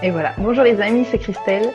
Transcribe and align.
Et 0.00 0.12
voilà. 0.12 0.32
Bonjour 0.38 0.62
les 0.62 0.80
amis, 0.80 1.04
c'est 1.06 1.18
Christelle. 1.18 1.72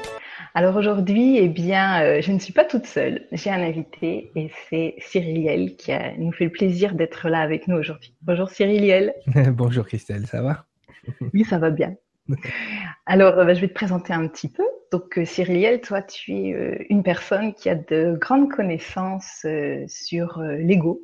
Alors 0.53 0.77
aujourd'hui, 0.77 1.37
eh 1.39 1.49
bien, 1.49 2.01
euh, 2.03 2.21
je 2.21 2.31
ne 2.31 2.39
suis 2.39 2.53
pas 2.53 2.63
toute 2.63 2.85
seule. 2.85 3.27
J'ai 3.33 3.49
un 3.49 3.61
invité 3.61 4.31
et 4.35 4.49
c'est 4.69 4.95
Cyriliel 4.99 5.75
qui 5.75 5.91
a, 5.91 6.15
nous 6.17 6.31
fait 6.31 6.45
le 6.45 6.51
plaisir 6.51 6.95
d'être 6.95 7.27
là 7.27 7.41
avec 7.41 7.67
nous 7.67 7.75
aujourd'hui. 7.75 8.15
Bonjour 8.21 8.49
Cyriliel. 8.49 9.13
Bonjour 9.51 9.85
Christelle, 9.85 10.25
ça 10.25 10.41
va? 10.41 10.63
Oui, 11.33 11.43
ça 11.43 11.57
va 11.57 11.69
bien. 11.69 11.95
Alors, 13.05 13.39
euh, 13.39 13.43
bah, 13.43 13.53
je 13.53 13.59
vais 13.59 13.67
te 13.67 13.73
présenter 13.73 14.13
un 14.13 14.25
petit 14.29 14.47
peu. 14.47 14.63
Donc, 14.93 15.17
euh, 15.17 15.25
Cyriliel, 15.25 15.81
toi, 15.81 16.01
tu 16.01 16.31
es 16.31 16.85
une 16.89 17.03
personne 17.03 17.53
qui 17.53 17.69
a 17.69 17.75
de 17.75 18.17
grandes 18.17 18.49
connaissances 18.49 19.45
sur 19.87 20.41
l'ego, 20.41 21.01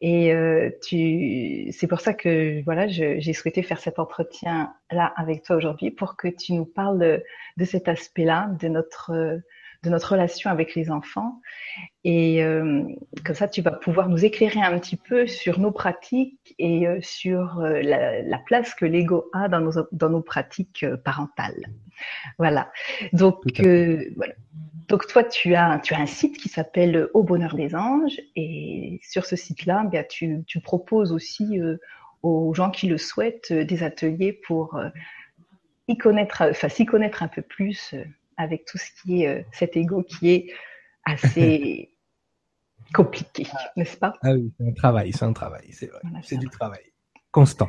et 0.00 0.32
euh, 0.32 0.70
c'est 0.82 1.86
pour 1.88 2.00
ça 2.00 2.14
que 2.14 2.62
voilà, 2.64 2.86
j'ai 2.88 3.32
souhaité 3.32 3.62
faire 3.62 3.78
cet 3.78 3.98
entretien 3.98 4.74
là 4.90 5.12
avec 5.16 5.42
toi 5.42 5.56
aujourd'hui 5.56 5.90
pour 5.90 6.16
que 6.16 6.28
tu 6.28 6.52
nous 6.52 6.66
parles 6.66 7.22
de 7.56 7.64
cet 7.64 7.88
aspect-là 7.88 8.50
de 8.60 8.68
notre 8.68 9.40
de 9.82 9.90
notre 9.90 10.12
relation 10.12 10.50
avec 10.50 10.74
les 10.74 10.90
enfants. 10.90 11.40
Et 12.04 12.42
euh, 12.44 12.84
comme 13.24 13.34
ça, 13.34 13.48
tu 13.48 13.62
vas 13.62 13.72
pouvoir 13.72 14.08
nous 14.08 14.24
écairer 14.24 14.60
un 14.60 14.78
petit 14.78 14.96
peu 14.96 15.26
sur 15.26 15.58
nos 15.58 15.72
pratiques 15.72 16.54
et 16.58 16.86
euh, 16.86 16.98
sur 17.02 17.60
euh, 17.60 17.80
la, 17.82 18.22
la, 18.22 18.38
place 18.38 18.74
que 18.74 18.84
l'ego 18.84 19.28
a 19.32 19.48
dans 19.48 19.60
nos, 19.60 19.72
dans 19.92 20.10
nos 20.10 20.20
pratiques 20.20 20.86
parentales. 21.04 21.66
Voilà. 22.38 22.70
Donc, 23.12 23.42
voilà. 24.16 24.34
Donc 24.88 25.08
toi, 25.08 25.24
tu 25.24 25.56
as, 25.56 25.80
tu 25.80 25.94
as 25.94 25.98
un 25.98 26.06
site 26.06 26.38
qui 26.38 26.48
s'appelle 26.48 27.08
Au 27.12 27.24
Bonheur 27.24 27.56
des 27.56 27.74
Anges 27.74 28.20
et 28.36 29.00
sur 29.02 29.26
ce 29.26 29.34
site-là, 29.34 29.82
bien, 29.84 30.04
tu, 30.08 30.44
tu 30.46 30.60
proposes 30.60 31.10
aussi 31.10 31.58
aux 32.22 32.54
gens 32.54 32.70
qui 32.70 32.86
le 32.86 32.96
souhaitent 32.96 33.52
des 33.52 33.82
ateliers 33.82 34.32
pour 34.32 34.80
y 35.88 35.98
connaître, 35.98 36.44
enfin 36.48 36.68
s'y 36.68 36.86
connaître 36.86 37.24
un 37.24 37.28
peu 37.28 37.42
plus 37.42 37.96
avec 38.36 38.64
tout 38.64 38.78
ce 38.78 38.90
qui 39.02 39.24
est 39.24 39.46
cet 39.52 39.76
ego 39.76 40.02
qui 40.02 40.30
est 40.30 40.52
assez 41.04 41.90
compliqué, 42.94 43.46
n'est-ce 43.76 43.96
pas? 43.96 44.14
Ah 44.22 44.32
oui, 44.32 44.52
c'est 44.58 44.68
un 44.68 44.72
travail, 44.72 45.12
c'est 45.12 45.24
un 45.24 45.32
travail, 45.32 45.66
c'est 45.70 45.86
vrai, 45.86 46.00
c'est 46.22 46.36
du 46.36 46.48
travail 46.48 46.92
constant. 47.30 47.68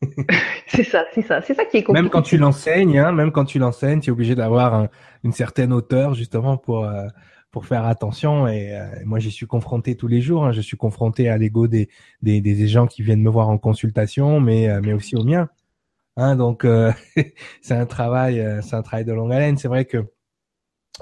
c'est 0.68 0.84
ça, 0.84 1.04
c'est 1.12 1.22
ça, 1.22 1.42
c'est 1.42 1.54
ça 1.54 1.64
qui 1.64 1.78
est 1.78 1.82
compliqué. 1.82 2.02
Même 2.02 2.10
quand 2.10 2.22
tu 2.22 2.36
l'enseignes, 2.38 2.98
hein, 2.98 3.12
même 3.12 3.32
quand 3.32 3.44
tu 3.44 3.58
l'enseignes, 3.58 4.00
tu 4.00 4.10
es 4.10 4.12
obligé 4.12 4.34
d'avoir 4.34 4.88
une 5.24 5.32
certaine 5.32 5.72
hauteur 5.72 6.14
justement 6.14 6.56
pour 6.56 6.84
euh, 6.84 7.08
pour 7.50 7.66
faire 7.66 7.84
attention. 7.86 8.46
Et 8.46 8.76
euh, 8.76 8.86
moi, 9.04 9.18
j'y 9.18 9.30
suis 9.30 9.46
confronté 9.46 9.96
tous 9.96 10.06
les 10.06 10.20
jours. 10.20 10.44
Hein. 10.44 10.52
Je 10.52 10.60
suis 10.60 10.76
confronté 10.76 11.28
à 11.28 11.38
l'ego 11.38 11.66
des, 11.66 11.88
des, 12.22 12.40
des 12.40 12.68
gens 12.68 12.86
qui 12.86 13.02
viennent 13.02 13.22
me 13.22 13.30
voir 13.30 13.48
en 13.48 13.58
consultation, 13.58 14.40
mais 14.40 14.68
euh, 14.68 14.80
mais 14.82 14.92
aussi 14.92 15.16
au 15.16 15.24
mien. 15.24 15.48
Hein, 16.18 16.36
donc 16.36 16.66
c'est 17.62 17.74
un 17.74 17.86
travail, 17.86 18.44
c'est 18.62 18.74
un 18.74 18.82
travail 18.82 19.04
de 19.06 19.12
longue 19.12 19.32
haleine. 19.32 19.56
C'est 19.56 19.68
vrai 19.68 19.86
que 19.86 20.04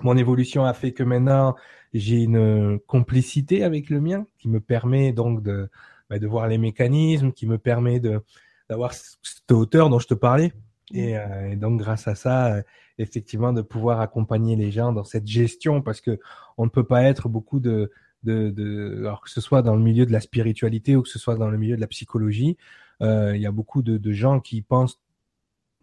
mon 0.02 0.16
évolution 0.16 0.64
a 0.64 0.74
fait 0.74 0.92
que 0.92 1.02
maintenant 1.02 1.56
j'ai 1.94 2.22
une 2.22 2.78
complicité 2.86 3.64
avec 3.64 3.90
le 3.90 4.00
mien 4.00 4.26
qui 4.38 4.48
me 4.48 4.60
permet 4.60 5.12
donc 5.12 5.42
de 5.42 5.68
bah, 6.08 6.18
de 6.20 6.26
voir 6.26 6.46
les 6.46 6.58
mécanismes, 6.58 7.32
qui 7.32 7.46
me 7.46 7.58
permet 7.58 7.98
de 7.98 8.20
d'avoir 8.68 8.92
cette 8.94 9.50
hauteur 9.50 9.90
dont 9.90 9.98
je 9.98 10.06
te 10.06 10.14
parlais. 10.14 10.52
Et, 10.92 11.14
mm. 11.14 11.16
euh, 11.16 11.50
et 11.52 11.56
donc 11.56 11.78
grâce 11.80 12.06
à 12.08 12.14
ça, 12.14 12.54
euh, 12.54 12.62
effectivement, 12.98 13.52
de 13.52 13.62
pouvoir 13.62 14.00
accompagner 14.00 14.56
les 14.56 14.70
gens 14.70 14.92
dans 14.92 15.04
cette 15.04 15.26
gestion, 15.26 15.82
parce 15.82 16.00
que 16.00 16.18
on 16.58 16.64
ne 16.64 16.70
peut 16.70 16.84
pas 16.84 17.02
être 17.04 17.28
beaucoup 17.28 17.60
de, 17.60 17.90
de, 18.22 18.50
de 18.50 18.98
alors 19.00 19.20
que 19.22 19.30
ce 19.30 19.40
soit 19.40 19.62
dans 19.62 19.74
le 19.74 19.82
milieu 19.82 20.06
de 20.06 20.12
la 20.12 20.20
spiritualité 20.20 20.96
ou 20.96 21.02
que 21.02 21.08
ce 21.08 21.18
soit 21.18 21.36
dans 21.36 21.50
le 21.50 21.58
milieu 21.58 21.76
de 21.76 21.80
la 21.80 21.86
psychologie, 21.88 22.56
euh, 23.02 23.36
il 23.36 23.42
y 23.42 23.46
a 23.46 23.52
beaucoup 23.52 23.82
de, 23.82 23.98
de, 23.98 24.12
gens 24.12 24.40
qui 24.40 24.62
pensent 24.62 25.00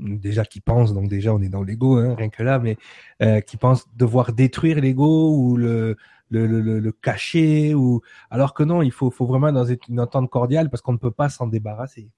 déjà 0.03 0.45
qui 0.45 0.61
pensent 0.61 0.93
donc 0.93 1.07
déjà 1.07 1.33
on 1.33 1.41
est 1.41 1.49
dans 1.49 1.63
l'ego 1.63 1.97
hein, 1.97 2.15
rien 2.15 2.29
que 2.29 2.43
là 2.43 2.59
mais 2.59 2.77
euh, 3.21 3.41
qui 3.41 3.57
pensent 3.57 3.85
devoir 3.95 4.33
détruire 4.33 4.79
l'ego 4.79 5.35
ou 5.35 5.57
le 5.57 5.97
le, 6.29 6.47
le, 6.47 6.79
le 6.79 6.91
cacher 6.91 7.75
ou 7.75 8.01
alors 8.29 8.53
que 8.53 8.63
non 8.63 8.81
il 8.81 8.91
faut 8.91 9.11
faut 9.11 9.25
vraiment 9.25 9.51
dans 9.51 9.65
une 9.65 9.99
entente 9.99 10.29
cordiale 10.29 10.69
parce 10.69 10.81
qu'on 10.81 10.93
ne 10.93 10.97
peut 10.97 11.11
pas 11.11 11.29
s'en 11.29 11.47
débarrasser 11.47 12.09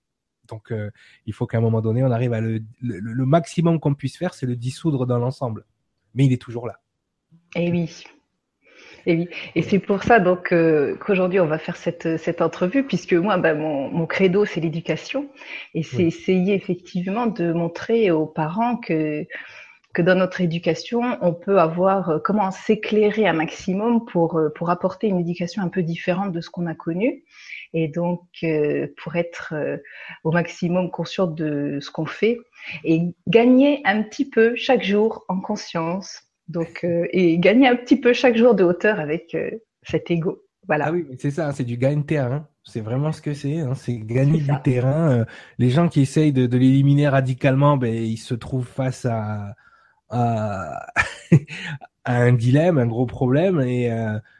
donc, 0.47 0.71
euh, 0.71 0.91
il 1.25 1.33
faut 1.33 1.47
qu'à 1.47 1.57
un 1.57 1.61
moment 1.61 1.81
donné, 1.81 2.03
on 2.03 2.11
arrive 2.11 2.33
à 2.33 2.41
le, 2.41 2.61
le, 2.81 3.25
maximum 3.25 3.79
qu'on 3.79 3.93
puisse 3.93 4.17
faire, 4.17 4.33
c'est 4.33 4.45
le 4.45 4.55
dissoudre 4.55 5.05
dans 5.05 5.17
l'ensemble. 5.17 5.65
Mais 6.13 6.25
il 6.25 6.33
est 6.33 6.41
toujours 6.41 6.67
là. 6.67 6.79
Eh 7.55 7.71
oui. 7.71 8.05
Et 9.05 9.15
oui. 9.15 9.29
Et 9.55 9.61
c'est 9.61 9.79
pour 9.79 10.03
ça 10.03 10.19
donc 10.19 10.51
euh, 10.51 10.95
qu'aujourd'hui 10.97 11.39
on 11.39 11.45
va 11.45 11.57
faire 11.57 11.77
cette, 11.77 12.17
cette 12.17 12.41
entrevue, 12.41 12.83
puisque 12.83 13.13
moi, 13.13 13.37
ben, 13.37 13.57
mon, 13.57 13.89
mon 13.89 14.05
credo, 14.05 14.45
c'est 14.45 14.61
l'éducation, 14.61 15.29
et 15.73 15.83
c'est 15.83 16.03
essayer 16.03 16.53
effectivement 16.55 17.27
de 17.27 17.53
montrer 17.53 18.11
aux 18.11 18.25
parents 18.25 18.77
que 18.77 19.25
que 19.93 20.01
dans 20.01 20.15
notre 20.15 20.41
éducation, 20.41 21.17
on 21.21 21.33
peut 21.33 21.57
avoir 21.57 22.09
euh, 22.09 22.19
comment 22.19 22.51
s'éclairer 22.51 23.27
un 23.27 23.33
maximum 23.33 24.05
pour 24.05 24.41
pour 24.55 24.69
apporter 24.69 25.07
une 25.07 25.19
éducation 25.19 25.61
un 25.61 25.69
peu 25.69 25.83
différente 25.83 26.33
de 26.33 26.41
ce 26.41 26.49
qu'on 26.49 26.67
a 26.67 26.75
connu. 26.75 27.23
Et 27.75 27.89
donc 27.89 28.21
euh, 28.43 28.87
pour 28.97 29.17
être 29.17 29.53
euh, 29.53 29.77
au 30.23 30.31
maximum 30.31 30.89
conscient 30.89 31.27
de 31.27 31.79
ce 31.81 31.91
qu'on 31.91 32.05
fait 32.05 32.39
et 32.83 33.13
gagner 33.27 33.81
un 33.83 34.01
petit 34.01 34.29
peu 34.29 34.55
chaque 34.55 34.83
jour 34.83 35.25
en 35.27 35.41
conscience 35.41 36.23
donc 36.47 36.81
euh, 36.83 37.05
et 37.11 37.37
gagner 37.39 37.67
un 37.67 37.75
petit 37.75 37.99
peu 37.99 38.13
chaque 38.13 38.37
jour 38.37 38.55
de 38.55 38.63
hauteur 38.63 38.99
avec 38.99 39.35
cet 39.83 40.11
ego 40.11 40.43
voilà 40.67 40.85
ah 40.87 40.91
oui 40.91 41.05
c'est 41.19 41.31
ça 41.31 41.51
c'est 41.51 41.63
du 41.63 41.77
gain 41.77 41.97
de 41.97 42.03
terrain 42.03 42.47
c'est 42.63 42.81
vraiment 42.81 43.11
ce 43.11 43.21
que 43.21 43.33
c'est 43.33 43.59
hein. 43.59 43.75
c'est 43.75 43.97
gagner 43.97 44.39
du 44.39 44.51
terrain 44.63 45.25
les 45.57 45.69
gens 45.69 45.87
qui 45.87 46.01
essayent 46.01 46.33
de, 46.33 46.45
de 46.47 46.57
l'éliminer 46.57 47.07
radicalement 47.07 47.77
ben 47.77 47.93
ils 47.93 48.17
se 48.17 48.33
trouvent 48.33 48.67
face 48.67 49.05
à 49.05 49.55
à, 50.09 50.87
à 52.03 52.17
un 52.17 52.33
dilemme 52.33 52.77
un 52.77 52.87
gros 52.87 53.05
problème 53.05 53.61
et 53.61 53.91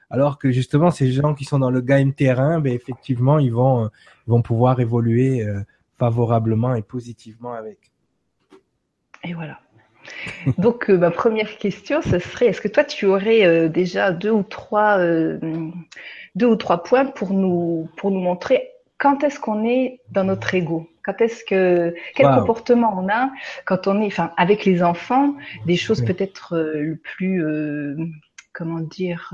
alors 0.10 0.38
que 0.38 0.52
justement 0.52 0.92
ces 0.92 1.12
gens 1.12 1.34
qui 1.34 1.46
sont 1.46 1.60
dans 1.60 1.72
le 1.72 1.82
game 1.82 2.14
terrain, 2.14 2.60
ben 2.60 2.74
effectivement 2.74 3.40
ils 3.40 3.52
vont 3.52 3.86
euh, 3.86 3.88
vont 4.28 4.42
pouvoir 4.42 4.80
évoluer 4.80 5.46
euh, 5.46 5.62
favorablement 5.98 6.76
et 6.76 6.82
positivement 6.82 7.54
avec. 7.54 7.92
Et 9.24 9.34
voilà. 9.34 9.60
Donc 10.58 10.90
euh, 10.90 10.97
ma 10.97 11.12
première 11.12 11.58
question, 11.58 12.02
ce 12.02 12.19
serait 12.19 12.47
est-ce 12.47 12.62
que 12.62 12.68
toi 12.68 12.84
tu 12.84 13.06
aurais 13.06 13.69
déjà 13.69 14.12
deux 14.12 14.31
ou 14.31 14.44
trois 14.44 14.97
deux 15.00 16.46
ou 16.46 16.56
trois 16.56 16.84
points 16.84 17.06
pour 17.06 17.34
nous 17.34 17.90
pour 17.97 18.12
nous 18.12 18.19
montrer 18.19 18.69
quand 18.97 19.24
est-ce 19.24 19.40
qu'on 19.40 19.66
est 19.66 20.00
dans 20.12 20.24
notre 20.24 20.53
ego? 20.53 20.90
Quand 21.03 21.22
est-ce 21.22 21.44
que 21.44 21.94
quel 22.16 22.28
comportement 22.28 22.97
on 22.97 23.09
a 23.09 23.30
quand 23.66 23.88
on 23.88 24.02
est 24.02 24.08
enfin 24.08 24.31
avec 24.38 24.66
les 24.66 24.81
enfants 24.81 25.35
des 25.66 25.75
choses 25.75 26.03
peut-être 26.03 26.58
le 26.58 26.96
plus 26.96 27.44
comment 28.53 28.80
dire 28.80 29.31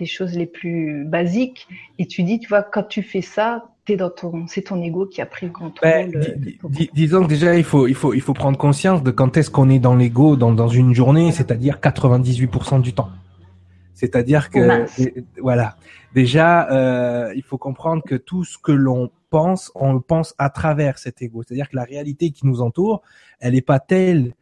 des 0.00 0.06
choses 0.06 0.36
les 0.36 0.46
plus 0.46 1.04
basiques. 1.04 1.68
Et 1.98 2.06
tu 2.06 2.24
dis, 2.24 2.40
tu 2.40 2.48
vois, 2.48 2.62
quand 2.62 2.82
tu 2.82 3.02
fais 3.02 3.20
ça, 3.20 3.68
es 3.92 3.96
dans 3.96 4.10
ton, 4.10 4.46
c'est 4.46 4.62
ton 4.62 4.82
ego 4.82 5.06
qui 5.06 5.20
a 5.20 5.26
pris 5.26 5.46
le 5.46 5.52
contrôle. 5.52 5.80
Ben, 5.82 6.14
euh, 6.14 6.84
disons 6.92 7.22
que 7.22 7.28
déjà, 7.28 7.56
il 7.56 7.64
faut, 7.64 7.86
il 7.86 7.94
faut, 7.94 8.14
il 8.14 8.20
faut 8.20 8.34
prendre 8.34 8.58
conscience 8.58 9.02
de 9.02 9.10
quand 9.10 9.36
est-ce 9.36 9.50
qu'on 9.50 9.68
est 9.70 9.78
dans 9.78 9.94
l'ego 9.94 10.36
dans, 10.36 10.52
dans 10.52 10.68
une 10.68 10.94
journée, 10.94 11.32
c'est-à-dire 11.32 11.78
98% 11.82 12.80
du 12.80 12.92
temps. 12.92 13.10
C'est-à-dire 13.94 14.48
que, 14.48 14.86
voilà. 15.42 15.76
Déjà, 16.14 16.70
euh, 16.70 17.32
il 17.36 17.42
faut 17.42 17.58
comprendre 17.58 18.02
que 18.02 18.14
tout 18.14 18.44
ce 18.44 18.56
que 18.56 18.72
l'on 18.72 19.10
pense, 19.28 19.70
on 19.74 19.92
le 19.92 20.00
pense 20.00 20.34
à 20.38 20.48
travers 20.48 20.98
cet 20.98 21.22
ego. 21.22 21.42
C'est-à-dire 21.42 21.68
que 21.68 21.76
la 21.76 21.84
réalité 21.84 22.30
qui 22.30 22.46
nous 22.46 22.62
entoure, 22.62 23.02
elle 23.40 23.52
n'est 23.52 23.60
pas 23.60 23.78
telle 23.78 24.32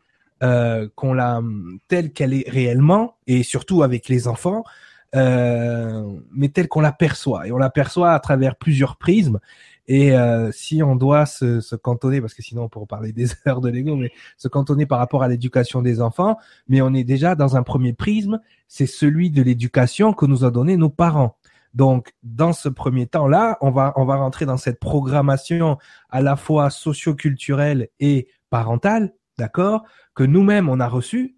euh, 0.44 0.88
qu'on 0.94 1.12
la 1.12 1.42
telle 1.88 2.12
qu'elle 2.12 2.32
est 2.32 2.48
réellement, 2.48 3.16
et 3.26 3.42
surtout 3.42 3.82
avec 3.82 4.08
les 4.08 4.28
enfants, 4.28 4.62
euh, 4.64 4.87
mais 5.14 6.48
telle 6.48 6.68
qu'on 6.68 6.80
l'aperçoit. 6.80 7.46
Et 7.46 7.52
on 7.52 7.58
l'aperçoit 7.58 8.12
à 8.12 8.20
travers 8.20 8.56
plusieurs 8.56 8.96
prismes. 8.96 9.40
Et 9.88 10.14
euh, 10.14 10.52
si 10.52 10.82
on 10.82 10.96
doit 10.96 11.24
se, 11.24 11.60
se, 11.60 11.74
cantonner, 11.74 12.20
parce 12.20 12.34
que 12.34 12.42
sinon 12.42 12.64
on 12.64 12.68
pourrait 12.68 12.86
parler 12.86 13.12
des 13.14 13.30
heures 13.46 13.62
de 13.62 13.70
l'ego, 13.70 13.96
mais 13.96 14.12
se 14.36 14.46
cantonner 14.46 14.84
par 14.84 14.98
rapport 14.98 15.22
à 15.22 15.28
l'éducation 15.28 15.82
des 15.82 16.00
enfants, 16.00 16.36
mais 16.68 16.82
on 16.82 16.92
est 16.92 17.04
déjà 17.04 17.34
dans 17.34 17.56
un 17.56 17.62
premier 17.62 17.94
prisme, 17.94 18.38
c'est 18.68 18.86
celui 18.86 19.30
de 19.30 19.42
l'éducation 19.42 20.12
que 20.12 20.26
nous 20.26 20.44
a 20.44 20.50
donné 20.50 20.76
nos 20.76 20.90
parents. 20.90 21.36
Donc, 21.74 22.14
dans 22.22 22.52
ce 22.52 22.68
premier 22.68 23.06
temps-là, 23.06 23.56
on 23.60 23.70
va, 23.70 23.92
on 23.96 24.04
va 24.04 24.16
rentrer 24.16 24.46
dans 24.46 24.56
cette 24.56 24.78
programmation 24.78 25.78
à 26.10 26.20
la 26.20 26.36
fois 26.36 26.70
socioculturelle 26.70 27.88
et 27.98 28.28
parentale, 28.50 29.14
d'accord, 29.38 29.84
que 30.14 30.24
nous-mêmes 30.24 30.68
on 30.68 30.80
a 30.80 30.88
reçu, 30.88 31.37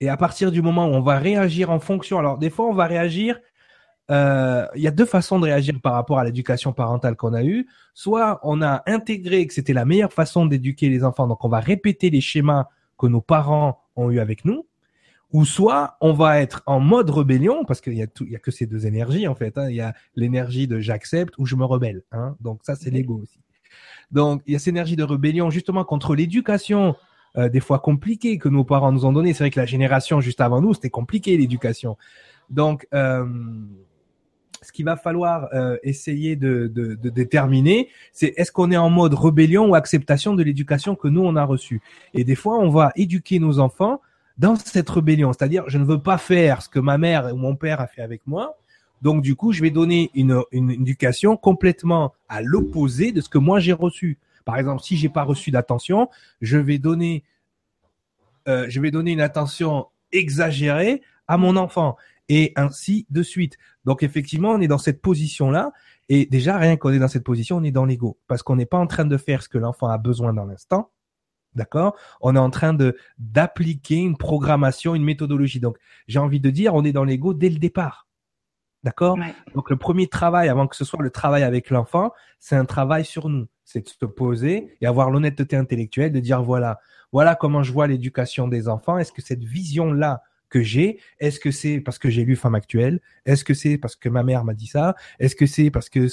et 0.00 0.08
à 0.08 0.16
partir 0.16 0.52
du 0.52 0.62
moment 0.62 0.86
où 0.86 0.90
on 0.90 1.00
va 1.00 1.18
réagir 1.18 1.70
en 1.70 1.80
fonction, 1.80 2.18
alors 2.18 2.38
des 2.38 2.50
fois 2.50 2.66
on 2.66 2.74
va 2.74 2.86
réagir, 2.86 3.38
euh, 4.10 4.66
il 4.76 4.82
y 4.82 4.86
a 4.86 4.90
deux 4.90 5.04
façons 5.04 5.40
de 5.40 5.44
réagir 5.46 5.74
par 5.82 5.94
rapport 5.94 6.18
à 6.18 6.24
l'éducation 6.24 6.72
parentale 6.72 7.16
qu'on 7.16 7.34
a 7.34 7.42
eue. 7.42 7.66
Soit 7.94 8.40
on 8.42 8.62
a 8.62 8.82
intégré 8.86 9.46
que 9.46 9.54
c'était 9.54 9.72
la 9.72 9.84
meilleure 9.84 10.12
façon 10.12 10.46
d'éduquer 10.46 10.88
les 10.88 11.02
enfants, 11.02 11.26
donc 11.26 11.44
on 11.44 11.48
va 11.48 11.60
répéter 11.60 12.10
les 12.10 12.20
schémas 12.20 12.66
que 12.98 13.06
nos 13.06 13.20
parents 13.20 13.82
ont 13.96 14.10
eu 14.10 14.20
avec 14.20 14.44
nous. 14.44 14.66
Ou 15.32 15.44
soit 15.44 15.96
on 16.00 16.12
va 16.12 16.40
être 16.40 16.62
en 16.66 16.78
mode 16.78 17.10
rébellion, 17.10 17.64
parce 17.64 17.80
qu'il 17.80 17.94
y 17.94 18.02
a 18.02 18.06
tout, 18.06 18.24
il 18.24 18.32
y 18.32 18.36
a 18.36 18.38
que 18.38 18.52
ces 18.52 18.66
deux 18.66 18.86
énergies 18.86 19.26
en 19.26 19.34
fait. 19.34 19.58
Hein. 19.58 19.68
Il 19.70 19.76
y 19.76 19.80
a 19.80 19.92
l'énergie 20.14 20.68
de 20.68 20.78
j'accepte 20.78 21.36
ou 21.38 21.46
je 21.46 21.56
me 21.56 21.64
rebelle. 21.64 22.02
Hein. 22.12 22.36
Donc 22.40 22.60
ça 22.62 22.76
c'est 22.76 22.90
l'ego 22.90 23.20
aussi. 23.22 23.40
Donc 24.12 24.42
il 24.46 24.52
y 24.52 24.56
a 24.56 24.60
cette 24.60 24.68
énergie 24.68 24.94
de 24.94 25.02
rébellion 25.02 25.50
justement 25.50 25.84
contre 25.84 26.14
l'éducation 26.14 26.94
euh, 27.38 27.48
des 27.48 27.60
fois 27.60 27.78
compliquées 27.78 28.38
que 28.38 28.48
nos 28.48 28.64
parents 28.64 28.92
nous 28.92 29.04
ont 29.04 29.12
données. 29.12 29.32
C'est 29.32 29.44
vrai 29.44 29.50
que 29.50 29.60
la 29.60 29.66
génération 29.66 30.20
juste 30.20 30.40
avant 30.40 30.60
nous, 30.60 30.74
c'était 30.74 30.90
compliqué 30.90 31.36
l'éducation. 31.36 31.96
Donc, 32.50 32.86
euh, 32.94 33.26
ce 34.62 34.72
qu'il 34.72 34.84
va 34.84 34.96
falloir 34.96 35.48
euh, 35.54 35.76
essayer 35.82 36.34
de, 36.34 36.66
de, 36.66 36.94
de 36.94 37.10
déterminer, 37.10 37.88
c'est 38.12 38.34
est-ce 38.36 38.50
qu'on 38.50 38.70
est 38.70 38.76
en 38.76 38.90
mode 38.90 39.14
rébellion 39.14 39.68
ou 39.68 39.74
acceptation 39.74 40.34
de 40.34 40.42
l'éducation 40.42 40.94
que 40.96 41.08
nous 41.08 41.22
on 41.22 41.36
a 41.36 41.44
reçue. 41.44 41.80
Et 42.14 42.24
des 42.24 42.34
fois, 42.34 42.58
on 42.58 42.70
va 42.70 42.92
éduquer 42.96 43.38
nos 43.38 43.58
enfants 43.58 44.00
dans 44.38 44.56
cette 44.56 44.90
rébellion, 44.90 45.32
c'est-à-dire 45.32 45.64
je 45.68 45.78
ne 45.78 45.84
veux 45.84 46.00
pas 46.00 46.18
faire 46.18 46.62
ce 46.62 46.68
que 46.68 46.78
ma 46.78 46.98
mère 46.98 47.32
ou 47.32 47.36
mon 47.36 47.56
père 47.56 47.80
a 47.80 47.86
fait 47.86 48.02
avec 48.02 48.22
moi. 48.26 48.56
Donc 49.02 49.22
du 49.22 49.34
coup, 49.34 49.52
je 49.52 49.62
vais 49.62 49.70
donner 49.70 50.10
une, 50.14 50.42
une 50.52 50.70
éducation 50.70 51.36
complètement 51.36 52.12
à 52.28 52.42
l'opposé 52.42 53.12
de 53.12 53.20
ce 53.20 53.28
que 53.28 53.38
moi 53.38 53.60
j'ai 53.60 53.72
reçu. 53.72 54.18
Par 54.46 54.56
exemple, 54.56 54.80
si 54.82 54.96
j'ai 54.96 55.08
pas 55.08 55.24
reçu 55.24 55.50
d'attention, 55.50 56.08
je 56.40 56.56
vais 56.56 56.78
donner, 56.78 57.24
euh, 58.48 58.64
je 58.68 58.80
vais 58.80 58.92
donner 58.92 59.10
une 59.10 59.20
attention 59.20 59.88
exagérée 60.12 61.02
à 61.26 61.36
mon 61.36 61.56
enfant 61.56 61.96
et 62.28 62.52
ainsi 62.54 63.06
de 63.10 63.22
suite. 63.22 63.58
Donc 63.84 64.04
effectivement, 64.04 64.50
on 64.50 64.60
est 64.60 64.68
dans 64.68 64.78
cette 64.78 65.02
position-là. 65.02 65.72
Et 66.08 66.26
déjà, 66.26 66.56
rien 66.58 66.76
qu'on 66.76 66.92
est 66.92 67.00
dans 67.00 67.08
cette 67.08 67.24
position, 67.24 67.56
on 67.56 67.64
est 67.64 67.72
dans 67.72 67.84
l'ego. 67.84 68.18
Parce 68.28 68.44
qu'on 68.44 68.54
n'est 68.54 68.66
pas 68.66 68.78
en 68.78 68.86
train 68.86 69.04
de 69.04 69.16
faire 69.16 69.42
ce 69.42 69.48
que 69.48 69.58
l'enfant 69.58 69.88
a 69.88 69.98
besoin 69.98 70.32
dans 70.32 70.44
l'instant. 70.44 70.92
D'accord? 71.56 71.96
On 72.20 72.36
est 72.36 72.38
en 72.38 72.50
train 72.50 72.72
de 72.72 72.96
d'appliquer 73.18 73.96
une 73.96 74.16
programmation, 74.16 74.94
une 74.94 75.04
méthodologie. 75.04 75.58
Donc, 75.58 75.76
j'ai 76.06 76.20
envie 76.20 76.38
de 76.38 76.50
dire, 76.50 76.74
on 76.74 76.84
est 76.84 76.92
dans 76.92 77.02
l'ego 77.02 77.34
dès 77.34 77.48
le 77.48 77.58
départ. 77.58 78.06
D'accord? 78.84 79.18
Donc, 79.56 79.70
le 79.70 79.76
premier 79.76 80.06
travail, 80.06 80.48
avant 80.48 80.68
que 80.68 80.76
ce 80.76 80.84
soit 80.84 81.02
le 81.02 81.10
travail 81.10 81.42
avec 81.42 81.70
l'enfant, 81.70 82.12
c'est 82.38 82.54
un 82.54 82.66
travail 82.66 83.04
sur 83.04 83.28
nous. 83.28 83.48
C'est 83.66 83.82
de 83.82 83.88
se 83.88 84.06
poser 84.06 84.78
et 84.80 84.86
avoir 84.86 85.10
l'honnêteté 85.10 85.56
intellectuelle 85.56 86.12
de 86.12 86.20
dire, 86.20 86.42
voilà, 86.42 86.78
voilà 87.12 87.34
comment 87.34 87.62
je 87.62 87.72
vois 87.72 87.88
l'éducation 87.88 88.48
des 88.48 88.68
enfants. 88.68 88.96
Est-ce 88.96 89.12
que 89.12 89.20
cette 89.20 89.44
vision-là 89.44 90.22
que 90.48 90.62
j'ai, 90.62 91.00
est-ce 91.18 91.40
que 91.40 91.50
c'est 91.50 91.80
parce 91.80 91.98
que 91.98 92.08
j'ai 92.08 92.24
lu 92.24 92.36
Femme 92.36 92.54
actuelle? 92.54 93.00
Est-ce 93.24 93.44
que 93.44 93.52
c'est 93.52 93.78
parce 93.78 93.96
que 93.96 94.08
ma 94.08 94.22
mère 94.22 94.44
m'a 94.44 94.54
dit 94.54 94.68
ça? 94.68 94.94
Est-ce 95.18 95.34
que 95.34 95.46
c'est 95.46 95.70
parce 95.72 95.88
que 95.88 96.06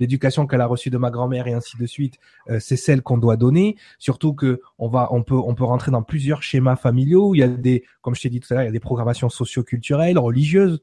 l'éducation 0.00 0.48
qu'elle 0.48 0.60
a 0.60 0.66
reçue 0.66 0.90
de 0.90 0.98
ma 0.98 1.12
grand-mère 1.12 1.46
et 1.46 1.52
ainsi 1.52 1.76
de 1.78 1.86
suite, 1.86 2.18
euh, 2.50 2.58
c'est 2.58 2.76
celle 2.76 3.02
qu'on 3.02 3.18
doit 3.18 3.36
donner? 3.36 3.76
Surtout 4.00 4.34
que 4.34 4.60
on 4.78 4.88
va, 4.88 5.08
on 5.12 5.22
peut, 5.22 5.36
on 5.36 5.54
peut 5.54 5.64
rentrer 5.64 5.92
dans 5.92 6.02
plusieurs 6.02 6.42
schémas 6.42 6.74
familiaux. 6.74 7.36
Il 7.36 7.38
y 7.38 7.42
a 7.44 7.48
des, 7.48 7.84
comme 8.02 8.16
je 8.16 8.22
t'ai 8.22 8.28
dit 8.28 8.40
tout 8.40 8.52
à 8.52 8.56
l'heure, 8.56 8.64
il 8.64 8.66
y 8.66 8.70
a 8.70 8.72
des 8.72 8.80
programmations 8.80 9.28
socio-culturelles, 9.28 10.18
religieuses. 10.18 10.82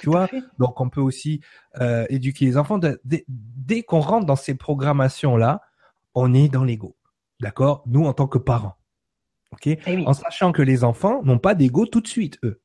Tu 0.00 0.08
vois 0.08 0.28
Donc 0.58 0.80
on 0.80 0.88
peut 0.88 1.00
aussi 1.00 1.42
euh, 1.80 2.06
éduquer 2.08 2.46
les 2.46 2.56
enfants. 2.56 2.80
dès 3.04 3.82
qu'on 3.82 4.00
rentre 4.00 4.24
dans 4.24 4.36
ces 4.36 4.54
programmations 4.54 5.36
là, 5.36 5.60
on 6.14 6.32
est 6.32 6.48
dans 6.48 6.64
l'ego. 6.64 6.96
D'accord? 7.40 7.82
Nous 7.86 8.04
en 8.06 8.14
tant 8.14 8.26
que 8.26 8.38
parents. 8.38 8.76
Ok, 9.52 9.66
eh 9.66 10.06
En 10.06 10.14
sachant 10.14 10.52
que 10.52 10.62
les 10.62 10.84
enfants 10.84 11.22
n'ont 11.22 11.38
pas 11.38 11.54
d'ego 11.54 11.84
tout 11.84 12.00
de 12.00 12.08
suite, 12.08 12.38
eux. 12.44 12.62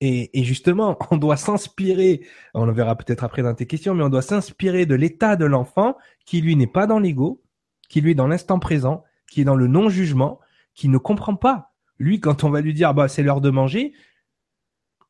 Et, 0.00 0.38
et 0.38 0.44
justement, 0.44 0.96
on 1.10 1.16
doit 1.16 1.36
s'inspirer, 1.36 2.24
on 2.52 2.66
le 2.66 2.72
verra 2.72 2.94
peut-être 2.94 3.24
après 3.24 3.42
dans 3.42 3.54
tes 3.54 3.66
questions, 3.66 3.94
mais 3.94 4.04
on 4.04 4.10
doit 4.10 4.22
s'inspirer 4.22 4.86
de 4.86 4.94
l'état 4.94 5.34
de 5.34 5.44
l'enfant 5.44 5.96
qui, 6.24 6.40
lui, 6.40 6.54
n'est 6.54 6.66
pas 6.66 6.86
dans 6.86 7.00
l'ego, 7.00 7.42
qui, 7.88 8.00
lui, 8.00 8.12
est 8.12 8.16
dans 8.16 8.28
l'instant 8.28 8.60
présent, 8.60 9.02
qui 9.28 9.40
est 9.40 9.44
dans 9.44 9.56
le 9.56 9.66
non-jugement, 9.66 10.38
qui 10.74 10.88
ne 10.88 10.98
comprend 10.98 11.34
pas. 11.34 11.72
Lui, 11.98 12.20
quand 12.20 12.44
on 12.44 12.50
va 12.50 12.60
lui 12.60 12.74
dire, 12.74 12.94
bah, 12.94 13.08
c'est 13.08 13.22
l'heure 13.22 13.40
de 13.40 13.50
manger, 13.50 13.92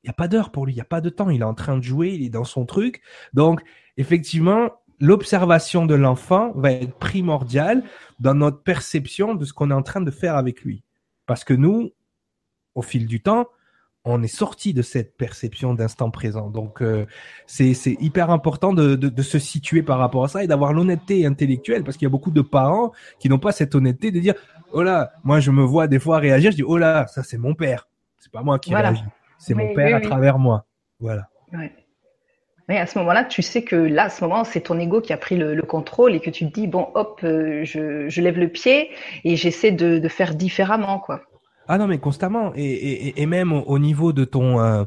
il 0.04 0.08
n'y 0.08 0.10
a 0.10 0.14
pas 0.14 0.28
d'heure 0.28 0.50
pour 0.50 0.66
lui, 0.66 0.74
il 0.74 0.76
n'y 0.76 0.82
a 0.82 0.86
pas 0.86 1.00
de 1.00 1.08
temps, 1.08 1.30
il 1.30 1.40
est 1.40 1.44
en 1.44 1.54
train 1.54 1.78
de 1.78 1.82
jouer, 1.82 2.10
il 2.10 2.26
est 2.26 2.28
dans 2.28 2.44
son 2.44 2.66
truc. 2.66 3.00
Donc, 3.32 3.62
effectivement, 3.96 4.70
l'observation 5.00 5.86
de 5.86 5.94
l'enfant 5.94 6.52
va 6.56 6.72
être 6.72 6.94
primordiale 6.98 7.82
dans 8.20 8.34
notre 8.34 8.62
perception 8.62 9.34
de 9.34 9.46
ce 9.46 9.54
qu'on 9.54 9.70
est 9.70 9.74
en 9.74 9.82
train 9.82 10.02
de 10.02 10.10
faire 10.10 10.36
avec 10.36 10.60
lui. 10.60 10.84
Parce 11.24 11.42
que 11.42 11.54
nous, 11.54 11.92
au 12.74 12.82
fil 12.82 13.06
du 13.06 13.22
temps, 13.22 13.48
on 14.04 14.22
est 14.22 14.28
sorti 14.28 14.74
de 14.74 14.82
cette 14.82 15.16
perception 15.16 15.72
d'instant 15.72 16.10
présent. 16.10 16.50
Donc, 16.50 16.82
euh, 16.82 17.06
c'est 17.46 17.72
hyper 17.98 18.28
important 18.28 18.74
de, 18.74 18.96
de, 18.96 19.08
de, 19.08 19.22
se 19.22 19.38
situer 19.38 19.82
par 19.82 19.98
rapport 19.98 20.24
à 20.24 20.28
ça 20.28 20.44
et 20.44 20.46
d'avoir 20.46 20.74
l'honnêteté 20.74 21.24
intellectuelle, 21.24 21.82
parce 21.82 21.96
qu'il 21.96 22.04
y 22.04 22.10
a 22.10 22.10
beaucoup 22.10 22.30
de 22.30 22.42
parents 22.42 22.92
qui 23.18 23.30
n'ont 23.30 23.38
pas 23.38 23.52
cette 23.52 23.74
honnêteté 23.74 24.10
de 24.10 24.20
dire, 24.20 24.34
oh 24.72 24.82
là, 24.82 25.12
moi 25.24 25.40
je 25.40 25.50
me 25.50 25.62
vois 25.62 25.86
des 25.86 25.98
fois 25.98 26.18
réagir, 26.18 26.50
je 26.50 26.56
dis, 26.56 26.62
oh 26.62 26.76
là, 26.76 27.06
ça 27.06 27.22
c'est 27.22 27.38
mon 27.38 27.54
père, 27.54 27.88
c'est 28.18 28.30
pas 28.30 28.42
moi 28.42 28.58
qui 28.58 28.74
réagis, 28.74 29.02
c'est 29.38 29.54
mon 29.54 29.74
père 29.74 29.96
à 29.96 30.00
travers 30.00 30.38
moi. 30.38 30.66
Voilà. 31.00 31.28
Mais 32.68 32.78
à 32.78 32.86
ce 32.86 32.98
moment-là, 32.98 33.24
tu 33.24 33.42
sais 33.42 33.62
que 33.62 33.76
là, 33.76 34.04
à 34.04 34.08
ce 34.08 34.24
moment, 34.24 34.44
c'est 34.44 34.62
ton 34.62 34.78
ego 34.78 35.00
qui 35.00 35.12
a 35.12 35.18
pris 35.18 35.36
le, 35.36 35.60
contrôle 35.62 36.14
et 36.14 36.20
que 36.20 36.30
tu 36.30 36.48
te 36.48 36.52
dis 36.52 36.66
bon, 36.66 36.88
hop, 36.94 37.20
euh, 37.22 37.62
je, 37.64 38.08
je, 38.08 38.20
lève 38.22 38.38
le 38.38 38.48
pied 38.48 38.90
et 39.24 39.36
j'essaie 39.36 39.70
de, 39.70 39.98
de, 39.98 40.08
faire 40.08 40.34
différemment, 40.34 40.98
quoi. 40.98 41.20
Ah 41.68 41.76
non, 41.78 41.86
mais 41.86 41.98
constamment 41.98 42.52
et, 42.54 42.62
et, 42.64 43.22
et 43.22 43.26
même 43.26 43.52
au, 43.52 43.78
niveau 43.78 44.12
de 44.12 44.24
ton, 44.24 44.60
euh, 44.60 44.84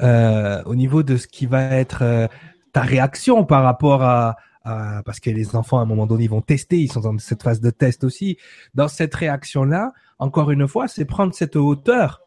euh, 0.00 0.62
au 0.64 0.74
niveau 0.74 1.02
de 1.02 1.16
ce 1.16 1.26
qui 1.26 1.46
va 1.46 1.62
être 1.62 2.28
ta 2.72 2.80
réaction 2.80 3.44
par 3.44 3.62
rapport 3.62 4.02
à, 4.02 4.36
à, 4.64 5.02
parce 5.04 5.20
que 5.20 5.30
les 5.30 5.54
enfants 5.54 5.78
à 5.78 5.82
un 5.82 5.86
moment 5.86 6.06
donné 6.06 6.24
ils 6.24 6.30
vont 6.30 6.40
tester, 6.40 6.78
ils 6.78 6.90
sont 6.90 7.00
dans 7.00 7.18
cette 7.18 7.42
phase 7.42 7.60
de 7.60 7.70
test 7.70 8.04
aussi. 8.04 8.38
Dans 8.74 8.88
cette 8.88 9.14
réaction-là, 9.14 9.92
encore 10.18 10.50
une 10.50 10.66
fois, 10.66 10.88
c'est 10.88 11.04
prendre 11.04 11.34
cette 11.34 11.56
hauteur. 11.56 12.23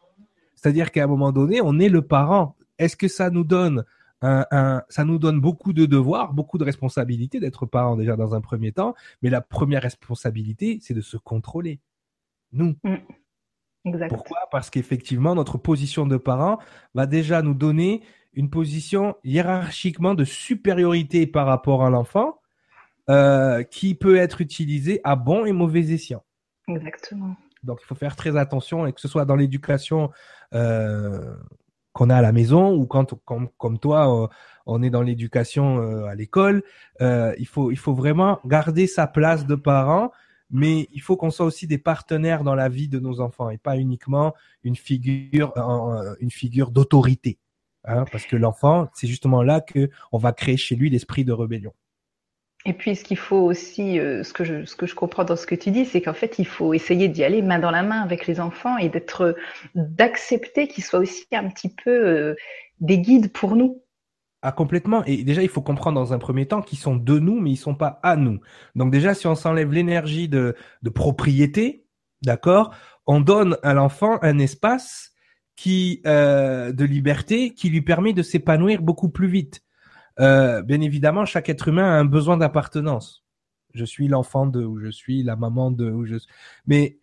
C'est-à-dire 0.58 0.90
qu'à 0.90 1.04
un 1.04 1.06
moment 1.06 1.30
donné, 1.30 1.60
on 1.62 1.78
est 1.78 1.88
le 1.88 2.02
parent. 2.02 2.56
Est-ce 2.78 2.96
que 2.96 3.06
ça 3.06 3.30
nous 3.30 3.44
donne 3.44 3.84
un, 4.20 4.82
ça 4.88 5.04
nous 5.04 5.18
donne 5.18 5.40
beaucoup 5.40 5.72
de 5.72 5.86
devoirs, 5.86 6.32
beaucoup 6.32 6.58
de 6.58 6.64
responsabilités 6.64 7.38
d'être 7.38 7.66
parent 7.66 7.96
déjà 7.96 8.16
dans 8.16 8.34
un 8.34 8.40
premier 8.40 8.72
temps, 8.72 8.96
mais 9.22 9.30
la 9.30 9.40
première 9.40 9.82
responsabilité, 9.82 10.80
c'est 10.82 10.94
de 10.94 11.00
se 11.00 11.16
contrôler. 11.16 11.78
Nous. 12.52 12.74
Mm. 12.82 12.96
Pourquoi? 14.08 14.38
Parce 14.50 14.70
qu'effectivement, 14.70 15.34
notre 15.36 15.56
position 15.56 16.04
de 16.04 16.16
parent 16.16 16.58
va 16.94 17.06
déjà 17.06 17.42
nous 17.42 17.54
donner 17.54 18.02
une 18.34 18.50
position 18.50 19.16
hiérarchiquement 19.24 20.14
de 20.14 20.24
supériorité 20.24 21.26
par 21.26 21.46
rapport 21.46 21.84
à 21.84 21.88
l'enfant 21.88 22.40
euh, 23.08 23.62
qui 23.62 23.94
peut 23.94 24.16
être 24.16 24.40
utilisée 24.40 25.00
à 25.04 25.16
bon 25.16 25.46
et 25.46 25.52
mauvais 25.52 25.92
escient. 25.92 26.22
Exactement. 26.66 27.36
Donc, 27.68 27.78
il 27.82 27.86
faut 27.86 27.94
faire 27.94 28.16
très 28.16 28.36
attention, 28.36 28.86
et 28.86 28.92
que 28.92 29.00
ce 29.00 29.06
soit 29.06 29.24
dans 29.26 29.36
l'éducation 29.36 30.10
euh, 30.54 31.36
qu'on 31.92 32.10
a 32.10 32.16
à 32.16 32.22
la 32.22 32.32
maison 32.32 32.74
ou 32.74 32.86
quand 32.86 33.14
comme, 33.24 33.78
toi 33.78 34.24
euh, 34.24 34.28
on 34.66 34.82
est 34.82 34.90
dans 34.90 35.02
l'éducation 35.02 35.80
euh, 35.80 36.04
à 36.04 36.14
l'école 36.14 36.62
il 37.00 37.46
faut 37.46 37.94
vraiment 37.94 38.38
garder 38.46 38.86
sa 38.86 39.06
place 39.06 39.46
de 39.46 39.56
parent 39.56 40.12
mais 40.50 40.88
il 40.92 41.00
faut 41.00 41.16
qu'on 41.16 41.30
soit 41.30 41.44
aussi 41.44 41.66
des 41.66 41.78
partenaires 41.78 42.44
dans 42.44 42.54
la 42.54 42.68
vie 42.68 42.88
de 42.88 43.00
nos 43.00 43.20
enfants 43.20 43.50
et 43.50 43.58
pas 43.58 43.76
uniquement 43.76 44.32
une 44.62 44.76
figure 44.76 45.52
une 46.20 46.30
figure 46.30 46.70
d'autorité 46.70 47.38
hein, 47.84 48.04
parce 48.12 48.26
que 48.26 48.36
l'enfant 48.36 48.88
c'est 48.94 49.08
justement 49.08 49.42
là 49.42 49.60
que 49.60 49.90
on 50.12 50.18
va 50.18 50.32
créer 50.32 50.56
chez 50.56 50.76
lui 50.76 50.90
l'esprit 50.90 51.24
de 51.24 51.32
rébellion 51.32 51.74
et 52.64 52.72
puis, 52.72 52.96
ce 52.96 53.04
qu'il 53.04 53.16
faut 53.16 53.36
aussi, 53.36 53.98
euh, 53.98 54.22
ce, 54.24 54.32
que 54.32 54.44
je, 54.44 54.64
ce 54.64 54.74
que 54.74 54.86
je 54.86 54.94
comprends 54.94 55.24
dans 55.24 55.36
ce 55.36 55.46
que 55.46 55.54
tu 55.54 55.70
dis, 55.70 55.86
c'est 55.86 56.02
qu'en 56.02 56.12
fait, 56.12 56.38
il 56.38 56.46
faut 56.46 56.74
essayer 56.74 57.08
d'y 57.08 57.22
aller 57.22 57.40
main 57.40 57.58
dans 57.58 57.70
la 57.70 57.82
main 57.82 58.02
avec 58.02 58.26
les 58.26 58.40
enfants 58.40 58.76
et 58.78 58.88
d'être, 58.88 59.36
d'accepter 59.74 60.66
qu'ils 60.66 60.84
soient 60.84 60.98
aussi 60.98 61.26
un 61.32 61.48
petit 61.48 61.72
peu 61.72 61.90
euh, 61.90 62.34
des 62.80 62.98
guides 62.98 63.32
pour 63.32 63.54
nous. 63.54 63.82
Ah, 64.42 64.52
complètement. 64.52 65.04
Et 65.04 65.24
déjà, 65.24 65.42
il 65.42 65.48
faut 65.48 65.62
comprendre 65.62 66.00
dans 66.00 66.12
un 66.12 66.18
premier 66.18 66.46
temps 66.46 66.60
qu'ils 66.60 66.78
sont 66.78 66.96
de 66.96 67.18
nous, 67.18 67.40
mais 67.40 67.50
ils 67.50 67.56
sont 67.56 67.74
pas 67.74 68.00
à 68.02 68.16
nous. 68.16 68.40
Donc 68.74 68.92
déjà, 68.92 69.14
si 69.14 69.26
on 69.26 69.34
s'enlève 69.34 69.72
l'énergie 69.72 70.28
de, 70.28 70.54
de 70.82 70.90
propriété, 70.90 71.86
d'accord, 72.22 72.74
on 73.06 73.20
donne 73.20 73.56
à 73.62 73.74
l'enfant 73.74 74.18
un 74.22 74.38
espace 74.38 75.12
qui 75.56 76.02
euh, 76.06 76.72
de 76.72 76.84
liberté 76.84 77.52
qui 77.52 77.68
lui 77.68 77.82
permet 77.82 78.12
de 78.12 78.22
s'épanouir 78.22 78.80
beaucoup 78.80 79.08
plus 79.08 79.26
vite. 79.26 79.60
Euh, 80.20 80.62
bien 80.62 80.80
évidemment, 80.80 81.24
chaque 81.24 81.48
être 81.48 81.68
humain 81.68 81.84
a 81.84 81.98
un 81.98 82.04
besoin 82.04 82.36
d'appartenance. 82.36 83.24
Je 83.74 83.84
suis 83.84 84.08
l'enfant 84.08 84.46
de, 84.46 84.64
ou 84.64 84.78
je 84.78 84.90
suis 84.90 85.22
la 85.22 85.36
maman 85.36 85.70
de, 85.70 85.90
ou 85.90 86.04
je. 86.04 86.16
Mais 86.66 86.98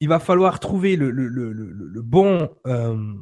il 0.00 0.08
va 0.08 0.18
falloir 0.18 0.60
trouver 0.60 0.96
le, 0.96 1.10
le, 1.10 1.28
le, 1.28 1.52
le 1.52 2.02
bon, 2.02 2.50
euh, 2.66 3.14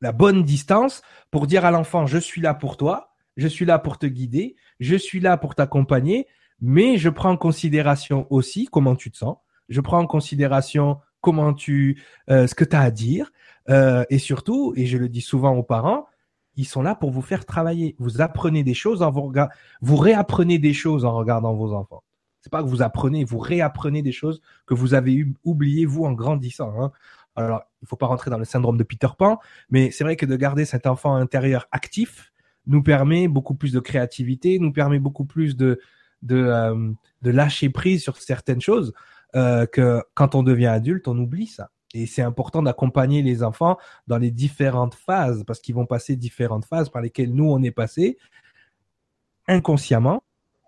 la 0.00 0.12
bonne 0.12 0.42
distance 0.44 1.02
pour 1.30 1.46
dire 1.46 1.64
à 1.64 1.70
l'enfant 1.70 2.06
je 2.06 2.18
suis 2.18 2.40
là 2.40 2.54
pour 2.54 2.76
toi, 2.76 3.14
je 3.36 3.48
suis 3.48 3.64
là 3.64 3.78
pour 3.78 3.98
te 3.98 4.06
guider, 4.06 4.56
je 4.80 4.96
suis 4.96 5.20
là 5.20 5.36
pour 5.36 5.54
t'accompagner, 5.54 6.26
mais 6.60 6.96
je 6.98 7.08
prends 7.08 7.30
en 7.30 7.36
considération 7.36 8.26
aussi 8.30 8.66
comment 8.66 8.96
tu 8.96 9.10
te 9.10 9.16
sens, 9.16 9.36
je 9.68 9.80
prends 9.80 9.98
en 9.98 10.06
considération 10.06 10.98
comment 11.20 11.52
tu, 11.52 12.02
euh, 12.30 12.46
ce 12.46 12.54
que 12.54 12.64
tu 12.64 12.76
as 12.76 12.80
à 12.80 12.90
dire, 12.90 13.32
euh, 13.68 14.04
et 14.10 14.18
surtout, 14.18 14.72
et 14.76 14.86
je 14.86 14.96
le 14.96 15.08
dis 15.08 15.20
souvent 15.20 15.54
aux 15.54 15.64
parents, 15.64 16.06
ils 16.58 16.66
sont 16.66 16.82
là 16.82 16.94
pour 16.94 17.10
vous 17.10 17.22
faire 17.22 17.46
travailler. 17.46 17.96
Vous 17.98 18.20
apprenez 18.20 18.62
des 18.64 18.74
choses 18.74 19.00
en 19.00 19.10
vous 19.10 19.22
regardant, 19.22 19.52
vous 19.80 19.96
réapprenez 19.96 20.58
des 20.58 20.74
choses 20.74 21.04
en 21.04 21.14
regardant 21.14 21.54
vos 21.54 21.72
enfants. 21.72 22.02
C'est 22.40 22.50
pas 22.50 22.62
que 22.62 22.68
vous 22.68 22.82
apprenez, 22.82 23.24
vous 23.24 23.38
réapprenez 23.38 24.02
des 24.02 24.12
choses 24.12 24.42
que 24.66 24.74
vous 24.74 24.92
avez 24.94 25.26
oubliées 25.44 25.86
vous 25.86 26.04
en 26.04 26.12
grandissant. 26.12 26.74
Hein. 26.80 26.92
Alors, 27.36 27.62
il 27.80 27.88
faut 27.88 27.96
pas 27.96 28.06
rentrer 28.06 28.30
dans 28.30 28.38
le 28.38 28.44
syndrome 28.44 28.76
de 28.76 28.82
Peter 28.82 29.08
Pan, 29.16 29.38
mais 29.70 29.90
c'est 29.90 30.04
vrai 30.04 30.16
que 30.16 30.26
de 30.26 30.36
garder 30.36 30.64
cet 30.64 30.86
enfant 30.86 31.14
intérieur 31.14 31.66
actif 31.70 32.32
nous 32.66 32.82
permet 32.82 33.28
beaucoup 33.28 33.54
plus 33.54 33.72
de 33.72 33.80
créativité, 33.80 34.58
nous 34.58 34.72
permet 34.72 34.98
beaucoup 34.98 35.24
plus 35.24 35.56
de 35.56 35.80
euh, 36.30 36.92
lâcher 37.22 37.70
prise 37.70 38.02
sur 38.02 38.16
certaines 38.18 38.60
choses. 38.60 38.92
euh, 39.36 39.66
que 39.66 40.02
quand 40.14 40.34
on 40.34 40.42
devient 40.42 40.66
adulte, 40.66 41.06
on 41.08 41.18
oublie 41.18 41.46
ça. 41.46 41.70
Et 41.94 42.06
c'est 42.06 42.22
important 42.22 42.62
d'accompagner 42.62 43.22
les 43.22 43.42
enfants 43.42 43.78
dans 44.06 44.18
les 44.18 44.30
différentes 44.30 44.94
phases, 44.94 45.44
parce 45.44 45.60
qu'ils 45.60 45.74
vont 45.74 45.86
passer 45.86 46.16
différentes 46.16 46.64
phases 46.64 46.90
par 46.90 47.02
lesquelles 47.02 47.34
nous, 47.34 47.50
on 47.50 47.62
est 47.62 47.70
passé 47.70 48.18
inconsciemment. 49.46 50.22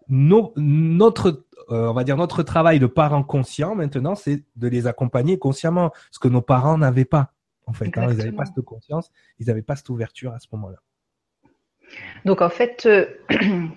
notre, 0.08 1.44
euh, 1.70 1.88
on 1.88 1.92
va 1.92 2.02
dire, 2.04 2.16
notre 2.16 2.42
travail 2.42 2.80
de 2.80 2.86
parents 2.86 3.22
conscients 3.22 3.74
maintenant, 3.74 4.14
c'est 4.14 4.42
de 4.56 4.68
les 4.68 4.86
accompagner 4.86 5.38
consciemment, 5.38 5.92
ce 6.10 6.18
que 6.18 6.28
nos 6.28 6.40
parents 6.40 6.78
n'avaient 6.78 7.04
pas. 7.04 7.32
En 7.66 7.72
fait, 7.72 7.96
hein. 7.98 8.08
ils 8.10 8.16
n'avaient 8.16 8.32
pas 8.32 8.46
cette 8.46 8.64
conscience, 8.64 9.12
ils 9.38 9.46
n'avaient 9.46 9.62
pas 9.62 9.76
cette 9.76 9.90
ouverture 9.90 10.32
à 10.32 10.40
ce 10.40 10.48
moment-là. 10.52 10.78
Donc 12.24 12.42
en 12.42 12.48
fait, 12.48 12.86
euh, 12.86 13.06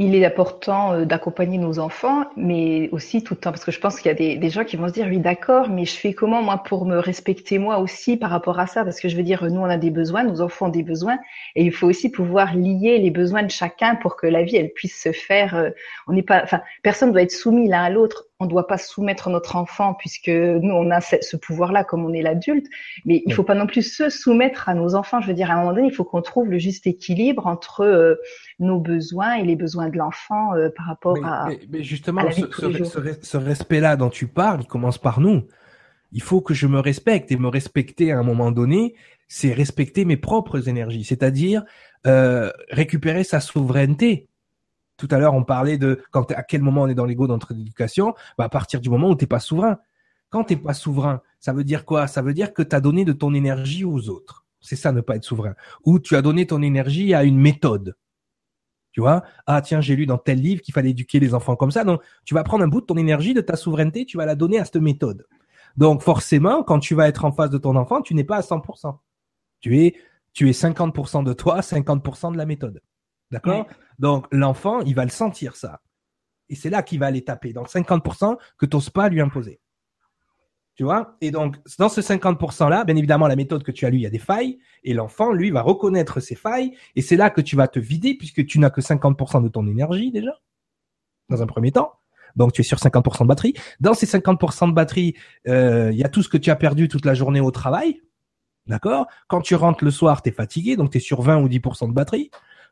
il 0.00 0.14
est 0.14 0.24
important 0.24 0.94
euh, 0.94 1.04
d'accompagner 1.04 1.58
nos 1.58 1.78
enfants, 1.78 2.24
mais 2.34 2.88
aussi 2.90 3.22
tout 3.22 3.34
le 3.34 3.40
temps, 3.40 3.50
parce 3.50 3.66
que 3.66 3.70
je 3.70 3.78
pense 3.78 4.00
qu'il 4.00 4.06
y 4.06 4.10
a 4.10 4.14
des, 4.14 4.36
des, 4.36 4.48
gens 4.48 4.64
qui 4.64 4.76
vont 4.76 4.88
se 4.88 4.94
dire, 4.94 5.06
oui, 5.06 5.18
d'accord, 5.18 5.68
mais 5.68 5.84
je 5.84 5.94
fais 5.94 6.14
comment, 6.14 6.42
moi, 6.42 6.56
pour 6.56 6.86
me 6.86 6.96
respecter, 6.96 7.58
moi 7.58 7.78
aussi, 7.78 8.16
par 8.16 8.30
rapport 8.30 8.58
à 8.58 8.66
ça? 8.66 8.82
Parce 8.82 8.98
que 8.98 9.10
je 9.10 9.16
veux 9.16 9.22
dire, 9.22 9.44
nous, 9.44 9.60
on 9.60 9.64
a 9.64 9.76
des 9.76 9.90
besoins, 9.90 10.24
nos 10.24 10.40
enfants 10.40 10.66
ont 10.66 10.70
des 10.70 10.82
besoins, 10.82 11.18
et 11.54 11.64
il 11.64 11.70
faut 11.70 11.86
aussi 11.86 12.10
pouvoir 12.10 12.56
lier 12.56 12.96
les 12.96 13.10
besoins 13.10 13.42
de 13.42 13.50
chacun 13.50 13.94
pour 13.96 14.16
que 14.16 14.26
la 14.26 14.42
vie, 14.42 14.56
elle 14.56 14.72
puisse 14.72 14.98
se 14.98 15.12
faire. 15.12 15.54
Euh, 15.54 15.68
on 16.06 16.14
n'est 16.14 16.22
pas, 16.22 16.42
enfin, 16.42 16.62
personne 16.82 17.12
doit 17.12 17.22
être 17.22 17.30
soumis 17.30 17.68
l'un 17.68 17.82
à 17.82 17.90
l'autre 17.90 18.29
on 18.40 18.46
ne 18.46 18.50
doit 18.50 18.66
pas 18.66 18.78
soumettre 18.78 19.28
notre 19.28 19.54
enfant 19.56 19.92
puisque 19.92 20.28
nous 20.28 20.72
on 20.72 20.90
a 20.90 21.00
ce, 21.02 21.36
pouvoir-là 21.36 21.84
comme 21.84 22.04
on 22.04 22.12
est 22.14 22.22
l'adulte, 22.22 22.66
mais 23.04 23.22
il 23.26 23.34
faut 23.34 23.44
pas 23.44 23.54
non 23.54 23.66
plus 23.66 23.82
se 23.82 24.08
soumettre 24.08 24.68
à 24.68 24.74
nos 24.74 24.94
enfants. 24.94 25.20
Je 25.20 25.28
veux 25.28 25.34
dire, 25.34 25.50
à 25.50 25.54
un 25.54 25.58
moment 25.58 25.74
donné, 25.74 25.88
il 25.88 25.94
faut 25.94 26.04
qu'on 26.04 26.22
trouve 26.22 26.48
le 26.48 26.58
juste 26.58 26.86
équilibre 26.86 27.46
entre 27.46 27.82
euh, 27.82 28.14
nos 28.58 28.80
besoins 28.80 29.34
et 29.34 29.44
les 29.44 29.56
besoins 29.56 29.90
de 29.90 29.98
l'enfant 29.98 30.54
euh, 30.54 30.70
par 30.74 30.86
rapport 30.86 31.18
à. 31.22 31.48
Mais, 31.70 31.82
justement, 31.82 32.22
ce, 32.30 33.36
respect-là 33.36 33.96
dont 33.96 34.10
tu 34.10 34.26
parles, 34.26 34.62
il 34.62 34.66
commence 34.66 34.98
par 34.98 35.20
nous. 35.20 35.46
Il 36.12 36.22
faut 36.22 36.40
que 36.40 36.54
je 36.54 36.66
me 36.66 36.80
respecte 36.80 37.30
et 37.30 37.36
me 37.36 37.48
respecter 37.48 38.10
à 38.10 38.18
un 38.18 38.22
moment 38.22 38.50
donné, 38.50 38.94
c'est 39.28 39.52
respecter 39.52 40.06
mes 40.06 40.16
propres 40.16 40.68
énergies, 40.68 41.04
c'est-à-dire 41.04 41.62
euh, 42.06 42.50
récupérer 42.70 43.22
sa 43.22 43.40
souveraineté 43.40 44.29
tout 45.00 45.08
à 45.10 45.18
l'heure, 45.18 45.34
on 45.34 45.44
parlait 45.44 45.78
de 45.78 46.02
quand 46.10 46.30
à 46.32 46.42
quel 46.42 46.62
moment 46.62 46.82
on 46.82 46.88
est 46.88 46.94
dans 46.94 47.06
l'ego 47.06 47.26
dans 47.26 47.34
notre 47.34 47.52
éducation. 47.52 48.14
Bah, 48.36 48.44
à 48.44 48.48
partir 48.48 48.80
du 48.80 48.90
moment 48.90 49.08
où 49.08 49.14
t'es 49.14 49.26
pas 49.26 49.40
souverain. 49.40 49.78
Quand 50.28 50.44
t'es 50.44 50.56
pas 50.56 50.74
souverain, 50.74 51.22
ça 51.40 51.52
veut 51.52 51.64
dire 51.64 51.84
quoi? 51.84 52.06
Ça 52.06 52.22
veut 52.22 52.34
dire 52.34 52.52
que 52.52 52.62
tu 52.62 52.76
as 52.76 52.80
donné 52.80 53.04
de 53.04 53.12
ton 53.12 53.34
énergie 53.34 53.84
aux 53.84 54.08
autres. 54.08 54.44
C'est 54.60 54.76
ça, 54.76 54.92
ne 54.92 55.00
pas 55.00 55.16
être 55.16 55.24
souverain. 55.24 55.54
Ou 55.84 55.98
tu 55.98 56.14
as 56.16 56.22
donné 56.22 56.46
ton 56.46 56.62
énergie 56.62 57.14
à 57.14 57.24
une 57.24 57.38
méthode. 57.38 57.96
Tu 58.92 59.00
vois? 59.00 59.24
Ah 59.46 59.62
tiens, 59.62 59.80
j'ai 59.80 59.96
lu 59.96 60.06
dans 60.06 60.18
tel 60.18 60.40
livre 60.40 60.60
qu'il 60.62 60.74
fallait 60.74 60.90
éduquer 60.90 61.18
les 61.18 61.34
enfants 61.34 61.56
comme 61.56 61.70
ça. 61.70 61.84
Donc, 61.84 62.02
tu 62.24 62.34
vas 62.34 62.44
prendre 62.44 62.62
un 62.62 62.68
bout 62.68 62.80
de 62.80 62.86
ton 62.86 62.96
énergie, 62.96 63.34
de 63.34 63.40
ta 63.40 63.56
souveraineté, 63.56 64.04
tu 64.04 64.16
vas 64.16 64.26
la 64.26 64.34
donner 64.34 64.58
à 64.58 64.64
cette 64.64 64.76
méthode. 64.76 65.26
Donc, 65.76 66.02
forcément, 66.02 66.62
quand 66.62 66.80
tu 66.80 66.94
vas 66.94 67.08
être 67.08 67.24
en 67.24 67.32
face 67.32 67.50
de 67.50 67.58
ton 67.58 67.76
enfant, 67.76 68.02
tu 68.02 68.14
n'es 68.14 68.24
pas 68.24 68.36
à 68.36 68.40
100%. 68.40 68.98
Tu 69.60 69.78
es, 69.78 69.94
tu 70.32 70.48
es 70.48 70.52
50% 70.52 71.24
de 71.24 71.32
toi, 71.32 71.60
50% 71.60 72.32
de 72.32 72.36
la 72.36 72.46
méthode. 72.46 72.82
D'accord 73.30 73.66
Donc 73.98 74.26
l'enfant, 74.32 74.80
il 74.80 74.94
va 74.94 75.04
le 75.04 75.10
sentir 75.10 75.56
ça. 75.56 75.80
Et 76.48 76.56
c'est 76.56 76.70
là 76.70 76.82
qu'il 76.82 76.98
va 76.98 77.06
aller 77.06 77.22
taper, 77.22 77.52
dans 77.52 77.62
le 77.62 77.68
50% 77.68 78.36
que 78.58 78.66
tu 78.66 78.76
n'oses 78.76 78.90
pas 78.90 79.08
lui 79.08 79.20
imposer. 79.20 79.60
Tu 80.74 80.84
vois? 80.84 81.16
Et 81.20 81.30
donc, 81.30 81.56
dans 81.78 81.88
ce 81.88 82.00
50%-là, 82.00 82.84
bien 82.84 82.96
évidemment, 82.96 83.26
la 83.26 83.36
méthode 83.36 83.62
que 83.62 83.70
tu 83.70 83.84
as 83.86 83.90
lu, 83.90 83.98
il 83.98 84.02
y 84.02 84.06
a 84.06 84.10
des 84.10 84.18
failles. 84.18 84.58
Et 84.82 84.94
l'enfant, 84.94 85.30
lui, 85.32 85.50
va 85.50 85.62
reconnaître 85.62 86.20
ces 86.20 86.34
failles. 86.34 86.74
Et 86.96 87.02
c'est 87.02 87.16
là 87.16 87.28
que 87.28 87.40
tu 87.40 87.54
vas 87.54 87.68
te 87.68 87.78
vider, 87.78 88.14
puisque 88.14 88.46
tu 88.46 88.58
n'as 88.58 88.70
que 88.70 88.80
50% 88.80 89.42
de 89.42 89.48
ton 89.48 89.66
énergie 89.66 90.10
déjà, 90.10 90.32
dans 91.28 91.42
un 91.42 91.46
premier 91.46 91.70
temps. 91.70 91.92
Donc, 92.34 92.52
tu 92.52 92.62
es 92.62 92.64
sur 92.64 92.78
50% 92.78 93.22
de 93.22 93.28
batterie. 93.28 93.54
Dans 93.78 93.94
ces 93.94 94.06
50% 94.06 94.68
de 94.68 94.72
batterie, 94.72 95.14
euh, 95.48 95.90
il 95.92 95.98
y 95.98 96.04
a 96.04 96.08
tout 96.08 96.22
ce 96.22 96.28
que 96.28 96.38
tu 96.38 96.50
as 96.50 96.56
perdu 96.56 96.88
toute 96.88 97.04
la 97.04 97.14
journée 97.14 97.40
au 97.40 97.50
travail. 97.50 98.00
D'accord? 98.66 99.06
Quand 99.28 99.42
tu 99.42 99.54
rentres 99.56 99.84
le 99.84 99.90
soir, 99.90 100.22
tu 100.22 100.30
es 100.30 100.32
fatigué, 100.32 100.76
donc 100.76 100.90
tu 100.90 100.98
es 100.98 101.00
sur 101.00 101.22
20 101.22 101.42
ou 101.42 101.48
10% 101.48 101.88
de 101.88 101.92
batterie. 101.92 102.30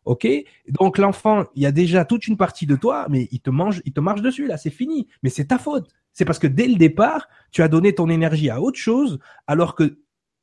Ok? 0.08 0.26
Donc 0.68 0.96
l'enfant, 0.96 1.44
il 1.54 1.62
y 1.62 1.66
a 1.66 1.70
déjà 1.70 2.06
toute 2.06 2.26
une 2.26 2.38
partie 2.38 2.64
de 2.64 2.76
toi, 2.76 3.06
mais 3.10 3.28
il 3.30 3.40
te 3.40 3.50
mange, 3.50 3.82
il 3.84 3.92
te 3.92 4.00
marche 4.00 4.22
dessus 4.22 4.46
là, 4.46 4.56
c'est 4.56 4.70
fini. 4.70 5.06
Mais 5.22 5.28
c'est 5.28 5.44
ta 5.44 5.58
faute. 5.58 5.90
C'est 6.14 6.24
parce 6.24 6.38
que 6.38 6.46
dès 6.46 6.66
le 6.66 6.76
départ, 6.76 7.28
tu 7.50 7.60
as 7.60 7.68
donné 7.68 7.94
ton 7.94 8.08
énergie 8.08 8.48
à 8.48 8.62
autre 8.62 8.78
chose, 8.78 9.18
alors 9.46 9.74
que 9.74 9.98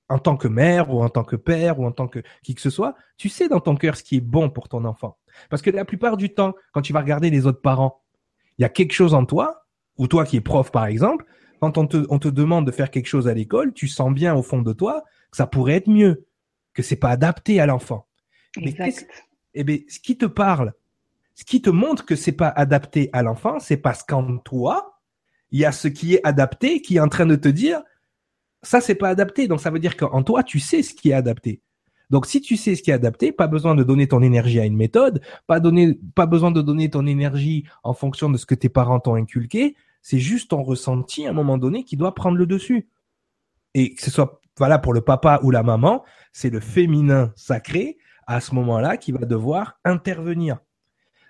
en 0.08 0.20
tant 0.20 0.38
que 0.38 0.48
mère 0.48 0.94
ou 0.94 1.02
en 1.02 1.10
tant 1.10 1.24
que 1.24 1.36
père 1.36 1.80
ou 1.80 1.86
en 1.88 1.92
tant 1.92 2.08
que 2.08 2.20
qui 2.44 2.54
que 2.54 2.62
ce 2.62 2.70
soit, 2.70 2.94
tu 3.18 3.28
sais 3.28 3.48
dans 3.48 3.60
ton 3.60 3.76
cœur 3.76 3.98
ce 3.98 4.04
qui 4.04 4.18
est 4.18 4.22
bon 4.22 4.52
pour 4.52 4.70
ton 4.70 4.86
enfant. 4.86 5.18
Parce 5.50 5.64
que 5.64 5.72
la 5.72 5.84
plupart 5.84 6.16
du 6.16 6.30
temps, 6.30 6.54
quand 6.72 6.84
tu 6.84 6.94
vas 6.94 7.02
regarder 7.02 7.32
les 7.32 7.48
autres 7.48 7.62
parents, 7.62 8.04
il 8.60 8.62
y 8.62 8.66
a 8.66 8.70
quelque 8.70 8.94
chose 8.94 9.16
en 9.16 9.26
toi, 9.26 9.66
ou 9.98 10.06
toi 10.08 10.26
qui 10.26 10.38
es 10.38 10.42
prof 10.42 10.72
par 10.72 10.86
exemple, 10.86 11.26
quand 11.60 11.80
on 11.80 11.88
te, 11.88 12.06
on 12.12 12.20
te 12.20 12.28
demande 12.28 12.68
de 12.68 12.72
faire 12.72 12.92
quelque 12.92 13.08
chose 13.08 13.28
à 13.28 13.34
l'école, 13.34 13.74
tu 13.74 13.88
sens 13.88 14.14
bien 14.14 14.36
au 14.36 14.44
fond 14.44 14.62
de 14.62 14.74
toi 14.74 15.04
que 15.32 15.38
ça 15.38 15.48
pourrait 15.48 15.74
être 15.74 15.90
mieux, 15.90 16.28
que 16.76 16.84
c'est 16.84 16.98
pas 16.98 17.10
adapté 17.10 17.60
à 17.60 17.66
l'enfant. 17.66 18.06
Exact 18.58 19.08
eh 19.56 19.64
bien, 19.64 19.80
ce 19.88 20.00
qui 20.00 20.18
te 20.18 20.26
parle, 20.26 20.74
ce 21.36 21.44
qui 21.44 21.62
te 21.62 21.70
montre 21.70 22.06
que 22.06 22.16
c'est 22.16 22.32
pas 22.32 22.50
adapté 22.50 23.10
à 23.14 23.24
l'enfant, 23.24 23.60
c'est 23.60 23.78
parce 23.78 24.04
qu'en 24.04 24.38
toi, 24.38 25.00
il 25.52 25.60
y 25.60 25.66
a 25.66 25.72
ce 25.72 25.88
qui 25.88 26.16
est 26.16 26.26
adapté 26.26 26.82
qui 26.82 26.98
est 26.98 27.00
en 27.00 27.10
train 27.10 27.26
de 27.26 27.36
te 27.36 27.48
dire 27.48 27.82
ça 28.64 28.82
c'est 28.82 28.96
pas 28.96 29.10
adapté. 29.10 29.48
Donc 29.48 29.62
ça 29.62 29.70
veut 29.70 29.80
dire 29.80 29.96
qu'en 29.96 30.24
toi, 30.24 30.44
tu 30.44 30.60
sais 30.60 30.82
ce 30.82 30.94
qui 30.94 31.12
est 31.12 31.14
adapté. 31.14 31.62
Donc 32.10 32.26
si 32.26 32.42
tu 32.42 32.56
sais 32.58 32.76
ce 32.76 32.84
qui 32.84 32.92
est 32.92 32.94
adapté, 32.94 33.32
pas 33.32 33.48
besoin 33.48 33.76
de 33.76 33.84
donner 33.84 34.08
ton 34.08 34.22
énergie 34.22 34.60
à 34.60 34.66
une 34.66 34.76
méthode, 34.76 35.22
pas 35.48 35.60
donner 35.60 36.00
pas 36.14 36.26
besoin 36.26 36.52
de 36.52 36.62
donner 36.62 36.90
ton 36.90 37.06
énergie 37.06 37.66
en 37.84 37.94
fonction 37.94 38.30
de 38.30 38.38
ce 38.38 38.46
que 38.46 38.56
tes 38.56 38.70
parents 38.70 39.00
t'ont 39.00 39.16
inculqué, 39.16 39.76
c'est 40.02 40.20
juste 40.20 40.52
ton 40.52 40.62
ressenti 40.62 41.26
à 41.26 41.32
un 41.32 41.34
moment 41.34 41.58
donné 41.58 41.84
qui 41.84 41.98
doit 41.98 42.14
prendre 42.14 42.38
le 42.38 42.46
dessus. 42.46 42.88
Et 43.74 43.96
que 43.96 44.02
ce 44.02 44.12
soit 44.12 44.42
voilà 44.58 44.80
pour 44.80 44.94
le 44.94 45.02
papa 45.02 45.40
ou 45.44 45.52
la 45.52 45.64
maman, 45.64 46.04
c'est 46.32 46.50
le 46.50 46.60
féminin 46.60 47.34
sacré 47.36 47.98
à 48.28 48.42
ce 48.42 48.56
moment-là 48.56 48.98
qui 48.98 49.12
va 49.12 49.26
devoir 49.26 49.80
intervenir. 49.84 50.58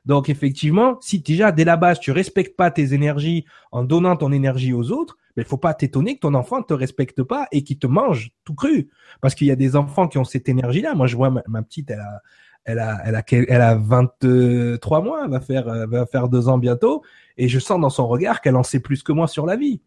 Donc 0.05 0.29
effectivement, 0.29 0.97
si 1.01 1.19
déjà 1.19 1.51
dès 1.51 1.65
la 1.65 1.77
base 1.77 1.99
tu 1.99 2.11
respectes 2.11 2.55
pas 2.55 2.71
tes 2.71 2.93
énergies 2.93 3.45
en 3.71 3.83
donnant 3.83 4.15
ton 4.15 4.31
énergie 4.31 4.73
aux 4.73 4.91
autres, 4.91 5.17
il 5.31 5.43
ben, 5.43 5.45
faut 5.45 5.57
pas 5.57 5.73
t'étonner 5.73 6.15
que 6.15 6.21
ton 6.21 6.33
enfant 6.33 6.59
ne 6.59 6.63
te 6.63 6.73
respecte 6.73 7.21
pas 7.23 7.47
et 7.51 7.63
qu'il 7.63 7.77
te 7.77 7.87
mange 7.87 8.31
tout 8.45 8.55
cru. 8.55 8.89
Parce 9.19 9.35
qu'il 9.35 9.47
y 9.47 9.51
a 9.51 9.57
des 9.57 9.75
enfants 9.75 10.07
qui 10.07 10.17
ont 10.17 10.23
cette 10.23 10.47
énergie-là. 10.47 10.95
Moi, 10.95 11.07
je 11.07 11.17
vois 11.17 11.29
ma, 11.29 11.61
petite, 11.61 11.91
elle 11.91 11.99
a, 11.99 12.21
elle 12.63 12.79
a, 12.79 13.01
elle 13.03 13.15
a, 13.15 13.23
elle 13.29 13.61
a 13.61 13.75
23 13.75 15.01
mois, 15.01 15.23
elle 15.25 15.31
va 15.31 15.41
faire, 15.41 15.67
elle 15.67 15.89
va 15.89 16.05
faire 16.05 16.29
deux 16.29 16.47
ans 16.47 16.57
bientôt, 16.57 17.03
et 17.35 17.49
je 17.49 17.59
sens 17.59 17.81
dans 17.81 17.89
son 17.89 18.07
regard 18.07 18.39
qu'elle 18.39 18.55
en 18.55 18.63
sait 18.63 18.79
plus 18.79 19.03
que 19.03 19.11
moi 19.11 19.27
sur 19.27 19.45
la 19.45 19.57
vie 19.57 19.81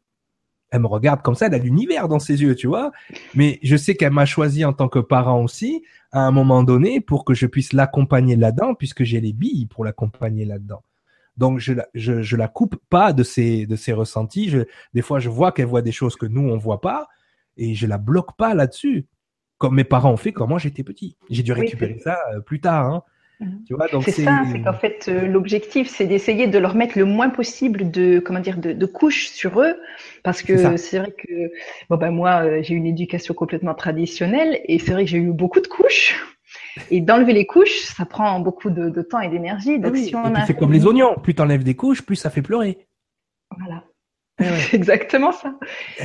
elle 0.70 0.80
me 0.80 0.86
regarde 0.86 1.22
comme 1.22 1.34
ça, 1.34 1.46
elle 1.46 1.54
a 1.54 1.58
l'univers 1.58 2.08
dans 2.08 2.18
ses 2.18 2.42
yeux, 2.42 2.54
tu 2.54 2.66
vois. 2.66 2.92
Mais 3.34 3.58
je 3.62 3.76
sais 3.76 3.94
qu'elle 3.94 4.12
m'a 4.12 4.26
choisi 4.26 4.64
en 4.64 4.72
tant 4.72 4.88
que 4.88 4.98
parent 4.98 5.42
aussi, 5.42 5.82
à 6.12 6.20
un 6.20 6.30
moment 6.30 6.62
donné, 6.62 7.00
pour 7.00 7.24
que 7.24 7.34
je 7.34 7.46
puisse 7.46 7.72
l'accompagner 7.72 8.36
là-dedans, 8.36 8.74
puisque 8.74 9.04
j'ai 9.04 9.20
les 9.20 9.32
billes 9.32 9.66
pour 9.66 9.84
l'accompagner 9.84 10.44
là-dedans. 10.44 10.82
Donc 11.36 11.60
je 11.60 11.72
la, 11.72 11.86
je, 11.94 12.20
je, 12.22 12.36
la 12.36 12.48
coupe 12.48 12.76
pas 12.90 13.12
de 13.12 13.22
ses 13.22 13.64
de 13.66 13.76
ses 13.76 13.92
ressentis. 13.92 14.50
Je, 14.50 14.60
des 14.92 15.02
fois, 15.02 15.20
je 15.20 15.28
vois 15.28 15.52
qu'elle 15.52 15.66
voit 15.66 15.82
des 15.82 15.92
choses 15.92 16.16
que 16.16 16.26
nous 16.26 16.42
on 16.42 16.58
voit 16.58 16.80
pas, 16.80 17.06
et 17.56 17.74
je 17.74 17.86
la 17.86 17.98
bloque 17.98 18.36
pas 18.36 18.54
là-dessus, 18.54 19.06
comme 19.56 19.76
mes 19.76 19.84
parents 19.84 20.12
ont 20.12 20.16
fait 20.16 20.32
quand 20.32 20.46
moi 20.46 20.58
j'étais 20.58 20.82
petit. 20.82 21.16
J'ai 21.30 21.42
dû 21.42 21.52
récupérer 21.52 21.98
ça 22.00 22.18
euh, 22.34 22.40
plus 22.40 22.60
tard. 22.60 22.86
Hein. 22.86 23.02
Mhm. 23.40 24.02
c'est 24.02 24.10
ça, 24.10 24.42
c'est 24.50 24.62
qu'en 24.62 24.72
fait 24.72 25.06
euh, 25.08 25.28
l'objectif 25.28 25.88
c'est 25.88 26.06
d'essayer 26.06 26.48
de 26.48 26.58
leur 26.58 26.74
mettre 26.74 26.98
le 26.98 27.04
moins 27.04 27.28
possible 27.28 27.88
de 27.88 28.18
comment 28.18 28.40
dire 28.40 28.58
de, 28.58 28.72
de 28.72 28.86
couches 28.86 29.28
sur 29.28 29.60
eux. 29.60 29.76
Parce 30.24 30.42
que 30.42 30.76
c'est 30.76 30.98
vrai 30.98 31.12
que 31.16 31.52
bon 31.88 31.96
ben 31.96 32.10
moi 32.10 32.42
euh, 32.42 32.62
j'ai 32.62 32.74
une 32.74 32.86
éducation 32.86 33.34
complètement 33.34 33.74
traditionnelle 33.74 34.60
et 34.64 34.80
c'est 34.80 34.90
vrai 34.90 35.04
que 35.04 35.10
j'ai 35.10 35.18
eu 35.18 35.32
beaucoup 35.32 35.60
de 35.60 35.68
couches. 35.68 36.16
Et 36.90 37.00
d'enlever 37.00 37.32
les 37.32 37.46
couches 37.46 37.78
ça 37.78 38.04
prend 38.04 38.40
beaucoup 38.40 38.70
de, 38.70 38.88
de 38.88 39.02
temps 39.02 39.20
et 39.20 39.28
d'énergie 39.28 39.78
donc 39.78 39.96
si 39.96 40.14
on 40.16 40.34
c'est 40.44 40.54
comme 40.54 40.72
les 40.72 40.86
oignons. 40.86 41.14
Plus 41.22 41.34
t'enlèves 41.34 41.62
des 41.62 41.76
couches 41.76 42.02
plus 42.02 42.16
ça 42.16 42.30
fait 42.30 42.42
pleurer. 42.42 42.88
Voilà. 43.56 43.84
C'est 44.58 44.74
exactement 44.74 45.32
ça. 45.32 45.54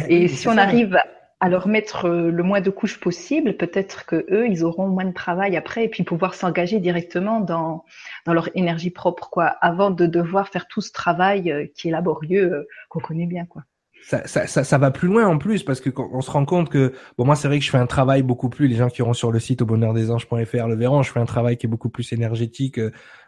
Eh 0.08 0.24
et 0.24 0.28
si 0.28 0.48
on 0.48 0.58
arrive 0.58 0.98
à 1.44 1.50
leur 1.50 1.68
mettre 1.68 2.06
euh, 2.06 2.32
le 2.32 2.42
moins 2.42 2.62
de 2.62 2.70
couches 2.70 3.02
possible, 3.02 3.58
peut-être 3.58 4.06
que 4.06 4.26
eux, 4.32 4.48
ils 4.48 4.64
auront 4.64 4.88
moins 4.88 5.04
de 5.04 5.12
travail 5.12 5.58
après 5.58 5.84
et 5.84 5.90
puis 5.90 6.04
pouvoir 6.04 6.36
s'engager 6.36 6.80
directement 6.80 7.42
dans, 7.42 7.84
dans 8.26 8.34
leur 8.34 8.48
énergie 8.56 8.92
propre, 8.92 9.30
quoi, 9.30 9.48
avant 9.60 9.92
de 9.92 10.06
devoir 10.06 10.48
faire 10.48 10.70
tout 10.70 10.80
ce 10.80 10.94
travail 10.94 11.52
euh, 11.52 11.66
qui 11.76 11.90
est 11.90 11.92
laborieux, 11.92 12.54
euh, 12.54 12.68
qu'on 12.88 13.02
connaît 13.02 13.26
bien, 13.26 13.46
quoi. 13.46 13.64
Ça, 14.06 14.26
ça, 14.26 14.48
ça, 14.48 14.64
ça, 14.64 14.78
va 14.78 14.90
plus 14.92 15.10
loin 15.10 15.28
en 15.28 15.38
plus 15.38 15.64
parce 15.64 15.82
que 15.82 15.90
on 15.98 16.22
se 16.22 16.32
rend 16.32 16.44
compte 16.44 16.70
que 16.70 16.92
bon 17.18 17.24
moi 17.24 17.38
c'est 17.38 17.48
vrai 17.48 17.60
que 17.60 17.64
je 17.64 17.70
fais 17.70 17.78
un 17.78 17.88
travail 17.88 18.22
beaucoup 18.22 18.50
plus 18.50 18.68
les 18.68 18.76
gens 18.76 18.90
qui 18.90 19.00
iront 19.00 19.14
sur 19.14 19.32
le 19.32 19.40
site 19.40 19.62
au 19.62 19.66
bonheur 19.66 19.94
des 19.94 20.12
anges.fr 20.12 20.68
le 20.68 20.76
verront 20.76 21.04
je 21.04 21.12
fais 21.14 21.22
un 21.22 21.26
travail 21.26 21.56
qui 21.56 21.68
est 21.68 21.70
beaucoup 21.70 21.88
plus 21.88 22.12
énergétique 22.12 22.82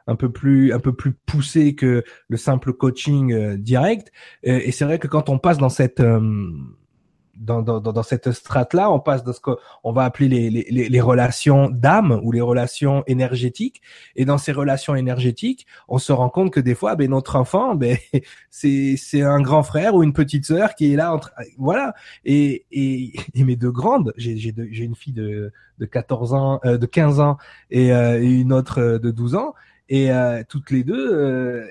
un 0.05 0.15
peu 0.17 0.33
plus 0.33 0.73
un 0.73 0.79
peu 0.79 0.91
plus 0.91 1.13
poussé 1.13 1.75
que 1.75 2.03
le 2.27 2.35
simple 2.35 2.73
coaching 2.73 3.55
direct 3.55 4.11
et, 4.43 4.73
c'est 4.73 4.83
vrai 4.83 4.99
que 4.99 5.07
quand 5.07 5.29
on 5.29 5.39
passe 5.39 5.59
dans 5.59 5.69
cette 5.69 6.01
dans, 7.35 7.61
dans, 7.61 7.79
dans 7.79 8.03
cette 8.03 8.31
strate-là, 8.31 8.89
on 8.91 8.99
passe 8.99 9.23
dans 9.23 9.33
ce 9.33 9.39
qu'on 9.39 9.91
va 9.91 10.03
appeler 10.03 10.27
les, 10.27 10.49
les, 10.49 10.89
les 10.89 11.01
relations 11.01 11.69
d'âme 11.69 12.19
ou 12.23 12.31
les 12.31 12.41
relations 12.41 13.03
énergétiques. 13.07 13.81
Et 14.15 14.25
dans 14.25 14.37
ces 14.37 14.51
relations 14.51 14.95
énergétiques, 14.95 15.65
on 15.87 15.97
se 15.97 16.11
rend 16.11 16.29
compte 16.29 16.51
que 16.51 16.59
des 16.59 16.75
fois, 16.75 16.95
ben, 16.95 17.09
notre 17.09 17.35
enfant, 17.35 17.75
ben, 17.75 17.97
c'est, 18.49 18.95
c'est 18.97 19.21
un 19.21 19.41
grand 19.41 19.63
frère 19.63 19.95
ou 19.95 20.03
une 20.03 20.13
petite 20.13 20.45
sœur 20.45 20.75
qui 20.75 20.93
est 20.93 20.95
là. 20.95 21.13
Entre, 21.13 21.33
voilà. 21.57 21.93
Et, 22.23 22.65
et, 22.71 23.13
et 23.33 23.43
mes 23.43 23.55
deux 23.55 23.71
grandes, 23.71 24.13
j'ai, 24.17 24.37
j'ai, 24.37 24.53
j'ai 24.71 24.83
une 24.83 24.95
fille 24.95 25.13
de, 25.13 25.51
de 25.79 25.85
14 25.85 26.33
ans, 26.33 26.59
euh, 26.65 26.77
de 26.77 26.85
15 26.85 27.19
ans 27.19 27.37
et, 27.69 27.93
euh, 27.93 28.21
une 28.21 28.53
autre 28.53 28.99
de 29.01 29.11
12 29.11 29.35
ans. 29.35 29.53
Et 29.89 30.11
euh, 30.11 30.43
toutes 30.47 30.71
les 30.71 30.83
deux, 30.83 31.69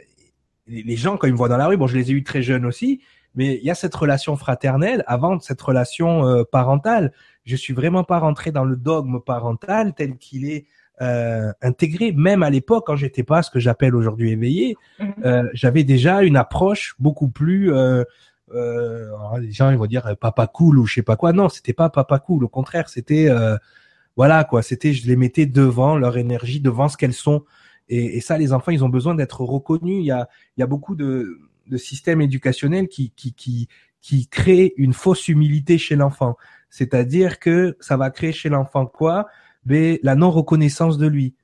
les 0.68 0.96
gens, 0.96 1.16
quand 1.16 1.26
ils 1.26 1.32
me 1.32 1.36
voient 1.36 1.48
dans 1.48 1.56
la 1.56 1.66
rue, 1.66 1.76
bon, 1.76 1.86
je 1.86 1.96
les 1.96 2.10
ai 2.10 2.14
eu 2.14 2.22
très 2.22 2.42
jeunes 2.42 2.64
aussi, 2.64 3.00
mais 3.34 3.56
il 3.56 3.64
y 3.64 3.70
a 3.70 3.74
cette 3.74 3.94
relation 3.94 4.36
fraternelle 4.36 5.02
avant 5.06 5.40
cette 5.40 5.60
relation 5.60 6.26
euh, 6.26 6.44
parentale. 6.44 7.12
Je 7.44 7.56
suis 7.56 7.74
vraiment 7.74 8.04
pas 8.04 8.18
rentré 8.18 8.52
dans 8.52 8.64
le 8.64 8.76
dogme 8.76 9.20
parental 9.20 9.94
tel 9.94 10.16
qu'il 10.16 10.48
est 10.48 10.66
euh, 11.00 11.52
intégré. 11.62 12.12
Même 12.12 12.42
à 12.42 12.50
l'époque, 12.50 12.84
quand 12.86 12.96
j'étais 12.96 13.24
pas 13.24 13.42
ce 13.42 13.50
que 13.50 13.58
j'appelle 13.58 13.94
aujourd'hui 13.94 14.30
éveillé, 14.30 14.76
mhm. 15.00 15.14
euh, 15.24 15.50
j'avais 15.52 15.84
déjà 15.84 16.22
une 16.22 16.36
approche 16.36 16.94
beaucoup 16.98 17.28
plus. 17.28 17.72
Euh, 17.72 18.04
euh, 18.52 19.10
les 19.40 19.50
gens 19.52 19.70
ils 19.70 19.78
vont 19.78 19.86
dire 19.86 20.06
euh, 20.06 20.14
papa 20.14 20.46
cool 20.46 20.78
ou 20.78 20.86
je 20.86 20.94
sais 20.94 21.02
pas 21.02 21.16
quoi. 21.16 21.32
Non, 21.32 21.48
c'était 21.48 21.72
pas 21.72 21.90
papa 21.90 22.18
cool. 22.18 22.44
Au 22.44 22.48
contraire, 22.48 22.88
c'était 22.88 23.28
voilà 24.16 24.44
quoi. 24.44 24.62
C'était 24.62 24.92
je 24.92 25.06
les 25.08 25.16
mettais 25.16 25.46
devant 25.46 25.96
leur 25.96 26.16
énergie, 26.16 26.60
devant 26.60 26.88
ce 26.88 26.96
qu'elles 26.96 27.14
sont. 27.14 27.44
Et, 27.90 28.16
et, 28.16 28.20
ça, 28.22 28.38
les 28.38 28.54
enfants, 28.54 28.70
ils 28.72 28.82
ont 28.82 28.88
besoin 28.88 29.14
d'être 29.14 29.42
reconnus. 29.42 29.98
Il 29.98 30.06
y 30.06 30.10
a, 30.10 30.26
il 30.56 30.60
y 30.60 30.62
a 30.62 30.66
beaucoup 30.66 30.94
de 30.94 31.38
de 31.66 31.76
système 31.76 32.20
éducationnel 32.20 32.88
qui, 32.88 33.10
qui, 33.10 33.32
qui, 33.32 33.68
qui 34.00 34.28
crée 34.28 34.74
une 34.76 34.92
fausse 34.92 35.28
humilité 35.28 35.78
chez 35.78 35.96
l'enfant. 35.96 36.36
C'est-à-dire 36.70 37.38
que 37.38 37.76
ça 37.80 37.96
va 37.96 38.10
créer 38.10 38.32
chez 38.32 38.48
l'enfant 38.48 38.86
quoi? 38.86 39.26
Ben, 39.64 39.98
La 40.02 40.14
non-reconnaissance 40.14 40.98
de 40.98 41.06
lui. 41.06 41.34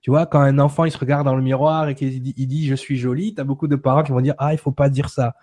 Tu 0.00 0.10
vois, 0.10 0.26
quand 0.26 0.40
un 0.40 0.58
enfant 0.60 0.84
il 0.84 0.92
se 0.92 0.98
regarde 0.98 1.24
dans 1.24 1.34
le 1.34 1.42
miroir 1.42 1.88
et 1.88 1.96
qu'il 1.96 2.22
dit, 2.22 2.32
il 2.36 2.46
dit 2.46 2.66
je 2.66 2.74
suis 2.76 2.96
joli, 2.96 3.34
tu 3.34 3.40
as 3.40 3.44
beaucoup 3.44 3.66
de 3.66 3.74
parents 3.76 4.04
qui 4.04 4.12
vont 4.12 4.20
dire 4.20 4.36
ah 4.38 4.52
il 4.52 4.58
faut 4.58 4.70
pas 4.70 4.88
dire 4.88 5.08
ça. 5.08 5.34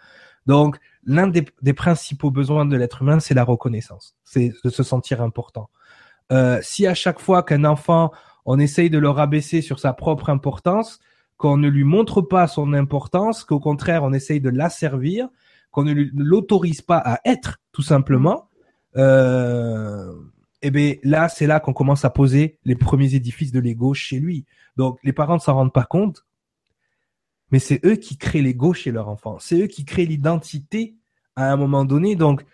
Donc 0.45 0.77
l'un 1.03 1.27
des, 1.27 1.45
des, 1.61 1.73
principaux 1.73 2.31
besoins 2.31 2.65
de 2.65 2.77
l'être 2.77 3.01
humain 3.01 3.19
c'est 3.19 3.33
la 3.33 3.43
reconnaissance, 3.43 4.15
c'est 4.23 4.53
de 4.63 4.69
se 4.69 4.83
sentir 4.83 5.21
important. 5.21 5.69
Euh, 6.31 6.59
si 6.61 6.87
à 6.87 6.93
chaque 6.93 7.19
fois 7.19 7.43
qu'un 7.43 7.65
enfant 7.65 8.11
on 8.45 8.57
essaye 8.57 8.89
de 8.89 8.97
le 8.97 9.09
rabaisser 9.09 9.61
sur 9.61 9.79
sa 9.79 9.91
propre 9.91 10.29
importance, 10.29 10.99
qu'on 11.37 11.57
ne 11.57 11.67
lui 11.67 11.83
montre 11.83 12.21
pas 12.21 12.47
son 12.47 12.73
importance, 12.73 13.43
qu'au 13.43 13.59
contraire 13.59 14.03
on 14.03 14.13
essaye 14.13 14.41
de 14.41 14.49
l'asservir, 14.49 15.27
qu'on 15.71 15.83
ne 15.83 15.93
l'autorise 16.15 16.81
pas 16.81 16.97
à 16.97 17.19
être 17.25 17.59
tout 17.71 17.81
simplement, 17.81 18.49
euh, 18.95 20.11
et 20.61 20.67
eh 20.67 20.71
bien 20.71 20.95
là 21.03 21.29
c'est 21.29 21.47
là 21.47 21.59
qu'on 21.59 21.73
commence 21.73 22.05
à 22.05 22.09
poser 22.09 22.57
les 22.63 22.75
premiers 22.75 23.15
édifices 23.15 23.51
de 23.51 23.59
l'ego 23.59 23.93
chez 23.93 24.19
lui. 24.19 24.45
Donc 24.77 24.99
les 25.03 25.13
parents 25.13 25.35
ne 25.35 25.39
s'en 25.39 25.55
rendent 25.55 25.73
pas 25.73 25.83
compte, 25.83 26.25
mais 27.51 27.59
c'est 27.59 27.85
eux 27.85 27.95
qui 27.95 28.17
créent 28.17 28.41
l'ego 28.41 28.73
chez 28.73 28.91
leur 28.91 29.09
enfant, 29.09 29.37
c'est 29.39 29.61
eux 29.61 29.67
qui 29.67 29.85
créent 29.85 30.05
l'identité 30.05 30.95
à 31.35 31.51
un 31.51 31.57
moment 31.57 31.85
donné. 31.85 32.15
Donc 32.15 32.45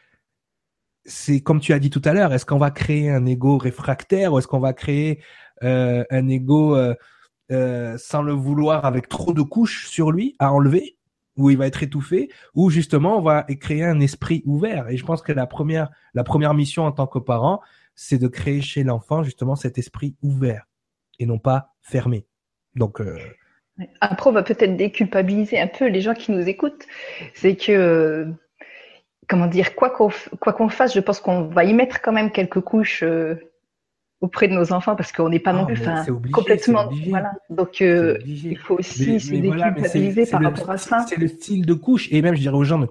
c'est 1.05 1.41
comme 1.41 1.59
tu 1.59 1.73
as 1.73 1.79
dit 1.79 1.89
tout 1.89 2.01
à 2.05 2.13
l'heure, 2.13 2.33
est-ce 2.33 2.45
qu'on 2.45 2.57
va 2.57 2.71
créer 2.71 3.09
un 3.09 3.25
ego 3.25 3.57
réfractaire 3.57 4.33
ou 4.33 4.39
est-ce 4.39 4.47
qu'on 4.47 4.59
va 4.59 4.73
créer 4.73 5.21
euh, 5.63 6.03
un 6.09 6.27
ego 6.29 6.75
euh, 6.75 6.95
euh, 7.51 7.97
sans 7.97 8.21
le 8.21 8.33
vouloir 8.33 8.85
avec 8.85 9.07
trop 9.09 9.33
de 9.33 9.41
couches 9.41 9.87
sur 9.87 10.11
lui 10.11 10.35
à 10.39 10.53
enlever 10.53 10.97
où 11.35 11.49
il 11.49 11.57
va 11.57 11.67
être 11.67 11.81
étouffé 11.81 12.29
ou 12.53 12.69
justement 12.69 13.17
on 13.17 13.21
va 13.21 13.43
créer 13.43 13.83
un 13.83 13.99
esprit 14.01 14.43
ouvert. 14.45 14.89
Et 14.89 14.97
je 14.97 15.05
pense 15.05 15.21
que 15.21 15.31
la 15.31 15.47
première 15.47 15.89
la 16.13 16.23
première 16.23 16.53
mission 16.53 16.85
en 16.85 16.91
tant 16.91 17.07
que 17.07 17.17
parent 17.17 17.61
c'est 17.95 18.19
de 18.19 18.27
créer 18.27 18.61
chez 18.61 18.83
l'enfant 18.83 19.23
justement 19.23 19.55
cet 19.55 19.77
esprit 19.77 20.15
ouvert 20.21 20.65
et 21.17 21.25
non 21.25 21.39
pas 21.39 21.73
fermé. 21.81 22.27
Donc 22.75 23.01
euh... 23.01 23.17
après 23.99 24.29
on 24.29 24.33
va 24.33 24.43
peut-être 24.43 24.75
déculpabiliser 24.75 25.59
un 25.59 25.67
peu 25.67 25.87
les 25.87 26.01
gens 26.01 26.13
qui 26.13 26.31
nous 26.31 26.47
écoutent. 26.47 26.85
C'est 27.33 27.55
que 27.55 28.27
comment 29.27 29.47
dire 29.47 29.75
quoi 29.75 29.89
qu'on 29.89 30.09
quoi 30.39 30.53
qu'on 30.53 30.69
fasse 30.69 30.93
je 30.93 30.99
pense 30.99 31.19
qu'on 31.19 31.43
va 31.43 31.63
y 31.63 31.73
mettre 31.73 32.01
quand 32.01 32.11
même 32.11 32.31
quelques 32.31 32.61
couches 32.61 33.01
euh, 33.03 33.48
auprès 34.21 34.47
de 34.47 34.53
nos 34.53 34.73
enfants 34.73 34.95
parce 34.95 35.11
qu'on 35.11 35.29
n'est 35.29 35.39
pas 35.39 35.53
non 35.53 35.65
ah, 35.69 36.03
plus 36.05 36.31
complètement 36.31 36.89
voilà. 37.07 37.31
Donc 37.49 37.81
euh, 37.81 38.17
il 38.25 38.57
faut 38.57 38.75
aussi 38.75 39.19
se 39.19 39.31
déculpabiliser 39.31 40.25
par 40.25 40.41
rapport 40.43 40.69
à 40.69 40.77
ça. 40.77 41.05
c'est 41.07 41.17
le 41.17 41.27
style 41.27 41.65
de 41.65 41.73
couche. 41.73 42.09
Et 42.11 42.21
même 42.21 42.35
je 42.35 42.41
dirais 42.41 42.55
aux 42.55 42.63
gens 42.63 42.79
ne 42.79 42.87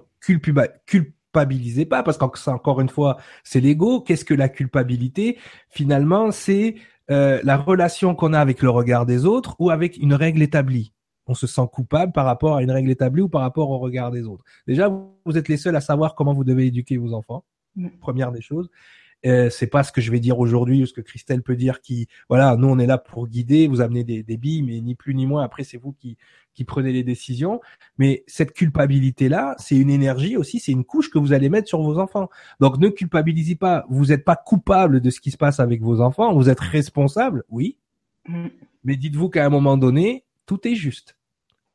culpabilisez 0.85 1.85
pas 1.85 2.03
parce 2.03 2.17
que 2.17 2.49
encore 2.49 2.81
une 2.81 2.89
fois 2.89 3.17
c'est 3.43 3.59
l'ego. 3.59 4.01
Qu'est-ce 4.01 4.25
que 4.25 4.33
la 4.33 4.49
culpabilité? 4.49 5.37
Finalement 5.69 6.31
c'est 6.31 6.75
euh, 7.11 7.39
la 7.43 7.57
relation 7.57 8.15
qu'on 8.15 8.33
a 8.33 8.39
avec 8.39 8.61
le 8.61 8.69
regard 8.69 9.05
des 9.05 9.25
autres 9.25 9.55
ou 9.59 9.69
avec 9.69 9.97
une 9.97 10.13
règle 10.13 10.41
établie. 10.41 10.93
On 11.27 11.35
se 11.35 11.45
sent 11.45 11.67
coupable 11.71 12.11
par 12.11 12.25
rapport 12.25 12.55
à 12.55 12.63
une 12.63 12.71
règle 12.71 12.89
établie 12.89 13.21
ou 13.21 13.29
par 13.29 13.41
rapport 13.41 13.69
au 13.69 13.77
regard 13.77 14.09
des 14.09 14.23
autres. 14.23 14.43
Déjà 14.67 14.89
vous 14.89 15.37
êtes 15.37 15.47
les 15.47 15.57
seuls 15.57 15.75
à 15.75 15.81
savoir 15.81 16.15
comment 16.15 16.33
vous 16.33 16.43
devez 16.43 16.65
éduquer 16.65 16.97
vos 16.97 17.13
enfants. 17.13 17.43
Mm. 17.75 17.89
première 18.01 18.31
des 18.31 18.41
choses 18.41 18.69
euh, 19.25 19.49
c'est 19.49 19.67
pas 19.67 19.83
ce 19.83 19.91
que 19.91 20.01
je 20.01 20.11
vais 20.11 20.19
dire 20.19 20.39
aujourd'hui 20.39 20.83
ou 20.83 20.85
ce 20.85 20.93
que 20.93 21.01
Christelle 21.01 21.43
peut 21.43 21.55
dire 21.55 21.81
qui, 21.81 22.07
voilà, 22.29 22.55
nous 22.55 22.67
on 22.67 22.79
est 22.79 22.85
là 22.85 22.97
pour 22.97 23.27
guider, 23.27 23.67
vous 23.67 23.81
amener 23.81 24.03
des, 24.03 24.23
des 24.23 24.37
billes, 24.37 24.63
mais 24.63 24.79
ni 24.79 24.95
plus 24.95 25.13
ni 25.13 25.25
moins. 25.25 25.43
Après, 25.43 25.63
c'est 25.63 25.77
vous 25.77 25.93
qui, 25.93 26.17
qui 26.53 26.65
prenez 26.65 26.91
les 26.91 27.03
décisions. 27.03 27.61
Mais 27.97 28.23
cette 28.27 28.51
culpabilité-là, 28.51 29.55
c'est 29.57 29.77
une 29.77 29.89
énergie 29.89 30.35
aussi, 30.35 30.59
c'est 30.59 30.73
une 30.73 30.83
couche 30.83 31.09
que 31.09 31.17
vous 31.17 31.31
allez 31.31 31.49
mettre 31.49 31.67
sur 31.67 31.81
vos 31.81 31.97
enfants. 31.97 32.29
Donc 32.59 32.77
ne 32.77 32.89
culpabilisez 32.89 33.55
pas. 33.55 33.85
Vous 33.89 34.07
n'êtes 34.07 34.25
pas 34.25 34.35
coupable 34.35 34.99
de 34.99 35.09
ce 35.09 35.21
qui 35.21 35.31
se 35.31 35.37
passe 35.37 35.59
avec 35.59 35.81
vos 35.81 36.01
enfants. 36.01 36.33
Vous 36.33 36.49
êtes 36.49 36.59
responsable, 36.59 37.43
oui. 37.49 37.77
Mm. 38.27 38.47
Mais 38.83 38.97
dites-vous 38.97 39.29
qu'à 39.29 39.45
un 39.45 39.49
moment 39.49 39.77
donné, 39.77 40.25
tout 40.45 40.67
est 40.67 40.75
juste. 40.75 41.17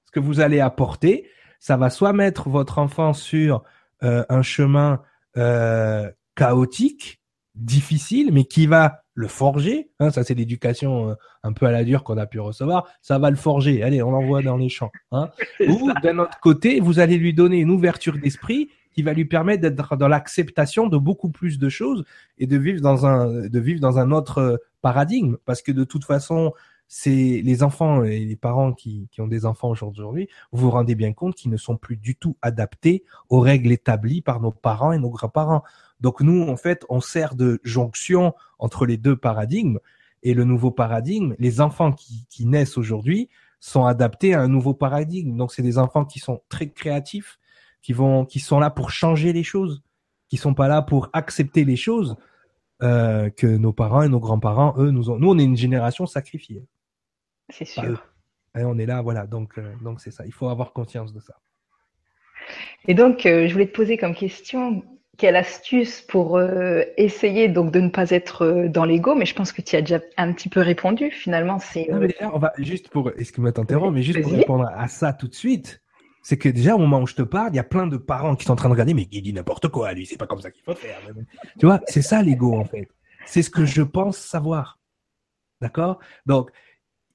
Ce 0.04 0.10
que 0.10 0.20
vous 0.20 0.40
allez 0.40 0.60
apporter, 0.60 1.28
ça 1.60 1.78
va 1.78 1.88
soit 1.88 2.12
mettre 2.12 2.50
votre 2.50 2.78
enfant 2.78 3.14
sur 3.14 3.62
euh, 4.02 4.24
un 4.28 4.42
chemin 4.42 5.00
euh, 5.38 6.10
chaotique, 6.34 7.22
difficile, 7.54 8.30
mais 8.32 8.44
qui 8.44 8.66
va 8.66 9.04
le 9.14 9.28
forger. 9.28 9.90
Hein, 10.00 10.10
ça, 10.10 10.24
c'est 10.24 10.34
l'éducation 10.34 11.10
euh, 11.10 11.14
un 11.42 11.52
peu 11.52 11.66
à 11.66 11.70
la 11.70 11.84
dure 11.84 12.02
qu'on 12.02 12.18
a 12.18 12.26
pu 12.26 12.40
recevoir. 12.40 12.88
Ça 13.00 13.18
va 13.18 13.30
le 13.30 13.36
forger. 13.36 13.82
Allez, 13.82 14.02
on 14.02 14.10
l'envoie 14.10 14.42
dans 14.42 14.56
les 14.56 14.68
champs. 14.68 14.90
Hein. 15.12 15.30
Ou 15.68 15.92
d'un 16.02 16.18
autre 16.18 16.40
côté, 16.40 16.80
vous 16.80 16.98
allez 16.98 17.16
lui 17.16 17.32
donner 17.32 17.58
une 17.58 17.70
ouverture 17.70 18.18
d'esprit 18.18 18.70
qui 18.92 19.02
va 19.02 19.12
lui 19.12 19.24
permettre 19.24 19.62
d'être 19.62 19.96
dans 19.96 20.08
l'acceptation 20.08 20.88
de 20.88 20.96
beaucoup 20.96 21.28
plus 21.28 21.58
de 21.58 21.68
choses 21.68 22.04
et 22.38 22.46
de 22.46 22.56
vivre 22.56 22.80
dans 22.80 23.06
un 23.06 23.48
de 23.48 23.60
vivre 23.60 23.80
dans 23.80 23.98
un 23.98 24.12
autre 24.12 24.38
euh, 24.38 24.56
paradigme. 24.82 25.36
Parce 25.44 25.62
que 25.62 25.72
de 25.72 25.84
toute 25.84 26.04
façon, 26.04 26.52
c'est 26.88 27.40
les 27.42 27.62
enfants 27.62 28.04
et 28.04 28.20
les 28.20 28.36
parents 28.36 28.72
qui, 28.72 29.08
ont 29.18 29.26
des 29.26 29.46
enfants 29.46 29.70
aujourd'hui, 29.70 30.28
vous 30.52 30.62
vous 30.62 30.70
rendez 30.70 30.94
bien 30.94 31.12
compte 31.12 31.34
qu'ils 31.34 31.50
ne 31.50 31.56
sont 31.56 31.76
plus 31.76 31.96
du 31.96 32.16
tout 32.16 32.36
adaptés 32.42 33.04
aux 33.28 33.40
règles 33.40 33.72
établies 33.72 34.22
par 34.22 34.40
nos 34.40 34.52
parents 34.52 34.92
et 34.92 34.98
nos 34.98 35.10
grands-parents. 35.10 35.62
Donc 36.00 36.20
nous, 36.20 36.42
en 36.42 36.56
fait, 36.56 36.84
on 36.88 37.00
sert 37.00 37.34
de 37.34 37.60
jonction 37.64 38.34
entre 38.58 38.86
les 38.86 38.96
deux 38.96 39.16
paradigmes. 39.16 39.78
Et 40.22 40.34
le 40.34 40.44
nouveau 40.44 40.70
paradigme, 40.70 41.34
les 41.38 41.60
enfants 41.60 41.92
qui, 41.92 42.26
qui 42.30 42.46
naissent 42.46 42.78
aujourd'hui 42.78 43.28
sont 43.60 43.84
adaptés 43.84 44.34
à 44.34 44.40
un 44.40 44.48
nouveau 44.48 44.74
paradigme. 44.74 45.36
Donc 45.36 45.52
c'est 45.52 45.62
des 45.62 45.78
enfants 45.78 46.04
qui 46.04 46.18
sont 46.18 46.42
très 46.48 46.68
créatifs, 46.70 47.38
qui 47.82 47.92
vont, 47.92 48.24
qui 48.24 48.40
sont 48.40 48.58
là 48.58 48.70
pour 48.70 48.90
changer 48.90 49.32
les 49.32 49.42
choses, 49.42 49.82
qui 50.28 50.36
sont 50.36 50.54
pas 50.54 50.68
là 50.68 50.82
pour 50.82 51.10
accepter 51.12 51.64
les 51.64 51.76
choses 51.76 52.16
euh, 52.82 53.30
que 53.30 53.46
nos 53.46 53.72
parents 53.72 54.02
et 54.02 54.08
nos 54.08 54.20
grands-parents, 54.20 54.74
eux, 54.78 54.90
nous 54.90 55.08
ont. 55.08 55.18
Nous, 55.18 55.30
on 55.30 55.38
est 55.38 55.44
une 55.44 55.56
génération 55.56 56.06
sacrifiée. 56.06 56.64
C'est 57.50 57.64
sûr. 57.64 58.06
Et 58.56 58.64
on 58.64 58.78
est 58.78 58.86
là, 58.86 59.02
voilà. 59.02 59.26
Donc, 59.26 59.58
euh, 59.58 59.74
donc 59.82 60.00
c'est 60.00 60.10
ça. 60.10 60.24
Il 60.26 60.32
faut 60.32 60.48
avoir 60.48 60.72
conscience 60.72 61.12
de 61.12 61.20
ça. 61.20 61.34
Et 62.86 62.94
donc, 62.94 63.26
euh, 63.26 63.48
je 63.48 63.52
voulais 63.52 63.66
te 63.66 63.74
poser 63.74 63.96
comme 63.96 64.14
question, 64.14 64.82
quelle 65.16 65.36
astuce 65.36 66.02
pour 66.02 66.36
euh, 66.36 66.82
essayer 66.96 67.48
donc 67.48 67.72
de 67.72 67.80
ne 67.80 67.88
pas 67.88 68.10
être 68.10 68.42
euh, 68.42 68.68
dans 68.68 68.84
l'ego 68.84 69.14
Mais 69.14 69.26
je 69.26 69.34
pense 69.34 69.52
que 69.52 69.62
tu 69.62 69.76
as 69.76 69.80
déjà 69.80 70.00
un 70.16 70.32
petit 70.32 70.48
peu 70.48 70.60
répondu. 70.60 71.10
Finalement, 71.10 71.58
c'est. 71.58 71.90
Euh... 71.90 72.08
on 72.32 72.38
va 72.38 72.52
juste 72.58 72.88
pour, 72.88 73.10
excuse-moi 73.16 73.52
t'interromps, 73.52 73.94
mais 73.94 74.02
juste 74.02 74.22
pour 74.22 74.32
répondre 74.32 74.68
à 74.74 74.88
ça 74.88 75.12
tout 75.12 75.28
de 75.28 75.34
suite, 75.34 75.82
c'est 76.22 76.38
que 76.38 76.48
déjà 76.48 76.74
au 76.74 76.78
moment 76.78 77.00
où 77.00 77.06
je 77.06 77.14
te 77.14 77.22
parle, 77.22 77.50
il 77.52 77.56
y 77.56 77.60
a 77.60 77.64
plein 77.64 77.86
de 77.86 77.96
parents 77.96 78.34
qui 78.34 78.44
sont 78.44 78.52
en 78.52 78.56
train 78.56 78.68
de 78.68 78.74
regarder, 78.74 78.94
mais 78.94 79.06
il 79.10 79.22
dit 79.22 79.32
n'importe 79.32 79.68
quoi, 79.68 79.92
lui, 79.92 80.06
c'est 80.06 80.16
pas 80.16 80.26
comme 80.26 80.40
ça 80.40 80.50
qu'il 80.50 80.62
faut 80.62 80.74
faire. 80.74 80.98
Tu 81.58 81.66
vois, 81.66 81.80
c'est 81.86 82.02
ça 82.02 82.22
l'ego 82.22 82.54
en 82.54 82.64
fait. 82.64 82.88
C'est 83.26 83.42
ce 83.42 83.50
que 83.50 83.64
je 83.64 83.82
pense 83.82 84.18
savoir. 84.18 84.78
D'accord? 85.60 85.98
Donc, 86.26 86.50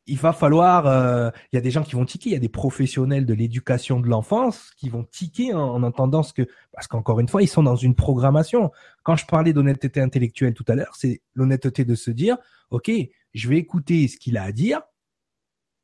il 0.10 0.18
va 0.18 0.34
falloir, 0.34 0.88
euh, 0.88 1.30
il 1.52 1.56
y 1.56 1.60
a 1.60 1.62
des 1.62 1.72
gens 1.72 1.84
qui 1.84 1.96
vont 1.96 2.06
tiquer, 2.06 2.32
il 2.32 2.34
y 2.34 2.36
a 2.36 2.40
des 2.40 2.50
professionnels 2.50 3.26
de 3.26 3.34
l'éducation 3.34 4.00
de 4.00 4.08
l'enfance 4.08 4.72
qui 4.78 4.90
vont 4.90 5.04
tiquer 5.04 5.54
en, 5.54 5.84
entendant 5.84 6.24
ce 6.24 6.34
que, 6.34 6.48
parce 6.74 6.88
qu'encore 6.88 7.20
une 7.20 7.28
fois, 7.28 7.42
ils 7.42 7.48
sont 7.48 7.64
dans 7.64 7.76
une 7.76 7.96
programmation. 7.96 8.72
Quand 9.04 9.16
je 9.16 9.26
parlais 9.26 9.54
d'honnêteté 9.54 10.02
intellectuelle 10.02 10.54
tout 10.54 10.66
à 10.68 10.76
l'heure, 10.76 10.96
c'est 10.98 11.22
l'honnêteté 11.36 11.86
de 11.86 11.96
se 11.96 12.12
dire, 12.12 12.38
ok, 12.72 12.92
je 13.34 13.50
vais 13.50 13.58
écouter 13.58 14.08
ce 14.08 14.18
qu'il 14.18 14.38
a 14.38 14.44
à 14.44 14.52
dire, 14.52 14.82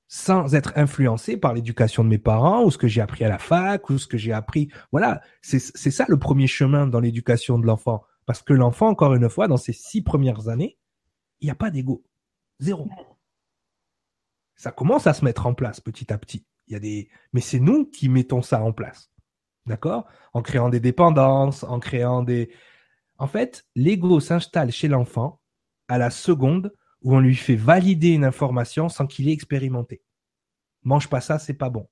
sans 0.08 0.56
être 0.56 0.74
influencé 0.76 1.38
par 1.38 1.54
l'éducation 1.54 2.04
de 2.04 2.10
mes 2.10 2.18
parents 2.18 2.64
ou 2.64 2.72
ce 2.72 2.78
que 2.78 2.88
j'ai 2.88 3.02
appris 3.02 3.26
à 3.26 3.30
la 3.30 3.40
fac 3.40 3.90
ou 3.90 3.98
ce 3.98 4.08
que 4.08 4.18
j'ai 4.18 4.34
appris. 4.34 4.70
Voilà, 4.92 5.22
c'est 5.42 5.60
ça 5.60 6.06
le 6.08 6.18
premier 6.18 6.48
chemin 6.48 6.88
dans 6.88 7.00
l'éducation 7.00 7.60
de 7.60 7.66
l'enfant. 7.66 8.04
Parce 8.26 8.42
que 8.42 8.54
l'enfant, 8.54 8.88
encore 8.88 9.14
une 9.14 9.30
fois, 9.30 9.48
dans 9.48 9.58
ses 9.58 9.74
six 9.74 10.02
premières 10.02 10.48
années, 10.48 10.78
il 11.42 11.46
n'y 11.46 11.52
a 11.52 11.56
pas 11.56 11.70
d'ego. 11.70 12.04
Zéro. 12.60 12.88
Ça 14.56 14.72
commence 14.72 15.08
à 15.08 15.14
se 15.14 15.26
mettre 15.26 15.46
en 15.46 15.54
place 15.54 15.82
petit 15.82 16.12
à 16.14 16.18
petit. 16.18 16.46
Il 16.68 16.74
y 16.74 16.76
a 16.76 16.80
des, 16.80 17.10
mais 17.34 17.42
c'est 17.42 17.60
nous 17.60 17.86
qui 17.86 18.10
mettons 18.10 18.42
ça 18.42 18.62
en 18.62 18.72
place. 18.72 19.12
D'accord? 19.66 20.06
En 20.34 20.42
créant 20.42 20.70
des 20.70 20.80
dépendances, 20.80 21.64
en 21.64 21.80
créant 21.80 22.24
des, 22.24 22.52
en 23.18 23.28
fait, 23.28 23.66
l'ego 23.76 24.20
s'installe 24.20 24.72
chez 24.72 24.88
l'enfant 24.88 25.42
à 25.88 25.98
la 25.98 26.10
seconde 26.10 26.74
où 27.02 27.16
on 27.16 27.20
lui 27.20 27.36
fait 27.36 27.56
valider 27.56 28.10
une 28.10 28.26
information 28.26 28.90
sans 28.90 29.08
qu'il 29.08 29.30
ait 29.30 29.34
expérimenté. 29.34 30.02
Mange 30.84 31.10
pas 31.10 31.22
ça, 31.22 31.40
c'est 31.40 31.54
pas 31.54 31.70
bon. 31.70 31.88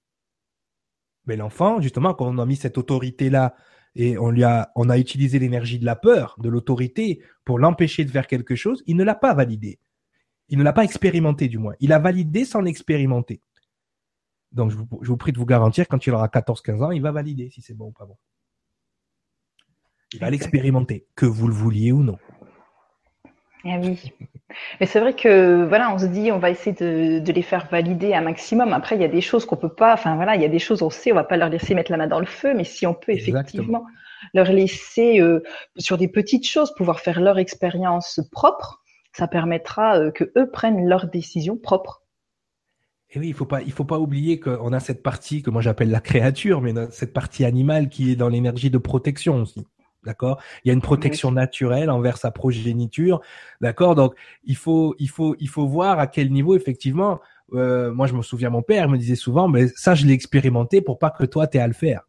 Mais 1.25 1.37
l'enfant, 1.37 1.79
justement, 1.81 2.13
quand 2.13 2.27
on 2.27 2.39
a 2.39 2.45
mis 2.45 2.55
cette 2.55 2.77
autorité-là 2.77 3.55
et 3.95 4.17
on 4.17 4.31
lui 4.31 4.43
a, 4.43 4.71
on 4.75 4.89
a 4.89 4.97
utilisé 4.97 5.39
l'énergie 5.39 5.79
de 5.79 5.85
la 5.85 5.95
peur, 5.95 6.35
de 6.39 6.49
l'autorité 6.49 7.23
pour 7.45 7.59
l'empêcher 7.59 8.05
de 8.05 8.11
faire 8.11 8.27
quelque 8.27 8.55
chose, 8.55 8.83
il 8.87 8.97
ne 8.97 9.03
l'a 9.03 9.15
pas 9.15 9.33
validé. 9.33 9.79
Il 10.49 10.57
ne 10.57 10.63
l'a 10.63 10.73
pas 10.73 10.83
expérimenté, 10.83 11.47
du 11.47 11.57
moins. 11.57 11.73
Il 11.79 11.93
a 11.93 11.99
validé 11.99 12.45
sans 12.45 12.61
l'expérimenter. 12.61 13.41
Donc, 14.51 14.71
je 14.71 14.77
vous, 14.77 15.17
prie 15.17 15.31
de 15.31 15.39
vous 15.39 15.45
garantir, 15.45 15.87
quand 15.87 16.05
il 16.05 16.13
aura 16.13 16.27
14-15 16.27 16.83
ans, 16.83 16.91
il 16.91 17.01
va 17.01 17.11
valider 17.11 17.49
si 17.49 17.61
c'est 17.61 17.73
bon 17.73 17.87
ou 17.87 17.91
pas 17.91 18.05
bon. 18.05 18.17
Il 20.13 20.19
va 20.19 20.29
l'expérimenter, 20.29 21.07
que 21.15 21.25
vous 21.25 21.47
le 21.47 21.53
vouliez 21.53 21.91
ou 21.91 22.03
non. 22.03 22.19
Ah 23.65 23.77
oui. 23.81 24.13
Mais 24.79 24.85
c'est 24.85 24.99
vrai 24.99 25.15
que 25.15 25.65
voilà, 25.65 25.93
on 25.93 25.97
se 25.97 26.05
dit 26.05 26.31
on 26.31 26.37
va 26.37 26.49
essayer 26.49 26.75
de, 26.75 27.31
les 27.31 27.41
faire 27.41 27.67
valider 27.71 28.13
un 28.13 28.21
maximum. 28.21 28.73
Après, 28.73 28.95
il 28.95 29.01
y 29.01 29.05
a 29.05 29.09
des 29.09 29.21
choses 29.21 29.45
qu'on 29.45 29.55
peut 29.55 29.73
pas. 29.73 29.93
Enfin 29.93 30.15
voilà, 30.15 30.35
il 30.35 30.41
y 30.41 30.45
a 30.45 30.49
des 30.49 30.59
choses 30.59 30.81
on 30.81 30.89
sait, 30.89 31.11
on 31.11 31.15
va 31.15 31.23
pas 31.23 31.37
leur 31.37 31.49
laisser 31.49 31.73
mettre 31.73 31.89
la 31.89 31.97
main 31.97 32.07
dans 32.07 32.19
le 32.19 32.25
feu, 32.25 32.53
mais 32.53 32.65
si 32.65 32.85
on 32.85 32.93
peut 32.93 33.13
effectivement 33.13 33.85
leur 34.33 34.51
laisser 34.51 35.19
euh, 35.21 35.41
sur 35.77 35.97
des 35.97 36.07
petites 36.07 36.47
choses 36.47 36.73
pouvoir 36.75 36.99
faire 36.99 37.21
leur 37.21 37.39
expérience 37.39 38.19
propre, 38.31 38.82
ça 39.15 39.27
permettra 39.27 39.97
euh, 39.97 40.11
que 40.11 40.31
eux 40.37 40.49
prennent 40.51 40.87
leurs 40.87 41.09
décisions 41.09 41.57
propres. 41.57 42.03
Et 43.11 43.19
oui, 43.19 43.27
il 43.27 43.33
faut 43.33 43.45
pas, 43.45 43.61
il 43.61 43.71
faut 43.71 43.85
pas 43.85 43.99
oublier 43.99 44.39
qu'on 44.39 44.73
a 44.73 44.79
cette 44.79 45.03
partie 45.03 45.43
que 45.43 45.51
moi 45.51 45.61
j'appelle 45.61 45.91
la 45.91 46.01
créature, 46.01 46.61
mais 46.61 46.73
cette 46.89 47.13
partie 47.13 47.45
animale 47.45 47.89
qui 47.89 48.11
est 48.11 48.15
dans 48.15 48.29
l'énergie 48.29 48.71
de 48.71 48.79
protection 48.79 49.41
aussi. 49.43 49.65
D'accord? 50.03 50.41
Il 50.63 50.67
y 50.67 50.71
a 50.71 50.73
une 50.73 50.81
protection 50.81 51.31
naturelle 51.31 51.89
envers 51.89 52.17
sa 52.17 52.31
progéniture. 52.31 53.21
D'accord? 53.61 53.95
Donc, 53.95 54.15
il 54.43 54.57
faut, 54.57 54.95
il, 54.99 55.09
faut, 55.09 55.35
il 55.39 55.47
faut 55.47 55.67
voir 55.67 55.99
à 55.99 56.07
quel 56.07 56.31
niveau, 56.31 56.55
effectivement, 56.55 57.21
euh, 57.53 57.93
moi 57.93 58.07
je 58.07 58.13
me 58.13 58.21
souviens, 58.21 58.49
mon 58.49 58.63
père 58.63 58.89
me 58.89 58.97
disait 58.97 59.15
souvent, 59.15 59.47
mais 59.47 59.67
ça 59.67 59.95
je 59.95 60.05
l'ai 60.05 60.13
expérimenté 60.13 60.81
pour 60.81 60.97
pas 60.97 61.11
que 61.11 61.23
toi 61.23 61.47
tu 61.47 61.57
aies 61.57 61.61
à 61.61 61.67
le 61.67 61.73
faire. 61.73 62.01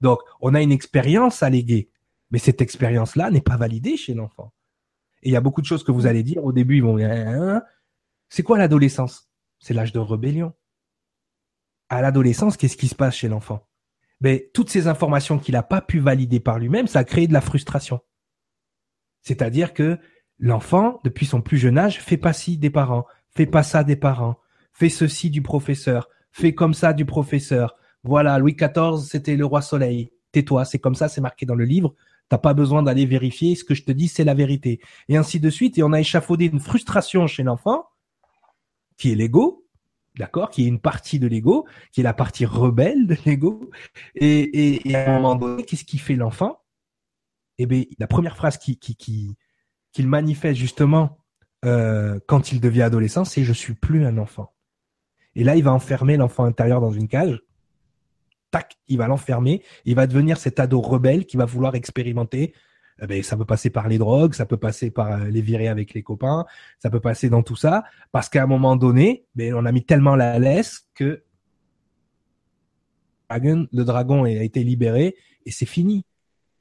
Donc, 0.00 0.20
on 0.40 0.54
a 0.54 0.62
une 0.62 0.72
expérience 0.72 1.42
à 1.42 1.50
léguer, 1.50 1.90
mais 2.30 2.38
cette 2.38 2.60
expérience-là 2.60 3.30
n'est 3.30 3.40
pas 3.40 3.56
validée 3.56 3.96
chez 3.96 4.14
l'enfant. 4.14 4.52
Et 5.22 5.30
il 5.30 5.32
y 5.32 5.36
a 5.36 5.40
beaucoup 5.40 5.60
de 5.60 5.66
choses 5.66 5.84
que 5.84 5.92
vous 5.92 6.06
allez 6.06 6.22
dire 6.22 6.44
au 6.44 6.52
début, 6.52 6.76
ils 6.76 6.82
vont 6.82 6.96
dire, 6.96 7.10
hein, 7.10 7.56
hein. 7.56 7.62
c'est 8.28 8.42
quoi 8.42 8.58
l'adolescence? 8.58 9.30
C'est 9.58 9.74
l'âge 9.74 9.92
de 9.92 9.98
rébellion. 9.98 10.52
À 11.88 12.02
l'adolescence, 12.02 12.56
qu'est-ce 12.56 12.76
qui 12.76 12.88
se 12.88 12.94
passe 12.94 13.14
chez 13.14 13.28
l'enfant? 13.28 13.66
Ben, 14.20 14.40
toutes 14.54 14.70
ces 14.70 14.88
informations 14.88 15.38
qu'il 15.38 15.54
n'a 15.54 15.62
pas 15.62 15.80
pu 15.80 15.98
valider 15.98 16.40
par 16.40 16.58
lui-même, 16.58 16.86
ça 16.86 17.00
a 17.00 17.04
créé 17.04 17.26
de 17.26 17.32
la 17.32 17.40
frustration. 17.40 18.00
C'est-à-dire 19.22 19.74
que 19.74 19.98
l'enfant, 20.38 21.00
depuis 21.04 21.26
son 21.26 21.42
plus 21.42 21.58
jeune 21.58 21.78
âge, 21.78 22.00
fait 22.00 22.16
pas 22.16 22.32
ci 22.32 22.58
des 22.58 22.70
parents, 22.70 23.06
fait 23.30 23.46
pas 23.46 23.62
ça 23.62 23.84
des 23.84 23.96
parents, 23.96 24.38
fait 24.72 24.88
ceci 24.88 25.30
du 25.30 25.42
professeur, 25.42 26.08
fait 26.30 26.54
comme 26.54 26.74
ça 26.74 26.92
du 26.92 27.04
professeur. 27.04 27.76
Voilà, 28.04 28.38
Louis 28.38 28.54
XIV, 28.54 29.02
c'était 29.06 29.36
le 29.36 29.44
roi 29.44 29.62
soleil. 29.62 30.12
Tais-toi, 30.32 30.64
c'est 30.64 30.78
comme 30.78 30.94
ça, 30.94 31.08
c'est 31.08 31.20
marqué 31.20 31.46
dans 31.46 31.54
le 31.54 31.64
livre. 31.64 31.94
T'as 32.28 32.38
pas 32.38 32.54
besoin 32.54 32.82
d'aller 32.82 33.06
vérifier, 33.06 33.54
ce 33.54 33.64
que 33.64 33.74
je 33.74 33.84
te 33.84 33.92
dis, 33.92 34.08
c'est 34.08 34.24
la 34.24 34.34
vérité. 34.34 34.80
Et 35.08 35.16
ainsi 35.16 35.38
de 35.38 35.50
suite. 35.50 35.78
Et 35.78 35.82
on 35.82 35.92
a 35.92 36.00
échafaudé 36.00 36.46
une 36.46 36.60
frustration 36.60 37.26
chez 37.26 37.42
l'enfant, 37.42 37.86
qui 38.96 39.12
est 39.12 39.14
l'ego, 39.14 39.66
d'accord, 40.18 40.50
qui 40.50 40.64
est 40.64 40.68
une 40.68 40.80
partie 40.80 41.18
de 41.18 41.26
l'ego, 41.26 41.66
qui 41.92 42.00
est 42.00 42.04
la 42.04 42.14
partie 42.14 42.44
rebelle 42.46 43.06
de 43.06 43.16
l'ego. 43.24 43.70
Et, 44.14 44.94
à 44.94 45.10
un 45.10 45.14
moment 45.20 45.36
donné, 45.36 45.64
qu'est-ce 45.64 45.84
qui 45.84 45.98
fait 45.98 46.16
l'enfant? 46.16 46.60
Eh 47.58 47.66
bien, 47.66 47.84
la 47.98 48.06
première 48.06 48.36
phrase 48.36 48.58
qui, 48.58 48.78
qui, 48.78 49.36
qu'il 49.92 50.08
manifeste 50.08 50.58
justement 50.58 51.18
euh, 51.64 52.18
quand 52.26 52.52
il 52.52 52.60
devient 52.60 52.82
adolescent, 52.82 53.24
c'est 53.24 53.44
je 53.44 53.52
suis 53.52 53.74
plus 53.74 54.04
un 54.04 54.18
enfant. 54.18 54.52
Et 55.34 55.44
là, 55.44 55.56
il 55.56 55.62
va 55.62 55.72
enfermer 55.72 56.16
l'enfant 56.16 56.44
intérieur 56.44 56.80
dans 56.80 56.92
une 56.92 57.08
cage. 57.08 57.42
Il 58.88 58.98
va 58.98 59.06
l'enfermer. 59.06 59.62
Il 59.84 59.94
va 59.94 60.06
devenir 60.06 60.38
cet 60.38 60.60
ado 60.60 60.80
rebelle 60.80 61.26
qui 61.26 61.36
va 61.36 61.44
vouloir 61.44 61.74
expérimenter 61.74 62.52
eh 63.02 63.06
ben, 63.06 63.22
ça 63.22 63.36
peut 63.36 63.44
passer 63.44 63.70
par 63.70 63.88
les 63.88 63.98
drogues, 63.98 64.34
ça 64.34 64.46
peut 64.46 64.56
passer 64.56 64.90
par 64.90 65.12
euh, 65.12 65.24
les 65.26 65.42
virer 65.42 65.68
avec 65.68 65.92
les 65.92 66.02
copains, 66.02 66.46
ça 66.78 66.88
peut 66.88 67.00
passer 67.00 67.28
dans 67.28 67.42
tout 67.42 67.56
ça, 67.56 67.84
parce 68.10 68.28
qu'à 68.28 68.42
un 68.42 68.46
moment 68.46 68.76
donné, 68.76 69.26
ben, 69.34 69.54
on 69.54 69.66
a 69.66 69.72
mis 69.72 69.84
tellement 69.84 70.16
la 70.16 70.38
laisse 70.38 70.88
que 70.94 71.22
le 73.30 73.82
dragon 73.82 74.24
a 74.24 74.30
été 74.30 74.62
libéré 74.62 75.16
et 75.44 75.50
c'est 75.50 75.66
fini. 75.66 76.04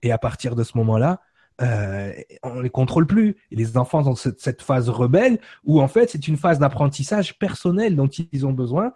Et 0.02 0.12
à 0.12 0.18
partir 0.18 0.56
de 0.56 0.64
ce 0.64 0.78
moment-là, 0.78 1.22
euh, 1.62 2.12
on 2.44 2.60
les 2.60 2.70
contrôle 2.70 3.08
plus. 3.08 3.38
Les 3.52 3.78
enfants 3.78 4.16
cette, 4.16 4.42
cette 4.42 4.62
phase 4.62 4.90
rebelle 4.90 5.40
où 5.64 5.80
en 5.80 5.88
fait 5.88 6.10
c'est 6.10 6.28
une 6.28 6.38
phase 6.38 6.60
d'apprentissage 6.60 7.38
personnel 7.40 7.96
dont 7.96 8.08
ils 8.08 8.46
ont 8.46 8.52
besoin 8.52 8.94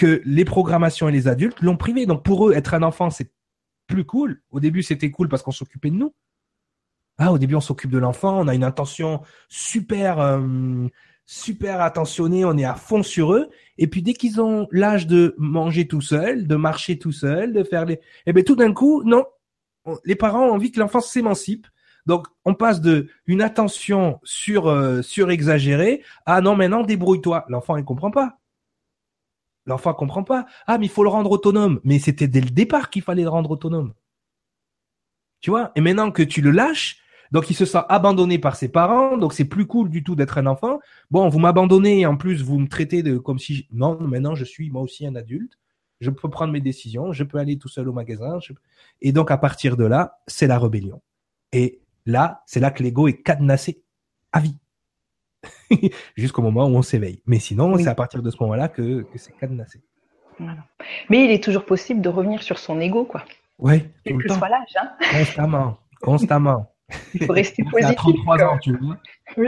que 0.00 0.22
les 0.24 0.46
programmations 0.46 1.10
et 1.10 1.12
les 1.12 1.28
adultes 1.28 1.60
l'ont 1.60 1.76
privé. 1.76 2.06
Donc 2.06 2.22
pour 2.22 2.48
eux, 2.48 2.54
être 2.54 2.72
un 2.72 2.82
enfant, 2.82 3.10
c'est 3.10 3.30
plus 3.86 4.06
cool. 4.06 4.40
Au 4.50 4.58
début, 4.58 4.82
c'était 4.82 5.10
cool 5.10 5.28
parce 5.28 5.42
qu'on 5.42 5.50
s'occupait 5.50 5.90
de 5.90 5.96
nous. 5.96 6.14
Ah, 7.18 7.32
au 7.32 7.36
début, 7.36 7.54
on 7.54 7.60
s'occupe 7.60 7.90
de 7.90 7.98
l'enfant, 7.98 8.40
on 8.40 8.48
a 8.48 8.54
une 8.54 8.64
intention 8.64 9.20
super, 9.50 10.18
euh, 10.18 10.40
super 11.26 11.82
attentionnée, 11.82 12.46
on 12.46 12.56
est 12.56 12.64
à 12.64 12.76
fond 12.76 13.02
sur 13.02 13.34
eux. 13.34 13.50
Et 13.76 13.88
puis, 13.88 14.00
dès 14.00 14.14
qu'ils 14.14 14.40
ont 14.40 14.68
l'âge 14.70 15.06
de 15.06 15.34
manger 15.36 15.86
tout 15.86 16.00
seul, 16.00 16.46
de 16.46 16.56
marcher 16.56 16.98
tout 16.98 17.12
seul, 17.12 17.52
de 17.52 17.62
faire 17.62 17.84
les, 17.84 18.00
eh 18.24 18.32
ben, 18.32 18.42
tout 18.42 18.56
d'un 18.56 18.72
coup, 18.72 19.02
non. 19.04 19.26
Les 20.06 20.14
parents 20.14 20.46
ont 20.46 20.54
envie 20.54 20.72
que 20.72 20.80
l'enfant 20.80 21.02
s'émancipe. 21.02 21.66
Donc, 22.06 22.26
on 22.46 22.54
passe 22.54 22.80
de 22.80 23.08
une 23.26 23.42
attention 23.42 24.18
sur, 24.24 24.68
euh, 24.68 25.02
exagérée 25.28 26.02
à 26.24 26.40
non, 26.40 26.56
maintenant, 26.56 26.84
débrouille-toi. 26.84 27.44
L'enfant, 27.50 27.76
il 27.76 27.84
comprend 27.84 28.10
pas. 28.10 28.39
L'enfant 29.66 29.94
comprend 29.94 30.24
pas. 30.24 30.46
Ah, 30.66 30.78
mais 30.78 30.86
il 30.86 30.90
faut 30.90 31.02
le 31.02 31.08
rendre 31.10 31.30
autonome. 31.30 31.80
Mais 31.84 31.98
c'était 31.98 32.28
dès 32.28 32.40
le 32.40 32.50
départ 32.50 32.90
qu'il 32.90 33.02
fallait 33.02 33.22
le 33.22 33.28
rendre 33.28 33.50
autonome. 33.50 33.94
Tu 35.40 35.50
vois? 35.50 35.72
Et 35.74 35.80
maintenant 35.80 36.10
que 36.10 36.22
tu 36.22 36.40
le 36.40 36.50
lâches, 36.50 36.98
donc 37.30 37.48
il 37.48 37.54
se 37.54 37.64
sent 37.64 37.78
abandonné 37.88 38.38
par 38.38 38.56
ses 38.56 38.68
parents, 38.68 39.16
donc 39.16 39.32
c'est 39.32 39.44
plus 39.44 39.66
cool 39.66 39.88
du 39.88 40.02
tout 40.02 40.16
d'être 40.16 40.38
un 40.38 40.46
enfant. 40.46 40.80
Bon, 41.10 41.28
vous 41.28 41.38
m'abandonnez 41.38 42.00
et 42.00 42.06
en 42.06 42.16
plus 42.16 42.42
vous 42.42 42.58
me 42.58 42.68
traitez 42.68 43.02
de 43.02 43.18
comme 43.18 43.38
si 43.38 43.68
non, 43.72 43.98
maintenant 44.00 44.34
je 44.34 44.44
suis 44.44 44.70
moi 44.70 44.82
aussi 44.82 45.06
un 45.06 45.14
adulte. 45.14 45.58
Je 46.00 46.10
peux 46.10 46.30
prendre 46.30 46.52
mes 46.52 46.60
décisions, 46.60 47.12
je 47.12 47.24
peux 47.24 47.38
aller 47.38 47.58
tout 47.58 47.68
seul 47.68 47.88
au 47.88 47.92
magasin. 47.92 48.38
Et 49.00 49.12
donc 49.12 49.30
à 49.30 49.36
partir 49.36 49.76
de 49.76 49.84
là, 49.84 50.18
c'est 50.26 50.46
la 50.46 50.58
rébellion. 50.58 51.02
Et 51.52 51.82
là, 52.06 52.42
c'est 52.46 52.60
là 52.60 52.70
que 52.70 52.82
l'ego 52.82 53.06
est 53.06 53.22
cadenassé 53.22 53.82
à 54.32 54.40
vie. 54.40 54.56
jusqu'au 56.16 56.42
moment 56.42 56.66
où 56.66 56.76
on 56.76 56.82
s'éveille. 56.82 57.22
Mais 57.26 57.38
sinon, 57.38 57.76
c'est 57.78 57.88
à 57.88 57.94
partir 57.94 58.22
de 58.22 58.30
ce 58.30 58.36
moment-là 58.40 58.68
que, 58.68 59.06
c'est 59.16 59.36
cadenassé. 59.36 59.80
Mais 61.10 61.24
il 61.24 61.30
est 61.30 61.42
toujours 61.42 61.66
possible 61.66 62.00
de 62.00 62.08
revenir 62.08 62.42
sur 62.42 62.58
son 62.58 62.80
ego, 62.80 63.04
quoi. 63.04 63.24
Oui, 63.58 63.84
que 64.06 64.32
soit 64.32 64.48
l'âge. 64.48 64.74
Hein. 64.80 64.90
Constamment, 65.12 65.78
constamment. 66.00 66.72
Il 67.14 67.26
faut 67.26 67.32
rester 67.34 67.62
positif. 67.70 67.90
À 67.90 67.94
33 67.94 68.42
ans, 68.44 68.58
tu 68.58 68.74
vois. 68.74 68.96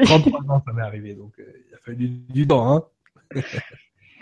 33 0.04 0.40
ans, 0.50 0.62
ça 0.66 0.72
m'est 0.74 0.82
arrivé, 0.82 1.14
donc 1.14 1.32
euh, 1.38 1.44
il 1.68 1.74
a 1.74 1.78
fallu 1.78 2.08
du, 2.28 2.46
temps. 2.46 2.70
Hein. 2.70 2.84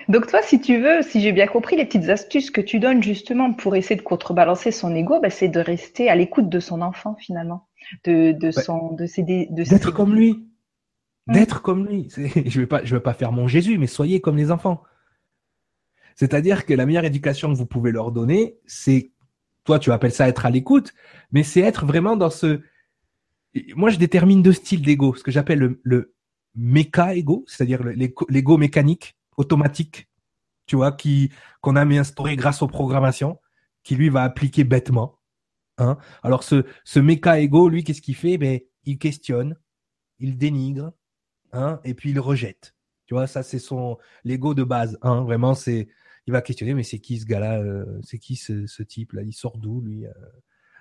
donc 0.08 0.28
toi, 0.28 0.42
si 0.42 0.60
tu 0.60 0.78
veux, 0.80 1.02
si 1.02 1.20
j'ai 1.20 1.32
bien 1.32 1.48
compris, 1.48 1.76
les 1.76 1.84
petites 1.84 2.08
astuces 2.08 2.52
que 2.52 2.60
tu 2.60 2.78
donnes 2.78 3.02
justement 3.02 3.52
pour 3.52 3.74
essayer 3.74 3.96
de 3.96 4.02
contrebalancer 4.02 4.70
son 4.70 4.94
ego, 4.94 5.18
bah, 5.20 5.30
c'est 5.30 5.48
de 5.48 5.60
rester 5.60 6.08
à 6.08 6.14
l'écoute 6.14 6.48
de 6.48 6.60
son 6.60 6.82
enfant 6.82 7.16
finalement, 7.18 7.66
de, 8.04 8.30
de 8.30 8.50
son, 8.52 8.92
de 8.92 9.06
ses, 9.06 9.24
de 9.24 9.68
d'être 9.68 9.90
comme 9.90 10.14
lui 10.14 10.49
d'être 11.30 11.62
comme 11.62 11.86
lui. 11.86 12.08
Je 12.16 12.60
vais 12.60 12.66
pas, 12.66 12.84
je 12.84 12.94
vais 12.94 13.02
pas 13.02 13.14
faire 13.14 13.32
mon 13.32 13.48
Jésus, 13.48 13.78
mais 13.78 13.86
soyez 13.86 14.20
comme 14.20 14.36
les 14.36 14.50
enfants. 14.50 14.82
C'est-à-dire 16.16 16.66
que 16.66 16.74
la 16.74 16.86
meilleure 16.86 17.04
éducation 17.04 17.50
que 17.52 17.56
vous 17.56 17.66
pouvez 17.66 17.92
leur 17.92 18.12
donner, 18.12 18.58
c'est, 18.66 19.12
toi, 19.64 19.78
tu 19.78 19.90
appelles 19.92 20.12
ça 20.12 20.28
être 20.28 20.44
à 20.44 20.50
l'écoute, 20.50 20.92
mais 21.32 21.42
c'est 21.42 21.60
être 21.60 21.86
vraiment 21.86 22.16
dans 22.16 22.30
ce. 22.30 22.60
Moi, 23.74 23.90
je 23.90 23.98
détermine 23.98 24.42
deux 24.42 24.52
styles 24.52 24.82
d'ego, 24.82 25.14
ce 25.14 25.22
que 25.22 25.30
j'appelle 25.30 25.58
le, 25.58 25.80
le 25.82 26.14
méca-ego, 26.54 27.44
c'est-à-dire 27.46 27.82
l'ego 27.82 28.58
mécanique, 28.58 29.16
automatique, 29.36 30.08
tu 30.66 30.76
vois, 30.76 30.92
qui 30.92 31.32
qu'on 31.60 31.76
a 31.76 31.84
mis 31.84 31.98
instauré 31.98 32.36
grâce 32.36 32.62
aux 32.62 32.68
programmations, 32.68 33.38
qui 33.82 33.96
lui 33.96 34.08
va 34.08 34.22
appliquer 34.22 34.64
bêtement. 34.64 35.18
Hein. 35.78 35.96
Alors 36.22 36.42
ce 36.42 36.64
ce 36.84 37.00
méca-ego, 37.00 37.68
lui, 37.68 37.82
qu'est-ce 37.82 38.02
qu'il 38.02 38.16
fait? 38.16 38.38
Ben, 38.38 38.60
il 38.84 38.98
questionne, 38.98 39.56
il 40.18 40.36
dénigre, 40.36 40.92
Et 41.84 41.94
puis 41.94 42.10
il 42.10 42.20
rejette. 42.20 42.74
Tu 43.06 43.14
vois, 43.14 43.26
ça 43.26 43.42
c'est 43.42 43.58
son 43.58 43.98
l'ego 44.24 44.54
de 44.54 44.64
base. 44.64 44.98
Vraiment, 45.02 45.54
c'est 45.54 45.88
il 46.26 46.32
va 46.32 46.42
questionner, 46.42 46.74
mais 46.74 46.82
c'est 46.82 46.98
qui 46.98 47.18
ce 47.18 47.26
gars-là 47.26 47.58
euh, 47.60 47.84
C'est 48.02 48.18
qui 48.18 48.36
ce, 48.36 48.82
type-là? 48.82 49.22
Il 49.22 49.32
sort 49.32 49.58
d'où 49.58 49.80
lui 49.80 50.06
euh? 50.06 50.12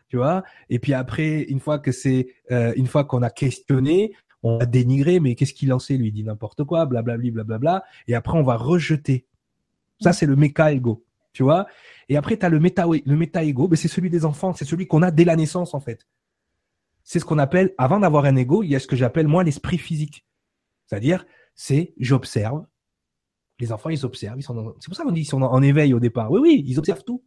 Tu 0.07 0.17
vois? 0.17 0.43
Et 0.69 0.79
puis 0.79 0.93
après, 0.93 1.43
une 1.43 1.59
fois 1.59 1.79
que 1.79 1.91
c'est 1.91 2.33
euh, 2.51 2.73
une 2.75 2.87
fois 2.87 3.03
qu'on 3.03 3.21
a 3.21 3.29
questionné, 3.29 4.13
on 4.41 4.57
va 4.57 4.65
dénigrer, 4.65 5.19
mais 5.19 5.35
qu'est-ce 5.35 5.53
qu'il 5.53 5.71
en 5.73 5.79
sait? 5.79 5.97
Lui 5.97 6.07
il 6.07 6.11
dit 6.11 6.23
n'importe 6.23 6.63
quoi, 6.63 6.85
blablabla, 6.85 7.31
blablabla. 7.31 7.83
Et 8.07 8.15
après, 8.15 8.37
on 8.37 8.43
va 8.43 8.55
rejeter. 8.55 9.25
Ça, 10.01 10.13
c'est 10.13 10.25
le 10.25 10.35
méca-ego. 10.35 11.03
Tu 11.33 11.43
vois? 11.43 11.67
Et 12.07 12.17
après, 12.17 12.37
tu 12.37 12.45
as 12.45 12.49
le 12.49 12.59
méta 12.59 12.85
le 12.87 13.15
méta-ego, 13.15 13.67
mais 13.69 13.75
c'est 13.75 13.87
celui 13.87 14.09
des 14.09 14.25
enfants, 14.25 14.53
c'est 14.53 14.65
celui 14.65 14.87
qu'on 14.87 15.03
a 15.03 15.11
dès 15.11 15.25
la 15.25 15.35
naissance 15.35 15.73
en 15.73 15.79
fait. 15.79 16.07
C'est 17.03 17.19
ce 17.19 17.25
qu'on 17.25 17.37
appelle, 17.37 17.73
avant 17.77 17.99
d'avoir 17.99 18.25
un 18.25 18.35
ego, 18.35 18.63
il 18.63 18.69
y 18.69 18.75
a 18.75 18.79
ce 18.79 18.87
que 18.87 18.95
j'appelle 18.95 19.27
moi 19.27 19.43
l'esprit 19.43 19.77
physique. 19.77 20.25
C'est-à-dire, 20.89 21.25
c'est 21.55 21.93
j'observe. 21.99 22.65
Les 23.59 23.71
enfants, 23.71 23.89
ils 23.89 24.05
observent. 24.05 24.39
C'est 24.39 24.47
pour 24.87 24.95
ça 24.95 25.03
qu'on 25.03 25.11
dit 25.11 25.21
qu'ils 25.21 25.29
sont 25.29 25.41
en 25.41 25.61
éveil 25.61 25.93
au 25.93 25.99
départ. 25.99 26.31
Oui, 26.31 26.39
oui, 26.41 26.63
ils 26.65 26.79
observent 26.79 27.03
tout. 27.03 27.23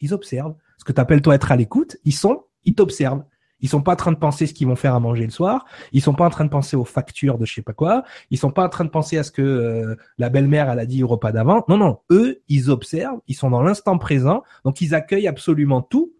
Ils 0.00 0.14
observent. 0.14 0.54
Ce 0.78 0.84
que 0.84 0.92
tu 0.92 1.00
appelles 1.00 1.22
toi 1.22 1.34
être 1.34 1.52
à 1.52 1.56
l'écoute, 1.56 1.96
ils 2.04 2.14
sont, 2.14 2.44
ils 2.64 2.74
t'observent. 2.74 3.24
Ils 3.60 3.68
sont 3.68 3.82
pas 3.82 3.92
en 3.92 3.96
train 3.96 4.12
de 4.12 4.18
penser 4.18 4.46
ce 4.46 4.54
qu'ils 4.54 4.66
vont 4.66 4.76
faire 4.76 4.94
à 4.94 5.00
manger 5.00 5.24
le 5.24 5.30
soir. 5.30 5.64
Ils 5.92 6.02
sont 6.02 6.14
pas 6.14 6.26
en 6.26 6.30
train 6.30 6.44
de 6.44 6.50
penser 6.50 6.76
aux 6.76 6.84
factures 6.84 7.38
de 7.38 7.44
je 7.44 7.54
sais 7.54 7.62
pas 7.62 7.72
quoi. 7.72 8.04
Ils 8.30 8.38
sont 8.38 8.50
pas 8.50 8.64
en 8.64 8.68
train 8.68 8.84
de 8.84 8.90
penser 8.90 9.16
à 9.16 9.22
ce 9.22 9.30
que 9.30 9.42
euh, 9.42 9.96
la 10.18 10.28
belle-mère 10.28 10.70
elle 10.70 10.78
a 10.78 10.86
dit 10.86 11.02
au 11.02 11.08
repas 11.08 11.32
d'avant. 11.32 11.64
Non, 11.68 11.76
non. 11.76 12.00
Eux, 12.10 12.42
ils 12.48 12.70
observent. 12.70 13.20
Ils 13.26 13.34
sont 13.34 13.50
dans 13.50 13.62
l'instant 13.62 13.96
présent. 13.98 14.42
Donc 14.64 14.80
ils 14.80 14.94
accueillent 14.94 15.28
absolument 15.28 15.82
tout, 15.82 16.12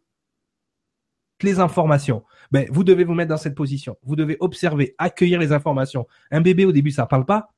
les 1.42 1.60
informations. 1.60 2.24
Ben, 2.54 2.68
vous 2.70 2.84
devez 2.84 3.02
vous 3.02 3.14
mettre 3.14 3.30
dans 3.30 3.36
cette 3.36 3.56
position. 3.56 3.96
Vous 4.04 4.14
devez 4.14 4.36
observer, 4.38 4.94
accueillir 4.96 5.40
les 5.40 5.50
informations. 5.50 6.06
Un 6.30 6.40
bébé, 6.40 6.64
au 6.64 6.70
début, 6.70 6.92
ça 6.92 7.04
parle 7.04 7.26
pas. 7.26 7.52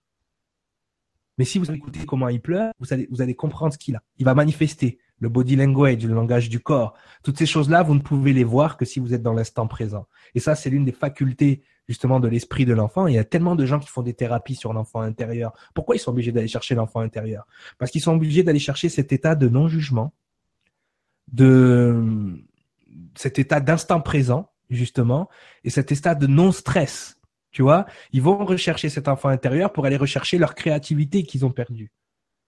Mais 1.36 1.44
si 1.44 1.58
vous 1.58 1.70
écoutez 1.70 2.06
comment 2.06 2.30
il 2.30 2.40
pleure, 2.40 2.72
vous 2.78 2.94
allez, 2.94 3.06
vous 3.10 3.20
allez 3.20 3.34
comprendre 3.34 3.74
ce 3.74 3.78
qu'il 3.78 3.94
a. 3.94 4.02
Il 4.16 4.24
va 4.24 4.32
manifester 4.32 4.98
le 5.18 5.28
body 5.28 5.54
language, 5.54 6.06
le 6.06 6.14
langage 6.14 6.48
du 6.48 6.60
corps. 6.60 6.94
Toutes 7.22 7.36
ces 7.36 7.44
choses-là, 7.44 7.82
vous 7.82 7.92
ne 7.92 8.00
pouvez 8.00 8.32
les 8.32 8.42
voir 8.42 8.78
que 8.78 8.86
si 8.86 8.98
vous 8.98 9.12
êtes 9.12 9.20
dans 9.20 9.34
l'instant 9.34 9.66
présent. 9.66 10.06
Et 10.34 10.40
ça, 10.40 10.54
c'est 10.54 10.70
l'une 10.70 10.86
des 10.86 10.92
facultés, 10.92 11.62
justement, 11.86 12.18
de 12.18 12.28
l'esprit 12.28 12.64
de 12.64 12.72
l'enfant. 12.72 13.06
Il 13.06 13.16
y 13.16 13.18
a 13.18 13.24
tellement 13.24 13.54
de 13.54 13.66
gens 13.66 13.78
qui 13.78 13.88
font 13.88 14.00
des 14.00 14.14
thérapies 14.14 14.54
sur 14.54 14.72
l'enfant 14.72 15.02
intérieur. 15.02 15.52
Pourquoi 15.74 15.96
ils 15.96 15.98
sont 15.98 16.12
obligés 16.12 16.32
d'aller 16.32 16.48
chercher 16.48 16.74
l'enfant 16.74 17.00
intérieur? 17.00 17.46
Parce 17.76 17.90
qu'ils 17.90 18.00
sont 18.00 18.14
obligés 18.14 18.44
d'aller 18.44 18.58
chercher 18.58 18.88
cet 18.88 19.12
état 19.12 19.34
de 19.34 19.46
non-jugement, 19.46 20.14
de, 21.30 22.42
cet 23.14 23.38
état 23.38 23.60
d'instant 23.60 24.00
présent, 24.00 24.50
justement, 24.70 25.28
et 25.64 25.70
cet 25.70 25.92
état 25.92 26.14
de 26.14 26.26
non-stress. 26.26 27.18
Tu 27.50 27.62
vois, 27.62 27.86
ils 28.12 28.22
vont 28.22 28.44
rechercher 28.44 28.88
cet 28.88 29.08
enfant 29.08 29.28
intérieur 29.28 29.72
pour 29.72 29.86
aller 29.86 29.96
rechercher 29.96 30.36
leur 30.36 30.54
créativité 30.54 31.22
qu'ils 31.22 31.46
ont 31.46 31.50
perdue, 31.50 31.90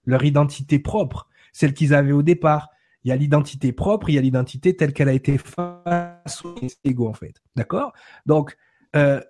leur 0.05 0.23
identité 0.23 0.77
propre, 0.77 1.27
celle 1.51 1.73
qu'ils 1.73 1.93
avaient 1.93 2.11
au 2.11 2.21
départ. 2.21 2.69
Il 3.03 3.09
y 3.09 3.11
a 3.11 3.15
l'identité 3.15 3.71
propre, 3.71 4.09
il 4.09 4.15
y 4.15 4.17
a 4.17 4.21
l'identité 4.21 4.75
telle 4.75 4.93
qu'elle 4.93 5.09
a 5.09 5.13
été 5.13 5.37
face 5.37 6.45
au 6.45 6.55
ego 6.83 7.07
en 7.07 7.13
fait. 7.13 7.41
D'accord? 7.55 7.93
Donc, 8.25 8.55
euh, 8.95 9.21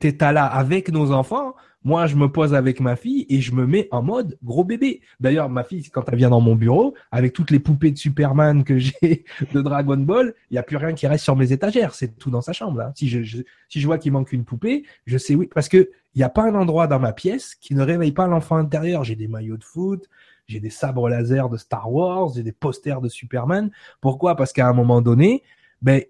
cet 0.00 0.14
état-là 0.14 0.46
avec 0.46 0.90
nos 0.90 1.10
enfants, 1.12 1.54
moi, 1.84 2.06
je 2.06 2.16
me 2.16 2.30
pose 2.30 2.54
avec 2.54 2.80
ma 2.80 2.96
fille 2.96 3.24
et 3.28 3.40
je 3.40 3.52
me 3.52 3.66
mets 3.66 3.88
en 3.92 4.02
mode 4.02 4.36
gros 4.42 4.64
bébé. 4.64 5.00
D'ailleurs, 5.20 5.48
ma 5.48 5.64
fille, 5.64 5.88
quand 5.90 6.08
elle 6.08 6.16
vient 6.16 6.30
dans 6.30 6.40
mon 6.40 6.54
bureau, 6.54 6.94
avec 7.10 7.32
toutes 7.32 7.50
les 7.50 7.60
poupées 7.60 7.90
de 7.90 7.98
Superman 7.98 8.64
que 8.64 8.78
j'ai 8.78 9.24
de 9.52 9.60
Dragon 9.62 9.96
Ball, 9.96 10.34
il 10.50 10.54
n'y 10.54 10.58
a 10.58 10.62
plus 10.62 10.76
rien 10.76 10.92
qui 10.92 11.06
reste 11.06 11.24
sur 11.24 11.36
mes 11.36 11.52
étagères. 11.52 11.94
C'est 11.94 12.18
tout 12.18 12.30
dans 12.30 12.40
sa 12.40 12.52
chambre. 12.52 12.78
Là. 12.78 12.92
Si 12.94 13.08
je, 13.08 13.42
si 13.68 13.80
je 13.80 13.86
vois 13.86 13.98
qu'il 13.98 14.12
manque 14.12 14.32
une 14.32 14.44
poupée, 14.44 14.84
je 15.06 15.18
sais 15.18 15.34
oui, 15.34 15.48
parce 15.52 15.68
que 15.68 15.90
il 16.14 16.18
n'y 16.18 16.24
a 16.24 16.28
pas 16.28 16.42
un 16.42 16.54
endroit 16.54 16.88
dans 16.88 16.98
ma 16.98 17.12
pièce 17.12 17.54
qui 17.54 17.74
ne 17.74 17.82
réveille 17.82 18.12
pas 18.12 18.26
l'enfant 18.26 18.56
intérieur. 18.56 19.04
J'ai 19.04 19.16
des 19.16 19.28
maillots 19.28 19.56
de 19.56 19.64
foot, 19.64 20.08
j'ai 20.46 20.58
des 20.58 20.70
sabres 20.70 21.08
laser 21.08 21.48
de 21.48 21.56
Star 21.56 21.92
Wars, 21.92 22.32
j'ai 22.34 22.42
des 22.42 22.52
posters 22.52 23.00
de 23.00 23.08
Superman. 23.08 23.70
Pourquoi? 24.00 24.34
Parce 24.34 24.52
qu'à 24.52 24.68
un 24.68 24.72
moment 24.72 25.00
donné, 25.00 25.42
ben, 25.80 26.02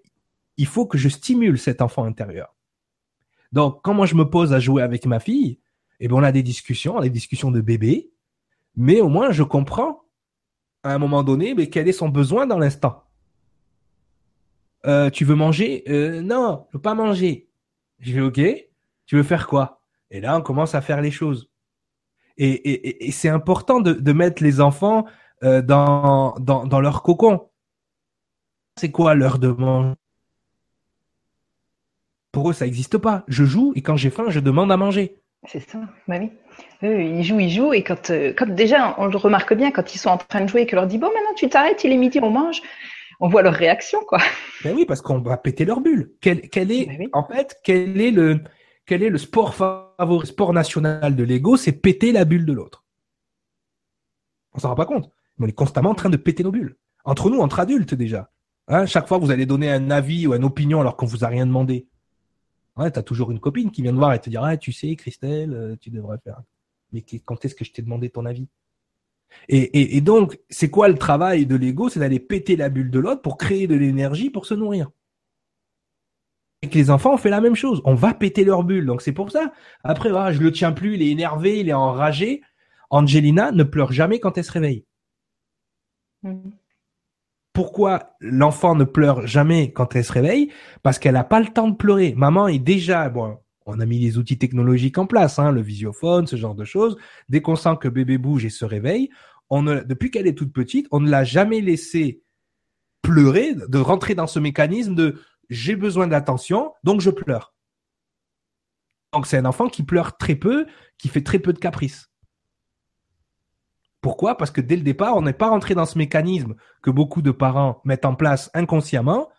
il 0.57 0.65
faut 0.65 0.85
que 0.87 0.97
je 0.97 1.09
stimule 1.09 1.59
cet 1.59 1.81
enfant 1.81 2.05
intérieur. 2.05 2.55
Donc, 3.51 3.81
quand 3.83 3.93
moi 3.93 4.05
je 4.05 4.15
me 4.15 4.29
pose 4.29 4.53
à 4.53 4.59
jouer 4.59 4.81
avec 4.81 5.05
ma 5.05 5.19
fille, 5.19 5.59
eh 5.99 6.07
bien, 6.07 6.17
on 6.17 6.23
a 6.23 6.31
des 6.31 6.43
discussions, 6.43 6.99
des 6.99 7.09
discussions 7.09 7.51
de 7.51 7.61
bébé, 7.61 8.11
mais 8.75 9.01
au 9.01 9.09
moins 9.09 9.31
je 9.31 9.43
comprends 9.43 10.03
à 10.83 10.93
un 10.93 10.97
moment 10.97 11.23
donné 11.23 11.53
mais 11.55 11.69
quel 11.69 11.87
est 11.87 11.93
son 11.93 12.09
besoin 12.09 12.47
dans 12.47 12.57
l'instant. 12.57 13.03
Euh, 14.85 15.09
tu 15.09 15.25
veux 15.25 15.35
manger? 15.35 15.83
Euh, 15.89 16.21
Non, 16.21 16.67
je 16.69 16.77
veux 16.77 16.81
pas 16.81 16.93
manger. 16.93 17.49
Je 17.99 18.13
vais 18.13 18.21
ok. 18.21 18.41
Tu 19.05 19.15
veux 19.17 19.23
faire 19.23 19.47
quoi? 19.47 19.81
Et 20.09 20.21
là, 20.21 20.37
on 20.37 20.41
commence 20.41 20.73
à 20.75 20.81
faire 20.81 21.01
les 21.01 21.11
choses. 21.11 21.49
Et, 22.37 23.11
c'est 23.11 23.27
important 23.27 23.81
de, 23.81 24.13
mettre 24.13 24.41
les 24.41 24.61
enfants 24.61 25.05
euh, 25.43 25.61
dans, 25.61 26.35
dans, 26.39 26.65
dans 26.65 26.79
leur 26.79 27.03
cocon. 27.03 27.49
C'est 28.77 28.91
quoi 28.91 29.13
l'heure 29.13 29.39
de 29.39 29.49
manger 29.49 29.95
Pour 32.31 32.49
eux, 32.49 32.53
ça 32.53 32.65
n'existe 32.65 32.97
pas. 32.97 33.23
Je 33.27 33.43
joue 33.43 33.73
et 33.75 33.81
quand 33.81 33.95
j'ai 33.95 34.09
faim, 34.09 34.25
je 34.27 34.39
demande 34.39 34.71
à 34.71 34.77
manger. 34.77 35.15
C'est 35.47 35.61
ça, 35.69 35.79
bah 36.07 36.17
oui. 36.19 36.31
ils 36.81 37.23
jouent, 37.23 37.39
ils 37.39 37.49
jouent, 37.49 37.73
et 37.73 37.81
quand, 37.81 38.09
euh, 38.09 38.33
quand 38.37 38.49
déjà, 38.53 38.93
on 38.97 39.05
le 39.05 39.15
remarque 39.15 39.53
bien, 39.53 39.71
quand 39.71 39.95
ils 39.95 39.97
sont 39.97 40.09
en 40.09 40.17
train 40.17 40.41
de 40.41 40.49
jouer 40.49 40.63
et 40.63 40.65
que 40.65 40.75
leur 40.75 40.85
dit 40.85 40.97
bon, 40.97 41.07
maintenant 41.07 41.33
tu 41.37 41.47
t'arrêtes, 41.47 41.81
il 41.85 41.93
est 41.93 41.97
midi, 41.97 42.19
on 42.21 42.29
mange, 42.29 42.61
on 43.21 43.29
voit 43.29 43.41
leur 43.41 43.53
réaction, 43.53 43.99
quoi. 44.05 44.19
Ben 44.65 44.75
oui, 44.75 44.85
parce 44.85 45.01
qu'on 45.01 45.19
va 45.19 45.37
péter 45.37 45.63
leur 45.63 45.79
bulle. 45.79 46.11
Quel, 46.19 46.41
quel 46.49 46.71
est, 46.71 46.87
ben 46.87 47.07
en 47.13 47.23
fait, 47.23 47.57
quel 47.63 48.01
est 48.01 48.11
le, 48.11 48.41
quel 48.85 49.01
est 49.01 49.09
le 49.09 49.17
sport 49.17 49.55
favori, 49.55 50.27
sport 50.27 50.51
national 50.51 51.15
de 51.15 51.23
l'ego 51.23 51.55
C'est 51.55 51.71
péter 51.71 52.11
la 52.11 52.25
bulle 52.25 52.45
de 52.45 52.53
l'autre. 52.53 52.83
On 54.53 54.59
s'en 54.59 54.69
rend 54.69 54.75
pas 54.75 54.85
compte. 54.85 55.09
On 55.39 55.47
est 55.47 55.53
constamment 55.53 55.91
en 55.91 55.95
train 55.95 56.09
de 56.09 56.17
péter 56.17 56.43
nos 56.43 56.51
bulles. 56.51 56.75
Entre 57.05 57.29
nous, 57.29 57.39
entre 57.39 57.61
adultes 57.61 57.93
déjà. 57.93 58.29
Hein, 58.67 58.85
chaque 58.85 59.07
fois, 59.07 59.17
vous 59.17 59.31
allez 59.31 59.45
donner 59.45 59.71
un 59.71 59.89
avis 59.89 60.27
ou 60.27 60.33
une 60.33 60.43
opinion 60.43 60.81
alors 60.81 60.97
qu'on 60.97 61.05
vous 61.05 61.23
a 61.23 61.27
rien 61.27 61.45
demandé. 61.45 61.87
T'as 62.79 63.03
toujours 63.03 63.31
une 63.31 63.39
copine 63.39 63.71
qui 63.71 63.81
vient 63.81 63.91
te 63.91 63.97
voir 63.97 64.13
et 64.13 64.19
te 64.19 64.29
dire, 64.29 64.43
ah, 64.43 64.57
tu 64.57 64.71
sais, 64.71 64.95
Christelle, 64.95 65.53
euh, 65.53 65.75
tu 65.79 65.89
devrais 65.89 66.17
faire. 66.23 66.41
Mais 66.91 67.03
quand 67.25 67.43
est-ce 67.43 67.55
que 67.55 67.65
je 67.65 67.71
t'ai 67.71 67.81
demandé 67.81 68.09
ton 68.09 68.25
avis? 68.25 68.47
Et, 69.47 70.01
donc, 70.01 70.39
c'est 70.49 70.71
quoi 70.71 70.87
le 70.87 70.97
travail 70.97 71.45
de 71.45 71.55
l'ego? 71.55 71.89
C'est 71.89 71.99
d'aller 71.99 72.19
péter 72.19 72.55
la 72.55 72.69
bulle 72.69 72.89
de 72.89 72.99
l'autre 72.99 73.21
pour 73.21 73.37
créer 73.37 73.67
de 73.67 73.75
l'énergie 73.75 74.31
pour 74.31 74.45
se 74.45 74.55
nourrir. 74.55 74.89
Et 76.61 76.69
que 76.69 76.75
les 76.75 76.89
enfants, 76.89 77.13
ont 77.13 77.17
fait 77.17 77.29
la 77.29 77.41
même 77.41 77.55
chose. 77.55 77.81
On 77.85 77.93
va 77.93 78.13
péter 78.13 78.43
leur 78.43 78.63
bulle. 78.63 78.87
Donc 78.87 79.01
c'est 79.03 79.11
pour 79.11 79.31
ça. 79.31 79.53
Après, 79.83 80.09
ah, 80.15 80.31
je 80.31 80.39
le 80.39 80.51
tiens 80.51 80.71
plus, 80.71 80.95
il 80.95 81.03
est 81.03 81.09
énervé, 81.09 81.59
il 81.59 81.69
est 81.69 81.73
enragé. 81.73 82.41
Angelina 82.89 83.51
ne 83.51 83.63
pleure 83.63 83.91
jamais 83.91 84.19
quand 84.19 84.37
elle 84.37 84.43
se 84.43 84.51
réveille. 84.51 84.85
Mmh 86.23 86.49
pourquoi 87.59 88.15
l'enfant 88.21 88.73
ne 88.73 88.85
pleure 88.85 89.27
jamais 89.27 89.73
quand 89.73 89.93
elle 89.93 90.05
se 90.05 90.13
réveille 90.13 90.49
Parce 90.81 90.97
qu'elle 90.97 91.15
n'a 91.15 91.25
pas 91.25 91.41
le 91.41 91.47
temps 91.47 91.67
de 91.67 91.75
pleurer. 91.75 92.13
Maman 92.15 92.47
est 92.47 92.57
déjà, 92.57 93.09
bon, 93.09 93.37
on 93.65 93.81
a 93.81 93.85
mis 93.85 93.99
les 93.99 94.17
outils 94.17 94.37
technologiques 94.37 94.97
en 94.97 95.05
place, 95.05 95.39
hein, 95.39 95.51
le 95.51 95.59
visiophone, 95.59 96.25
ce 96.25 96.37
genre 96.37 96.55
de 96.55 96.63
choses. 96.63 96.95
Dès 97.27 97.41
qu'on 97.41 97.57
sent 97.57 97.75
que 97.81 97.89
bébé 97.89 98.17
bouge 98.17 98.45
et 98.45 98.49
se 98.49 98.63
réveille, 98.63 99.09
on 99.49 99.63
depuis 99.63 100.09
qu'elle 100.09 100.25
est 100.25 100.37
toute 100.37 100.53
petite, 100.53 100.87
on 100.91 101.01
ne 101.01 101.09
l'a 101.09 101.25
jamais 101.25 101.59
laissé 101.59 102.23
pleurer, 103.01 103.55
de 103.55 103.77
rentrer 103.77 104.15
dans 104.15 104.27
ce 104.27 104.39
mécanisme 104.39 104.95
de 104.95 105.21
j'ai 105.49 105.75
besoin 105.75 106.07
d'attention, 106.07 106.71
donc 106.85 107.01
je 107.01 107.09
pleure. 107.09 107.53
Donc 109.11 109.27
c'est 109.27 109.37
un 109.37 109.43
enfant 109.43 109.67
qui 109.67 109.83
pleure 109.83 110.15
très 110.15 110.35
peu, 110.35 110.65
qui 110.97 111.09
fait 111.09 111.23
très 111.23 111.39
peu 111.39 111.51
de 111.51 111.59
caprices. 111.59 112.08
Pourquoi? 114.01 114.37
Parce 114.37 114.51
que 114.51 114.61
dès 114.61 114.75
le 114.75 114.83
départ, 114.83 115.17
on 115.17 115.21
n'est 115.21 115.33
pas 115.33 115.49
rentré 115.49 115.75
dans 115.75 115.85
ce 115.85 115.97
mécanisme 115.97 116.55
que 116.81 116.89
beaucoup 116.89 117.21
de 117.21 117.31
parents 117.31 117.81
mettent 117.83 118.05
en 118.05 118.15
place 118.15 118.49
inconsciemment. 118.53 119.29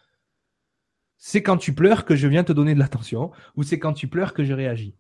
C'est 1.17 1.43
quand 1.43 1.57
tu 1.57 1.75
pleures 1.75 2.05
que 2.05 2.17
je 2.17 2.29
viens 2.29 2.45
te 2.45 2.53
donner 2.53 2.75
de 2.75 2.79
l'attention, 2.79 3.31
ou 3.57 3.63
c'est 3.63 3.79
quand 3.79 3.93
tu 3.93 4.09
pleures 4.09 4.35
que 4.35 4.45
je 4.45 4.53
réagis. 4.53 4.95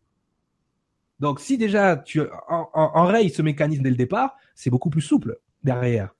Donc, 1.18 1.40
si 1.40 1.58
déjà 1.58 1.96
tu 1.96 2.22
enrayes 2.48 3.30
ce 3.30 3.42
mécanisme 3.42 3.82
dès 3.82 3.90
le 3.90 3.96
départ, 3.96 4.36
c'est 4.54 4.70
beaucoup 4.70 4.90
plus 4.90 5.02
souple 5.02 5.38
derrière. 5.62 6.14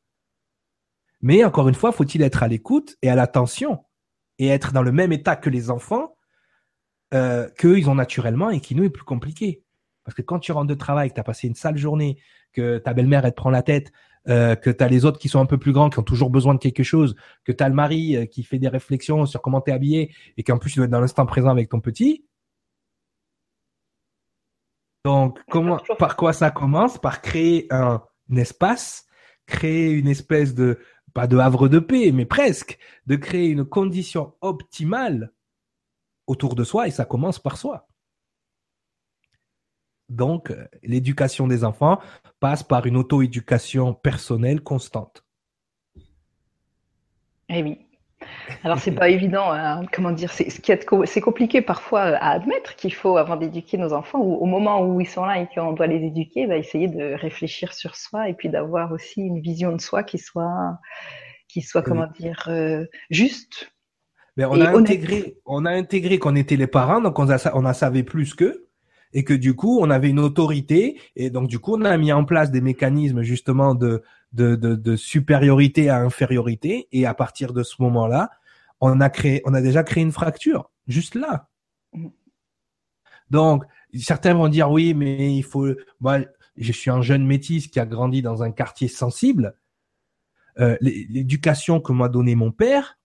Mais 1.22 1.44
encore 1.44 1.68
une 1.68 1.74
fois, 1.74 1.92
faut-il 1.92 2.22
être 2.22 2.42
à 2.42 2.48
l'écoute 2.48 2.96
et 3.02 3.10
à 3.10 3.14
l'attention 3.14 3.84
et 4.38 4.48
être 4.48 4.72
dans 4.72 4.82
le 4.82 4.92
même 4.92 5.12
état 5.12 5.36
que 5.36 5.50
les 5.50 5.70
enfants 5.70 6.16
euh, 7.12 7.48
qu'eux, 7.58 7.78
ils 7.78 7.90
ont 7.90 7.94
naturellement 7.94 8.50
et 8.50 8.60
qui 8.60 8.74
nous 8.74 8.84
est 8.84 8.90
plus 8.90 9.04
compliqué. 9.04 9.62
Parce 10.04 10.14
que 10.14 10.22
quand 10.22 10.38
tu 10.38 10.52
rentres 10.52 10.68
de 10.68 10.74
travail, 10.74 11.10
que 11.10 11.14
tu 11.14 11.20
as 11.20 11.24
passé 11.24 11.48
une 11.48 11.54
sale 11.54 11.76
journée, 11.76 12.18
que 12.52 12.78
ta 12.78 12.94
belle-mère, 12.94 13.24
elle 13.24 13.32
te 13.32 13.36
prend 13.36 13.50
la 13.50 13.62
tête, 13.62 13.92
euh, 14.28 14.54
que 14.54 14.70
tu 14.70 14.84
as 14.84 14.88
les 14.88 15.04
autres 15.04 15.18
qui 15.18 15.28
sont 15.28 15.40
un 15.40 15.46
peu 15.46 15.58
plus 15.58 15.72
grands, 15.72 15.88
qui 15.88 15.98
ont 15.98 16.04
toujours 16.04 16.30
besoin 16.30 16.54
de 16.54 16.58
quelque 16.58 16.82
chose, 16.82 17.16
que 17.44 17.52
tu 17.52 17.64
as 17.64 17.68
le 17.68 17.74
mari 17.74 18.16
euh, 18.16 18.26
qui 18.26 18.42
fait 18.42 18.58
des 18.58 18.68
réflexions 18.68 19.24
sur 19.24 19.40
comment 19.40 19.60
tu 19.60 19.70
es 19.70 19.74
habillé 19.74 20.14
et 20.36 20.42
qu'en 20.42 20.58
plus 20.58 20.70
tu 20.70 20.76
dois 20.76 20.84
être 20.84 20.90
dans 20.90 21.00
l'instant 21.00 21.24
présent 21.24 21.48
avec 21.48 21.70
ton 21.70 21.80
petit. 21.80 22.26
Donc, 25.06 25.38
comment, 25.48 25.78
par 25.98 26.16
quoi 26.16 26.34
ça 26.34 26.50
commence? 26.50 26.98
Par 26.98 27.22
créer 27.22 27.66
un, 27.70 28.02
espace, 28.36 29.06
créer 29.46 29.90
une 29.90 30.08
espèce 30.08 30.54
de, 30.54 30.78
pas 31.14 31.26
de 31.26 31.38
havre 31.38 31.68
de 31.68 31.78
paix, 31.78 32.12
mais 32.12 32.26
presque, 32.26 32.78
de 33.06 33.16
créer 33.16 33.48
une 33.48 33.64
condition 33.64 34.34
optimale 34.42 35.32
autour 36.26 36.54
de 36.54 36.64
soi 36.64 36.86
et 36.86 36.90
ça 36.90 37.06
commence 37.06 37.38
par 37.38 37.56
soi. 37.56 37.88
Donc, 40.10 40.52
l'éducation 40.82 41.46
des 41.46 41.64
enfants 41.64 42.00
passe 42.40 42.62
par 42.62 42.84
une 42.86 42.96
auto-éducation 42.96 43.94
personnelle 43.94 44.60
constante. 44.60 45.24
Eh 47.48 47.62
oui. 47.62 47.78
Alors 48.64 48.78
c'est 48.78 48.92
pas 48.92 49.08
évident, 49.08 49.50
hein, 49.52 49.86
comment 49.92 50.10
dire, 50.10 50.32
c'est 50.32 50.50
ce 50.50 51.20
compliqué 51.20 51.62
parfois 51.62 52.02
à 52.02 52.32
admettre 52.32 52.76
qu'il 52.76 52.92
faut 52.92 53.16
avant 53.16 53.36
d'éduquer 53.36 53.78
nos 53.78 53.92
enfants, 53.92 54.18
ou 54.18 54.34
au 54.34 54.46
moment 54.46 54.84
où 54.84 55.00
ils 55.00 55.08
sont 55.08 55.24
là 55.24 55.40
et 55.40 55.48
qu'on 55.54 55.72
doit 55.72 55.86
les 55.86 56.04
éduquer, 56.04 56.46
bah, 56.46 56.56
essayer 56.56 56.88
de 56.88 57.14
réfléchir 57.14 57.72
sur 57.72 57.94
soi 57.94 58.28
et 58.28 58.34
puis 58.34 58.48
d'avoir 58.48 58.92
aussi 58.92 59.20
une 59.20 59.40
vision 59.40 59.72
de 59.72 59.80
soi 59.80 60.02
qui 60.02 60.18
soit, 60.18 60.78
qui 61.48 61.62
soit 61.62 61.82
comment 61.82 62.08
dire, 62.18 62.46
euh, 62.48 62.84
juste. 63.10 63.72
Mais 64.36 64.44
on 64.44 64.60
a 64.60 64.76
intégré, 64.76 65.36
on 65.44 65.64
a 65.66 65.70
intégré 65.70 66.18
qu'on 66.18 66.34
était 66.34 66.56
les 66.56 66.66
parents, 66.66 67.00
donc 67.00 67.18
on 67.18 67.30
a, 67.30 67.54
on 67.54 67.64
a 67.64 67.74
savait 67.74 68.02
plus 68.02 68.34
qu'eux 68.34 68.69
et 69.12 69.24
que 69.24 69.34
du 69.34 69.54
coup 69.54 69.80
on 69.80 69.90
avait 69.90 70.10
une 70.10 70.20
autorité 70.20 71.00
et 71.16 71.30
donc 71.30 71.48
du 71.48 71.58
coup 71.58 71.76
on 71.76 71.84
a 71.84 71.96
mis 71.96 72.12
en 72.12 72.24
place 72.24 72.50
des 72.50 72.60
mécanismes 72.60 73.22
justement 73.22 73.74
de 73.74 74.02
de, 74.32 74.54
de, 74.54 74.76
de 74.76 74.94
supériorité 74.94 75.88
à 75.88 75.98
infériorité. 75.98 76.86
Et 76.92 77.04
à 77.04 77.14
partir 77.14 77.52
de 77.52 77.62
ce 77.62 77.82
moment-là 77.82 78.30
on 78.80 79.00
a 79.00 79.10
créé 79.10 79.42
on 79.44 79.54
a 79.54 79.60
déjà 79.60 79.82
créé 79.82 80.02
une 80.02 80.12
fracture 80.12 80.70
juste 80.86 81.14
là. 81.14 81.48
Mmh. 81.92 82.08
donc 83.30 83.64
certains 83.94 84.34
vont 84.34 84.48
dire 84.48 84.70
oui 84.70 84.94
mais 84.94 85.34
il 85.34 85.42
faut 85.42 85.68
moi 86.00 86.20
je 86.56 86.72
suis 86.72 86.90
un 86.90 87.02
jeune 87.02 87.26
métis 87.26 87.66
qui 87.66 87.80
a 87.80 87.86
grandi 87.86 88.22
dans 88.22 88.42
un 88.42 88.52
quartier 88.52 88.86
sensible. 88.86 89.54
Euh, 90.58 90.76
l'éducation 90.80 91.80
que 91.80 91.92
m'a 91.92 92.08
donné 92.08 92.34
mon 92.34 92.50
père 92.50 92.99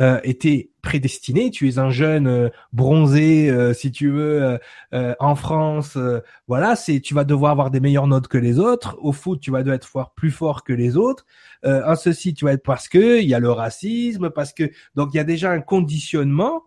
euh, 0.00 0.18
était 0.24 0.70
prédestiné. 0.80 1.50
Tu 1.50 1.68
es 1.68 1.78
un 1.78 1.90
jeune 1.90 2.26
euh, 2.26 2.48
bronzé, 2.72 3.50
euh, 3.50 3.74
si 3.74 3.92
tu 3.92 4.10
veux, 4.10 4.58
en 4.92 5.34
France. 5.34 5.98
voilà, 6.48 6.74
c'est 6.74 7.00
tu 7.00 7.14
vas 7.14 7.24
devoir 7.24 7.52
avoir 7.52 7.70
des 7.70 7.80
meilleures 7.80 8.06
notes 8.06 8.28
que 8.28 8.38
les 8.38 8.58
autres. 8.58 8.96
Au 9.00 9.12
foot, 9.12 9.40
tu 9.40 9.50
vas 9.50 9.60
devoir 9.60 9.76
être 9.76 10.12
plus 10.16 10.30
fort 10.30 10.64
que 10.64 10.72
les 10.72 10.96
autres. 10.96 11.26
en 11.64 11.96
ceci, 11.96 12.34
tu 12.34 12.46
vas 12.46 12.52
être 12.52 12.62
parce 12.62 12.88
que 12.88 13.20
il 13.20 13.28
y 13.28 13.34
a 13.34 13.40
le 13.40 13.50
racisme, 13.50 14.30
parce 14.30 14.52
que 14.52 14.70
donc 14.94 15.10
il 15.12 15.18
y 15.18 15.20
a 15.20 15.24
déjà 15.24 15.50
un 15.50 15.60
conditionnement 15.60 16.62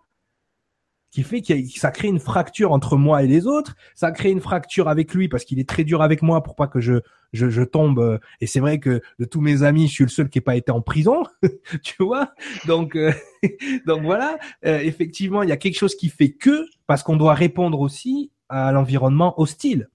qui 1.13 1.21
fait 1.21 1.41
que 1.41 1.53
ça 1.77 1.91
crée 1.91 2.07
une 2.07 2.19
fracture 2.19 2.71
entre 2.71 2.97
moi 2.97 3.21
et 3.21 3.27
les 3.27 3.45
autres. 3.45 3.75
Ça 3.93 4.11
crée 4.11 4.31
une 4.31 4.41
fracture 4.41 4.89
avec 4.89 5.13
lui 5.13 5.27
parce 5.27 5.45
qu'il 5.45 5.59
est 5.59 5.69
très 5.69 5.83
dur 5.83 6.01
avec 6.01 6.23
moi 6.23 6.41
pour 6.41 6.55
pas 6.55 6.67
que 6.67 6.81
je 6.81 7.01
je, 7.33 7.51
je 7.51 7.61
tombe. 7.61 7.99
Euh, 7.99 8.17
et 8.41 8.47
c'est 8.47 8.59
vrai 8.59 8.79
que 8.79 8.99
de 9.19 9.25
tous 9.25 9.39
mes 9.39 9.61
amis, 9.61 9.87
je 9.87 9.93
suis 9.93 10.03
le 10.03 10.09
seul 10.09 10.27
qui 10.27 10.39
n'ait 10.39 10.43
pas 10.43 10.55
été 10.55 10.71
en 10.71 10.81
prison, 10.81 11.23
tu 11.83 12.03
vois. 12.03 12.33
Donc 12.65 12.95
euh, 12.95 13.11
donc 13.85 14.01
voilà. 14.01 14.39
Euh, 14.65 14.79
effectivement, 14.79 15.43
il 15.43 15.49
y 15.49 15.51
a 15.51 15.57
quelque 15.57 15.77
chose 15.77 15.95
qui 15.95 16.09
fait 16.09 16.31
que 16.31 16.65
parce 16.87 17.03
qu'on 17.03 17.15
doit 17.15 17.35
répondre 17.35 17.79
aussi 17.79 18.31
à 18.49 18.71
l'environnement 18.71 19.39
hostile, 19.39 19.89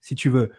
si 0.00 0.14
tu 0.14 0.30
veux. 0.30 0.50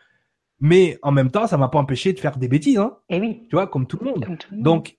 Mais 0.59 0.99
en 1.01 1.11
même 1.11 1.31
temps, 1.31 1.47
ça 1.47 1.57
m'a 1.57 1.67
pas 1.67 1.79
empêché 1.79 2.13
de 2.13 2.19
faire 2.19 2.37
des 2.37 2.47
bêtises, 2.47 2.77
hein. 2.77 2.97
Et 3.09 3.17
eh 3.17 3.19
oui. 3.19 3.41
Tu 3.49 3.55
vois, 3.55 3.65
comme 3.65 3.87
tout 3.87 3.97
le 4.01 4.11
monde. 4.11 4.37
Donc, 4.51 4.97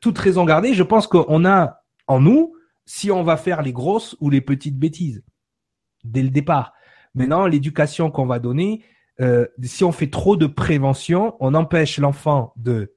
toute 0.00 0.18
raison 0.18 0.44
gardée, 0.44 0.74
je 0.74 0.82
pense 0.82 1.06
qu'on 1.06 1.44
a 1.44 1.82
en 2.08 2.20
nous 2.20 2.54
si 2.84 3.10
on 3.10 3.22
va 3.22 3.36
faire 3.36 3.62
les 3.62 3.72
grosses 3.72 4.16
ou 4.20 4.30
les 4.30 4.40
petites 4.40 4.78
bêtises 4.78 5.22
dès 6.04 6.22
le 6.22 6.30
départ. 6.30 6.72
Maintenant, 7.14 7.46
l'éducation 7.46 8.10
qu'on 8.10 8.26
va 8.26 8.38
donner, 8.38 8.84
euh, 9.20 9.46
si 9.62 9.84
on 9.84 9.92
fait 9.92 10.10
trop 10.10 10.36
de 10.36 10.46
prévention, 10.46 11.36
on 11.40 11.54
empêche 11.54 11.98
l'enfant 11.98 12.52
de 12.56 12.94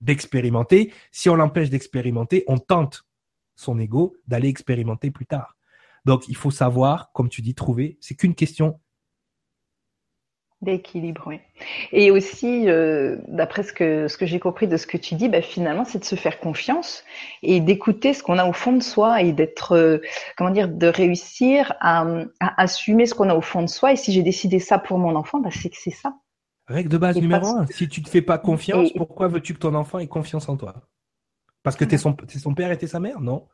d'expérimenter. 0.00 0.92
Si 1.12 1.30
on 1.30 1.36
l'empêche 1.36 1.70
d'expérimenter, 1.70 2.42
on 2.48 2.58
tente 2.58 3.04
son 3.54 3.78
ego 3.78 4.16
d'aller 4.26 4.48
expérimenter 4.48 5.12
plus 5.12 5.26
tard. 5.26 5.56
Donc, 6.04 6.26
il 6.26 6.34
faut 6.34 6.50
savoir, 6.50 7.12
comme 7.12 7.28
tu 7.28 7.40
dis, 7.40 7.54
trouver. 7.54 7.98
C'est 8.00 8.16
qu'une 8.16 8.34
question 8.34 8.80
D'équilibre, 10.62 11.24
oui. 11.26 11.40
Et 11.90 12.12
aussi, 12.12 12.68
euh, 12.68 13.16
d'après 13.26 13.64
ce 13.64 13.72
que, 13.72 14.06
ce 14.06 14.16
que 14.16 14.26
j'ai 14.26 14.38
compris 14.38 14.68
de 14.68 14.76
ce 14.76 14.86
que 14.86 14.96
tu 14.96 15.16
dis, 15.16 15.28
bah, 15.28 15.42
finalement, 15.42 15.84
c'est 15.84 15.98
de 15.98 16.04
se 16.04 16.14
faire 16.14 16.38
confiance 16.38 17.02
et 17.42 17.58
d'écouter 17.58 18.14
ce 18.14 18.22
qu'on 18.22 18.38
a 18.38 18.46
au 18.46 18.52
fond 18.52 18.72
de 18.72 18.82
soi 18.82 19.22
et 19.22 19.32
d'être, 19.32 19.72
euh, 19.72 19.98
comment 20.36 20.50
dire, 20.50 20.68
de 20.68 20.86
réussir 20.86 21.74
à, 21.80 22.06
à 22.38 22.62
assumer 22.62 23.06
ce 23.06 23.14
qu'on 23.14 23.28
a 23.28 23.34
au 23.34 23.40
fond 23.40 23.62
de 23.62 23.68
soi. 23.68 23.92
Et 23.92 23.96
si 23.96 24.12
j'ai 24.12 24.22
décidé 24.22 24.60
ça 24.60 24.78
pour 24.78 24.98
mon 24.98 25.16
enfant, 25.16 25.40
bah, 25.40 25.50
c'est 25.50 25.68
que 25.68 25.76
c'est 25.76 25.90
ça. 25.90 26.14
Règle 26.68 26.90
de 26.90 26.98
base 26.98 27.20
numéro 27.20 27.44
un. 27.44 27.66
Si 27.66 27.88
tu 27.88 28.00
te 28.00 28.08
fais 28.08 28.22
pas 28.22 28.38
confiance, 28.38 28.92
pourquoi 28.92 29.26
veux-tu 29.26 29.54
que 29.54 29.58
ton 29.58 29.74
enfant 29.74 29.98
ait 29.98 30.06
confiance 30.06 30.48
en 30.48 30.56
toi? 30.56 30.74
Parce 31.64 31.74
que 31.74 31.84
tu 31.84 31.96
es 31.96 31.98
son, 31.98 32.16
son 32.28 32.54
père 32.54 32.70
et 32.70 32.78
t'es 32.78 32.86
sa 32.86 33.00
mère? 33.00 33.20
Non. 33.20 33.48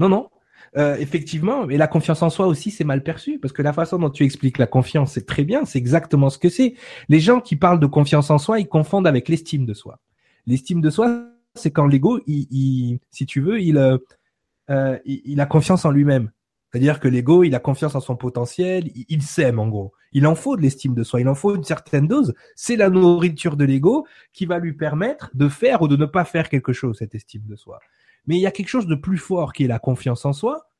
Non, 0.00 0.08
non. 0.08 0.28
Euh, 0.76 0.96
effectivement, 0.96 1.68
et 1.68 1.76
la 1.76 1.88
confiance 1.88 2.22
en 2.22 2.30
soi 2.30 2.46
aussi, 2.46 2.70
c'est 2.70 2.84
mal 2.84 3.02
perçu 3.02 3.38
parce 3.38 3.52
que 3.52 3.62
la 3.62 3.72
façon 3.72 3.98
dont 3.98 4.10
tu 4.10 4.24
expliques 4.24 4.58
la 4.58 4.66
confiance, 4.66 5.12
c'est 5.12 5.26
très 5.26 5.44
bien, 5.44 5.64
c'est 5.64 5.78
exactement 5.78 6.30
ce 6.30 6.38
que 6.38 6.48
c'est. 6.48 6.74
Les 7.08 7.20
gens 7.20 7.40
qui 7.40 7.56
parlent 7.56 7.80
de 7.80 7.86
confiance 7.86 8.30
en 8.30 8.38
soi, 8.38 8.60
ils 8.60 8.68
confondent 8.68 9.06
avec 9.06 9.28
l'estime 9.28 9.66
de 9.66 9.74
soi. 9.74 9.98
L'estime 10.46 10.80
de 10.80 10.90
soi, 10.90 11.26
c'est 11.54 11.70
quand 11.70 11.86
l'ego, 11.86 12.20
il, 12.26 13.00
si 13.10 13.26
tu 13.26 13.40
veux, 13.40 13.60
il, 13.60 13.78
euh 13.78 14.98
il, 15.04 15.40
a 15.40 15.46
confiance 15.46 15.84
en 15.84 15.90
lui-même. 15.90 16.30
C'est-à-dire 16.70 17.00
que 17.00 17.08
l'ego, 17.08 17.42
il 17.42 17.56
a 17.56 17.58
confiance 17.58 17.96
en 17.96 18.00
son 18.00 18.14
potentiel, 18.14 18.86
il, 18.94 19.04
il 19.08 19.22
s'aime 19.22 19.58
en 19.58 19.66
gros. 19.66 19.92
Il 20.12 20.26
en 20.28 20.36
faut 20.36 20.56
de 20.56 20.62
l'estime 20.62 20.94
de 20.94 21.02
soi, 21.02 21.20
il 21.20 21.28
en 21.28 21.34
faut 21.34 21.56
une 21.56 21.64
certaine 21.64 22.06
dose. 22.06 22.34
C'est 22.54 22.76
la 22.76 22.88
nourriture 22.90 23.56
de 23.56 23.64
l'ego 23.64 24.06
qui 24.32 24.46
va 24.46 24.60
lui 24.60 24.72
permettre 24.72 25.30
de 25.34 25.48
faire 25.48 25.82
ou 25.82 25.88
de 25.88 25.96
ne 25.96 26.06
pas 26.06 26.24
faire 26.24 26.48
quelque 26.48 26.72
chose, 26.72 26.98
cette 26.98 27.16
estime 27.16 27.42
de 27.46 27.56
soi. 27.56 27.80
Mais 28.26 28.36
il 28.36 28.40
y 28.40 28.46
a 28.46 28.50
quelque 28.50 28.68
chose 28.68 28.86
de 28.86 28.94
plus 28.94 29.18
fort 29.18 29.52
qui 29.52 29.64
est 29.64 29.68
la 29.68 29.78
confiance 29.78 30.24
en 30.24 30.32
soi. 30.32 30.70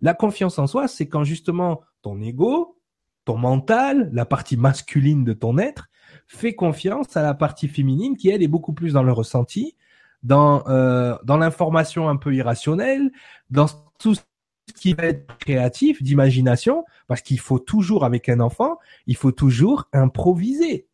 La 0.00 0.14
confiance 0.14 0.58
en 0.58 0.66
soi, 0.66 0.88
c'est 0.88 1.08
quand 1.08 1.24
justement 1.24 1.82
ton 2.02 2.20
ego, 2.20 2.78
ton 3.24 3.38
mental, 3.38 4.10
la 4.12 4.24
partie 4.24 4.56
masculine 4.56 5.24
de 5.24 5.32
ton 5.32 5.58
être, 5.58 5.88
fait 6.26 6.54
confiance 6.54 7.16
à 7.16 7.22
la 7.22 7.34
partie 7.34 7.68
féminine 7.68 8.16
qui, 8.16 8.28
elle, 8.28 8.42
est 8.42 8.48
beaucoup 8.48 8.72
plus 8.72 8.92
dans 8.92 9.02
le 9.02 9.12
ressenti, 9.12 9.76
dans, 10.22 10.66
euh, 10.68 11.16
dans 11.24 11.36
l'information 11.36 12.08
un 12.08 12.16
peu 12.16 12.34
irrationnelle, 12.34 13.10
dans 13.50 13.66
tout 13.98 14.14
ce 14.14 14.22
qui 14.74 14.94
va 14.94 15.04
être 15.04 15.36
créatif, 15.38 16.02
d'imagination, 16.02 16.84
parce 17.06 17.20
qu'il 17.20 17.40
faut 17.40 17.58
toujours, 17.58 18.04
avec 18.04 18.28
un 18.28 18.40
enfant, 18.40 18.78
il 19.06 19.16
faut 19.16 19.32
toujours 19.32 19.88
improviser, 19.92 20.86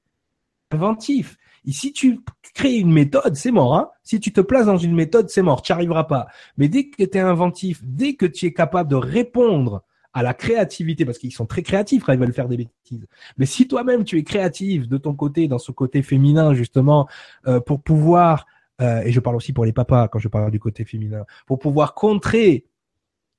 inventif. 0.71 1.37
Si 1.73 1.93
tu 1.93 2.21
crées 2.55 2.77
une 2.77 2.93
méthode, 2.93 3.37
c'est 3.37 3.51
mort. 3.51 3.77
Hein 3.77 3.91
si 4.09 4.21
tu 4.21 4.33
te 4.33 4.41
places 4.41 4.65
dans 4.65 4.79
une 4.79 4.95
méthode, 4.95 5.29
c'est 5.29 5.43
mort, 5.43 5.61
tu 5.61 5.71
n'y 5.71 5.75
arriveras 5.75 6.05
pas. 6.05 6.29
Mais 6.57 6.69
dès 6.69 6.89
que 6.89 7.05
tu 7.05 7.19
es 7.19 7.21
inventif, 7.21 7.81
dès 7.85 8.15
que 8.15 8.25
tu 8.25 8.47
es 8.47 8.55
capable 8.55 8.89
de 8.89 8.97
répondre 8.97 9.83
à 10.15 10.23
la 10.23 10.33
créativité, 10.33 11.05
parce 11.05 11.19
qu'ils 11.19 11.35
sont 11.35 11.45
très 11.45 11.63
créatifs 11.63 12.05
quand 12.05 12.15
ils 12.15 12.19
veulent 12.19 12.33
faire 12.33 12.49
des 12.49 12.57
bêtises. 12.57 13.07
Mais 13.37 13.45
si 13.45 13.69
toi-même 13.69 14.05
tu 14.05 14.17
es 14.17 14.23
créatif 14.23 14.89
de 14.89 14.97
ton 14.97 15.15
côté, 15.15 15.47
dans 15.47 15.59
ce 15.59 15.71
côté 15.71 16.01
féminin 16.01 16.55
justement, 16.55 17.07
euh, 17.47 17.61
pour 17.61 17.83
pouvoir, 17.83 18.47
euh, 18.81 19.03
et 19.03 19.13
je 19.13 19.21
parle 19.21 19.37
aussi 19.37 19.53
pour 19.53 19.67
les 19.67 19.75
papas 19.75 20.09
quand 20.09 20.19
je 20.19 20.29
parle 20.29 20.51
du 20.51 20.59
côté 20.59 20.87
féminin, 20.87 21.27
pour 21.47 21.59
pouvoir 21.59 21.93
contrer 21.93 22.65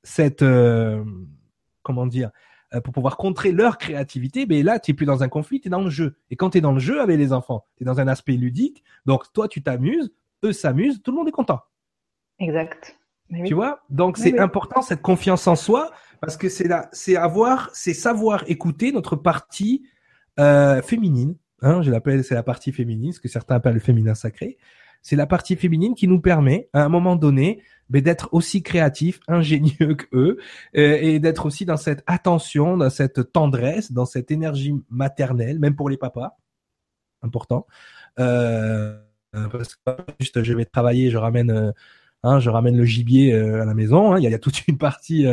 cette, 0.03 0.43
euh, 0.43 1.03
comment 1.81 2.05
dire, 2.05 2.29
euh, 2.73 2.81
pour 2.81 2.93
pouvoir 2.93 3.17
contrer 3.17 3.51
leur 3.51 3.77
créativité, 3.77 4.45
mais 4.47 4.63
là, 4.63 4.79
tu 4.79 4.91
es 4.91 4.93
plus 4.93 5.05
dans 5.05 5.23
un 5.23 5.29
conflit, 5.29 5.59
tu 5.59 5.67
es 5.67 5.71
dans 5.71 5.81
le 5.81 5.89
jeu. 5.89 6.15
Et 6.29 6.35
quand 6.35 6.51
tu 6.51 6.59
es 6.59 6.61
dans 6.61 6.71
le 6.71 6.79
jeu 6.79 7.01
avec 7.01 7.17
les 7.17 7.33
enfants, 7.33 7.65
tu 7.77 7.83
es 7.83 7.85
dans 7.85 7.99
un 7.99 8.07
aspect 8.07 8.33
ludique, 8.33 8.83
donc 9.05 9.31
toi, 9.33 9.47
tu 9.47 9.63
t'amuses, 9.63 10.11
eux 10.43 10.53
s'amusent, 10.53 11.01
tout 11.01 11.11
le 11.11 11.17
monde 11.17 11.27
est 11.27 11.31
content. 11.31 11.61
Exact. 12.39 12.97
Tu 13.45 13.53
vois? 13.53 13.81
Donc 13.89 14.17
c'est 14.17 14.39
important 14.39 14.81
cette 14.81 15.01
confiance 15.01 15.47
en 15.47 15.55
soi 15.55 15.91
parce 16.19 16.35
que 16.35 16.49
c'est 16.49 16.67
là, 16.67 16.89
c'est 16.91 17.15
avoir, 17.15 17.69
c'est 17.73 17.93
savoir 17.93 18.43
écouter 18.47 18.91
notre 18.91 19.15
partie 19.15 19.83
euh, 20.39 20.81
féminine. 20.81 21.35
Hein, 21.61 21.81
je 21.81 21.91
l'appelle, 21.91 22.23
c'est 22.23 22.35
la 22.35 22.43
partie 22.43 22.71
féminine, 22.71 23.11
ce 23.11 23.19
que 23.19 23.27
certains 23.27 23.55
appellent 23.55 23.73
le 23.73 23.79
féminin 23.79 24.15
sacré. 24.15 24.57
C'est 25.01 25.15
la 25.15 25.27
partie 25.27 25.55
féminine 25.55 25.95
qui 25.95 26.07
nous 26.07 26.19
permet, 26.19 26.69
à 26.73 26.83
un 26.83 26.89
moment 26.89 27.15
donné, 27.15 27.61
mais 27.89 28.01
d'être 28.01 28.29
aussi 28.31 28.63
créatif, 28.63 29.19
ingénieux 29.27 29.95
que 29.95 30.05
eux, 30.13 30.37
euh, 30.77 30.97
et 31.01 31.19
d'être 31.19 31.45
aussi 31.45 31.65
dans 31.65 31.77
cette 31.77 32.03
attention, 32.07 32.77
dans 32.77 32.89
cette 32.89 33.31
tendresse, 33.31 33.91
dans 33.91 34.05
cette 34.05 34.31
énergie 34.31 34.73
maternelle, 34.89 35.59
même 35.59 35.75
pour 35.75 35.89
les 35.89 35.97
papas, 35.97 36.37
important. 37.21 37.67
Euh, 38.19 38.97
parce 39.33 39.75
que 39.75 39.91
juste, 40.19 40.43
je 40.43 40.53
vais 40.53 40.65
travailler, 40.65 41.09
je 41.11 41.17
ramène. 41.17 41.51
Euh, 41.51 41.71
hein, 42.23 42.39
je 42.39 42.49
ramène 42.49 42.77
le 42.77 42.85
gibier 42.85 43.33
à 43.33 43.65
la 43.65 43.73
maison. 43.73 44.13
Hein, 44.13 44.19
il, 44.19 44.23
y 44.29 44.33
a, 44.33 44.39
toute 44.39 44.67
une 44.67 44.77
partie 44.77 45.25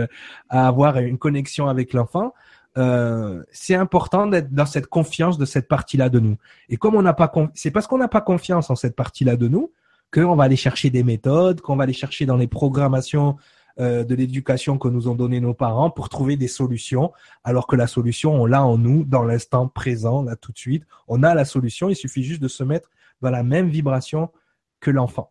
à 0.49 0.69
avoir 0.69 0.99
une 0.99 1.19
connexion 1.19 1.69
avec 1.69 1.93
l'enfant. 1.93 2.33
Euh, 2.79 3.43
c'est 3.53 3.75
important 3.75 4.27
d'être 4.27 4.53
dans 4.53 4.67
cette 4.67 4.87
confiance 4.87 5.39
de 5.39 5.45
cette 5.45 5.69
partie-là 5.69 6.09
de 6.09 6.21
nous. 6.21 6.37
Et 6.69 6.77
comme 6.77 6.95
on 6.95 7.03
n'a 7.03 7.15
pas, 7.15 7.33
c'est 7.55 7.71
parce 7.71 7.87
qu'on 7.87 7.99
n'a 7.99 8.09
pas 8.09 8.21
confiance 8.21 8.71
en 8.71 8.75
cette 8.75 8.97
partie-là 8.97 9.37
de 9.37 9.49
nous 9.49 9.73
qu'on 10.13 10.37
va 10.37 10.45
aller 10.45 10.57
chercher 10.57 10.91
des 10.91 11.03
méthodes, 11.03 11.61
qu'on 11.61 11.77
va 11.77 11.85
aller 11.85 11.93
chercher 11.93 12.27
dans 12.27 12.37
les 12.37 12.47
programmations 12.47 13.37
euh, 13.79 14.05
de 14.05 14.15
l'éducation 14.15 14.79
que 14.79 14.89
nous 14.89 15.09
ont 15.09 15.15
donné 15.15 15.39
nos 15.39 15.53
parents 15.53 15.91
pour 15.91 16.09
trouver 16.09 16.37
des 16.37 16.49
solutions, 16.49 17.13
alors 17.45 17.67
que 17.67 17.77
la 17.77 17.87
solution, 17.87 18.33
on 18.33 18.47
l'a 18.47 18.65
en 18.65 18.79
nous, 18.79 19.05
dans 19.05 19.23
l'instant 19.23 19.69
présent, 19.69 20.23
là 20.23 20.35
tout 20.35 20.51
de 20.51 20.59
suite. 20.59 20.85
On 21.09 21.23
a 21.23 21.35
la 21.35 21.45
solution, 21.45 21.91
il 21.91 21.97
suffit 21.97 22.23
juste 22.23 22.41
de 22.41 22.49
se 22.49 22.65
mettre 22.65 22.89
dans 23.21 23.31
la 23.31 23.43
même 23.43 23.69
vibration 23.69 24.31
que 24.81 24.91
l'enfant. 24.91 25.31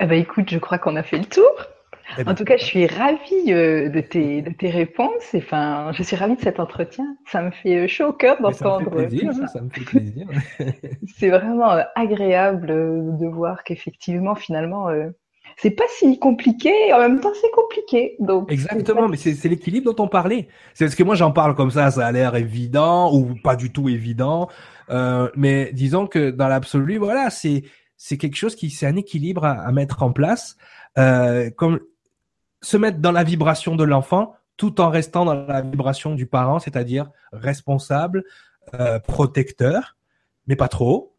Eh 0.00 0.06
ben 0.06 0.18
écoute, 0.18 0.48
je 0.48 0.58
crois 0.58 0.78
qu'on 0.78 0.96
a 0.96 1.02
fait 1.02 1.18
le 1.18 1.26
tour. 1.26 1.52
Eh 2.18 2.24
ben, 2.24 2.32
en 2.32 2.34
tout 2.34 2.44
cas, 2.44 2.56
je 2.56 2.64
suis 2.64 2.86
ravie 2.86 3.52
euh, 3.52 3.88
de, 3.88 4.00
tes, 4.00 4.42
de 4.42 4.50
tes 4.50 4.70
réponses. 4.70 5.34
Et, 5.34 5.38
enfin, 5.38 5.90
je 5.92 6.02
suis 6.02 6.16
ravie 6.16 6.36
de 6.36 6.40
cet 6.40 6.60
entretien. 6.60 7.04
Ça 7.30 7.42
me 7.42 7.50
fait 7.50 7.76
euh, 7.76 7.88
chaud 7.88 8.08
au 8.08 8.12
cœur 8.12 8.40
d'entendre. 8.40 8.90
Ça, 9.32 9.46
ça 9.48 9.60
me 9.60 9.70
fait 9.70 9.84
plaisir. 9.84 10.26
c'est 11.18 11.30
vraiment 11.30 11.72
euh, 11.72 11.82
agréable 11.94 12.68
de 12.68 13.26
voir 13.26 13.64
qu'effectivement, 13.64 14.34
finalement, 14.34 14.88
c'est 15.56 15.70
pas 15.70 15.84
si 15.98 16.18
compliqué. 16.18 16.72
En 16.92 17.00
même 17.00 17.20
temps, 17.20 17.32
c'est 17.40 17.50
compliqué. 17.50 18.16
Donc 18.20 18.50
exactement, 18.52 19.08
mais 19.08 19.16
c'est 19.16 19.48
l'équilibre 19.48 19.92
dont 19.92 20.04
on 20.04 20.08
parlait. 20.08 20.48
C'est 20.74 20.84
parce 20.84 20.94
que 20.94 21.02
moi 21.02 21.14
j'en 21.14 21.32
parle 21.32 21.54
comme 21.54 21.70
ça, 21.70 21.90
ça 21.90 22.06
a 22.06 22.12
l'air 22.12 22.36
évident 22.36 23.12
ou 23.12 23.34
pas 23.42 23.56
du 23.56 23.72
tout 23.72 23.88
évident. 23.88 24.48
mais 25.34 25.70
disons 25.72 26.06
que 26.06 26.30
dans 26.30 26.48
l'absolu, 26.48 26.98
voilà, 26.98 27.30
c'est 27.30 27.64
c'est 27.98 28.18
quelque 28.18 28.36
chose 28.36 28.54
qui 28.54 28.70
c'est 28.70 28.86
un 28.86 28.96
équilibre 28.96 29.44
à, 29.44 29.52
à, 29.52 29.72
mettre 29.72 30.02
en 30.02 30.12
place. 30.12 30.56
Euh, 30.98 31.50
comme 31.50 31.80
se 32.66 32.76
mettre 32.76 32.98
dans 32.98 33.12
la 33.12 33.22
vibration 33.22 33.76
de 33.76 33.84
l'enfant 33.84 34.34
tout 34.56 34.80
en 34.80 34.90
restant 34.90 35.24
dans 35.24 35.34
la 35.34 35.60
vibration 35.60 36.16
du 36.16 36.26
parent, 36.26 36.58
c'est-à-dire 36.58 37.10
responsable, 37.32 38.24
euh, 38.74 38.98
protecteur, 38.98 39.96
mais 40.48 40.56
pas 40.56 40.66
trop. 40.66 41.14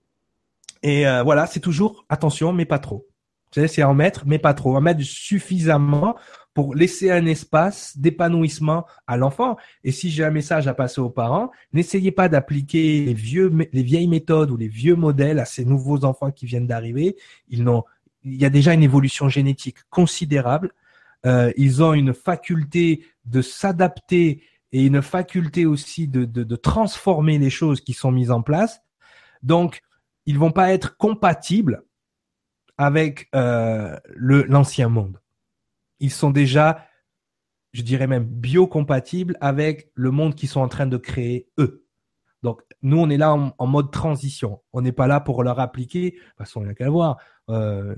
Et 0.84 1.08
euh, 1.08 1.24
voilà, 1.24 1.48
c'est 1.48 1.62
toujours 1.62 2.06
attention, 2.10 2.52
mais 2.52 2.66
pas 2.66 2.80
trop. 2.80 3.08
C'est 3.52 3.82
en 3.84 3.94
mettre, 3.94 4.24
mais 4.26 4.40
pas 4.40 4.54
trop. 4.54 4.76
En 4.76 4.82
mettre 4.82 5.02
suffisamment 5.04 6.18
pour 6.54 6.76
laisser 6.76 7.12
un 7.12 7.26
espace 7.26 7.98
d'épanouissement 7.98 8.86
à 9.06 9.16
l'enfant. 9.16 9.56
Et 9.86 9.94
si 9.94 10.10
j'ai 10.10 10.26
un 10.26 10.32
message 10.32 10.68
à 10.68 10.74
passer 10.74 11.00
aux 11.00 11.10
parents, 11.10 11.50
n'essayez 11.72 12.12
pas 12.12 12.28
d'appliquer 12.28 13.06
les 13.06 13.14
les 13.72 13.84
vieilles 13.84 14.10
méthodes 14.10 14.52
ou 14.52 14.58
les 14.58 14.68
vieux 14.68 14.96
modèles 14.96 15.40
à 15.40 15.46
ces 15.46 15.64
nouveaux 15.64 16.04
enfants 16.04 16.32
qui 16.32 16.46
viennent 16.46 16.68
d'arriver. 16.68 17.16
Il 17.48 17.64
y 18.26 18.44
a 18.44 18.50
déjà 18.50 18.74
une 18.74 18.84
évolution 18.84 19.30
génétique 19.30 19.78
considérable. 19.90 20.74
Euh, 21.26 21.52
ils 21.58 21.84
ont 21.84 21.94
une 21.94 22.14
faculté 22.14 23.06
de 23.26 23.42
s'adapter 23.42 24.44
et 24.72 24.86
une 24.86 25.02
faculté 25.02 25.66
aussi 25.66 26.08
de, 26.08 26.56
transformer 26.56 27.38
les 27.38 27.50
choses 27.50 27.82
qui 27.82 27.94
sont 27.94 28.12
mises 28.12 28.32
en 28.32 28.42
place. 28.42 28.82
Donc, 29.44 29.82
ils 30.26 30.38
vont 30.38 30.52
pas 30.52 30.74
être 30.74 30.98
compatibles 30.98 31.84
avec 32.78 33.30
euh, 33.34 33.98
l'ancien 34.16 34.90
monde. 34.90 35.20
Ils 36.00 36.12
sont 36.12 36.32
déjà, 36.32 36.86
je 37.74 37.82
dirais 37.82 38.08
même, 38.08 38.26
biocompatibles 38.26 39.38
avec 39.42 39.92
le 39.96 40.12
monde 40.12 40.36
qu'ils 40.36 40.50
sont 40.50 40.62
en 40.62 40.68
train 40.68 40.86
de 40.86 40.98
créer 40.98 41.50
eux. 41.58 41.86
Donc, 42.44 42.62
nous, 42.82 43.00
on 43.00 43.10
est 43.10 43.18
là 43.18 43.34
en, 43.34 43.68
mode 43.68 43.92
transition. 43.92 44.62
On 44.74 44.82
n'est 44.82 44.92
pas 44.92 45.08
là 45.08 45.20
pour 45.20 45.44
leur 45.44 45.60
appliquer. 45.60 46.12
De 46.12 46.18
toute 46.18 46.38
façon, 46.38 46.62
il 46.62 46.66
n'y 46.66 46.72
a 46.72 46.76
qu'à 46.76 46.90
voir. 46.90 47.18
Euh, 47.50 47.96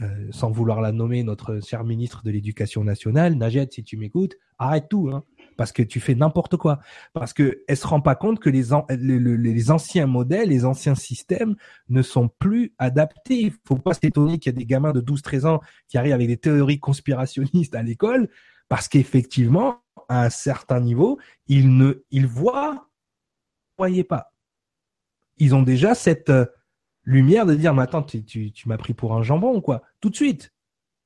euh, 0.00 0.28
sans 0.32 0.50
vouloir 0.50 0.80
la 0.80 0.90
nommer, 0.90 1.22
notre 1.22 1.60
cher 1.60 1.84
ministre 1.84 2.22
de 2.24 2.30
l'Éducation 2.32 2.82
nationale, 2.82 3.36
Najed, 3.36 3.72
si 3.72 3.84
tu 3.84 3.96
m'écoutes, 3.96 4.34
arrête 4.58 4.88
tout, 4.88 5.08
hein, 5.12 5.22
parce 5.56 5.70
que 5.70 5.84
tu 5.84 6.00
fais 6.00 6.16
n'importe 6.16 6.56
quoi. 6.56 6.80
Parce 7.12 7.32
que 7.32 7.62
elle 7.68 7.76
se 7.76 7.86
rend 7.86 8.00
pas 8.00 8.16
compte 8.16 8.40
que 8.40 8.50
les, 8.50 8.72
anciens 9.70 10.06
modèles, 10.06 10.48
les 10.48 10.64
anciens 10.64 10.96
systèmes 10.96 11.54
ne 11.88 12.02
sont 12.02 12.28
plus 12.40 12.74
adaptés. 12.78 13.40
Il 13.40 13.52
faut 13.64 13.76
pas 13.76 13.94
s'étonner 13.94 14.38
qu'il 14.38 14.52
y 14.52 14.54
a 14.56 14.58
des 14.58 14.66
gamins 14.66 14.92
de 14.92 15.00
12-13 15.00 15.46
ans 15.46 15.60
qui 15.86 15.96
arrivent 15.96 16.14
avec 16.14 16.26
des 16.26 16.38
théories 16.38 16.80
conspirationnistes 16.80 17.76
à 17.76 17.82
l'école, 17.82 18.28
parce 18.68 18.88
qu'effectivement, 18.88 19.80
à 20.08 20.24
un 20.24 20.30
certain 20.30 20.80
niveau, 20.80 21.20
ils 21.46 21.76
ne, 21.76 22.02
ils 22.10 22.26
voient, 22.26 22.88
voyez 23.78 24.02
pas. 24.02 24.32
Ils 25.38 25.54
ont 25.54 25.62
déjà 25.62 25.94
cette 25.94 26.30
euh, 26.30 26.46
lumière 27.04 27.46
de 27.46 27.54
dire, 27.54 27.74
mais 27.74 27.82
attends, 27.82 28.02
tu, 28.02 28.24
tu, 28.24 28.52
tu 28.52 28.68
m'as 28.68 28.78
pris 28.78 28.94
pour 28.94 29.14
un 29.14 29.22
jambon, 29.22 29.60
quoi. 29.60 29.82
Tout 30.00 30.10
de 30.10 30.16
suite. 30.16 30.52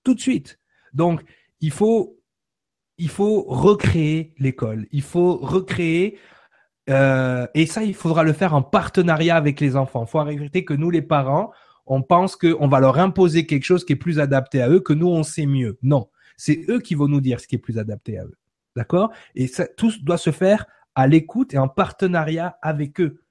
Tout 0.04 0.14
de 0.14 0.20
suite. 0.20 0.58
Donc, 0.92 1.22
il 1.60 1.70
faut, 1.70 2.20
il 2.98 3.08
faut 3.08 3.42
recréer 3.42 4.34
l'école. 4.38 4.86
Il 4.92 5.02
faut 5.02 5.36
recréer, 5.36 6.18
euh, 6.88 7.46
et 7.54 7.66
ça, 7.66 7.82
il 7.82 7.94
faudra 7.94 8.22
le 8.22 8.32
faire 8.32 8.54
en 8.54 8.62
partenariat 8.62 9.36
avec 9.36 9.60
les 9.60 9.76
enfants. 9.76 10.04
Il 10.06 10.10
faut 10.10 10.18
arrêter 10.18 10.64
que 10.64 10.74
nous, 10.74 10.90
les 10.90 11.02
parents, 11.02 11.52
on 11.86 12.02
pense 12.02 12.36
qu'on 12.36 12.68
va 12.68 12.80
leur 12.80 12.98
imposer 12.98 13.46
quelque 13.46 13.64
chose 13.64 13.84
qui 13.84 13.94
est 13.94 13.96
plus 13.96 14.20
adapté 14.20 14.62
à 14.62 14.68
eux, 14.68 14.80
que 14.80 14.92
nous, 14.92 15.08
on 15.08 15.22
sait 15.22 15.46
mieux. 15.46 15.78
Non. 15.82 16.08
C'est 16.36 16.64
eux 16.68 16.80
qui 16.80 16.94
vont 16.94 17.08
nous 17.08 17.20
dire 17.20 17.40
ce 17.40 17.48
qui 17.48 17.56
est 17.56 17.58
plus 17.58 17.78
adapté 17.78 18.18
à 18.18 18.24
eux. 18.24 18.36
D'accord? 18.76 19.10
Et 19.34 19.48
ça, 19.48 19.66
tout 19.66 19.92
doit 20.02 20.18
se 20.18 20.30
faire 20.30 20.66
à 20.94 21.06
l'écoute 21.06 21.54
et 21.54 21.58
en 21.58 21.68
partenariat 21.68 22.58
avec 22.62 23.00
eux. 23.00 23.22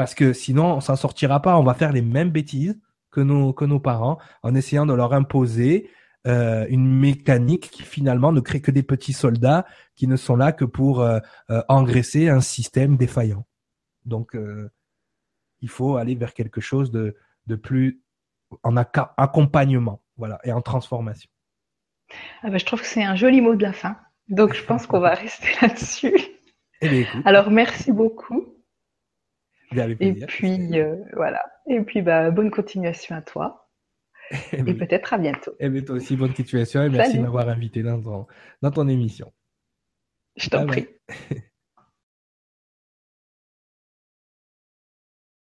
Parce 0.00 0.14
que 0.14 0.32
sinon, 0.32 0.76
on 0.76 0.80
s'en 0.80 0.96
sortira 0.96 1.42
pas. 1.42 1.58
On 1.58 1.62
va 1.62 1.74
faire 1.74 1.92
les 1.92 2.00
mêmes 2.00 2.30
bêtises 2.30 2.80
que 3.10 3.20
nos, 3.20 3.52
que 3.52 3.66
nos 3.66 3.80
parents 3.80 4.16
en 4.42 4.54
essayant 4.54 4.86
de 4.86 4.94
leur 4.94 5.12
imposer 5.12 5.90
euh, 6.26 6.64
une 6.70 6.90
mécanique 6.90 7.68
qui 7.70 7.82
finalement 7.82 8.32
ne 8.32 8.40
crée 8.40 8.62
que 8.62 8.70
des 8.70 8.82
petits 8.82 9.12
soldats 9.12 9.66
qui 9.96 10.06
ne 10.06 10.16
sont 10.16 10.36
là 10.36 10.52
que 10.52 10.64
pour 10.64 11.02
euh, 11.02 11.18
euh, 11.50 11.60
engraisser 11.68 12.30
un 12.30 12.40
système 12.40 12.96
défaillant. 12.96 13.44
Donc, 14.06 14.34
il 15.60 15.68
faut 15.68 15.96
aller 15.96 16.14
vers 16.14 16.32
quelque 16.32 16.62
chose 16.62 16.90
de, 16.90 17.14
de 17.46 17.54
plus 17.54 18.00
en 18.62 18.78
accompagnement, 18.78 20.00
voilà, 20.16 20.40
et 20.44 20.52
en 20.52 20.62
transformation. 20.62 21.28
Ah 22.42 22.48
ben, 22.48 22.58
je 22.58 22.64
trouve 22.64 22.80
que 22.80 22.86
c'est 22.86 23.04
un 23.04 23.16
joli 23.16 23.42
mot 23.42 23.54
de 23.54 23.62
la 23.62 23.74
fin. 23.74 23.98
Donc, 24.28 24.54
je 24.54 24.64
pense 24.64 24.86
qu'on 24.86 25.00
va 25.00 25.12
rester 25.12 25.48
là-dessus. 25.60 26.16
Eh 26.80 27.06
Alors, 27.26 27.50
merci 27.50 27.92
beaucoup. 27.92 28.49
Et 29.76 30.14
puis, 30.26 30.80
euh, 30.80 30.96
voilà. 31.14 31.42
Et 31.68 31.80
puis, 31.80 32.02
bah, 32.02 32.30
bonne 32.30 32.50
continuation 32.50 33.14
à 33.14 33.22
toi. 33.22 33.68
et, 34.52 34.74
peut-être 34.74 35.12
à 35.12 35.18
bientôt. 35.18 35.52
Et 35.58 35.68
bien, 35.68 35.82
toi 35.82 35.96
aussi, 35.96 36.16
bonne 36.16 36.34
continuation 36.34 36.82
et 36.82 36.88
merci 36.88 37.18
de 37.18 37.22
m'avoir 37.22 37.48
invité 37.48 37.82
dans 37.82 38.00
ton, 38.00 38.26
dans 38.62 38.70
ton 38.70 38.88
émission. 38.88 39.32
Je 40.36 40.48
t'en 40.48 40.66
prie. 40.66 40.88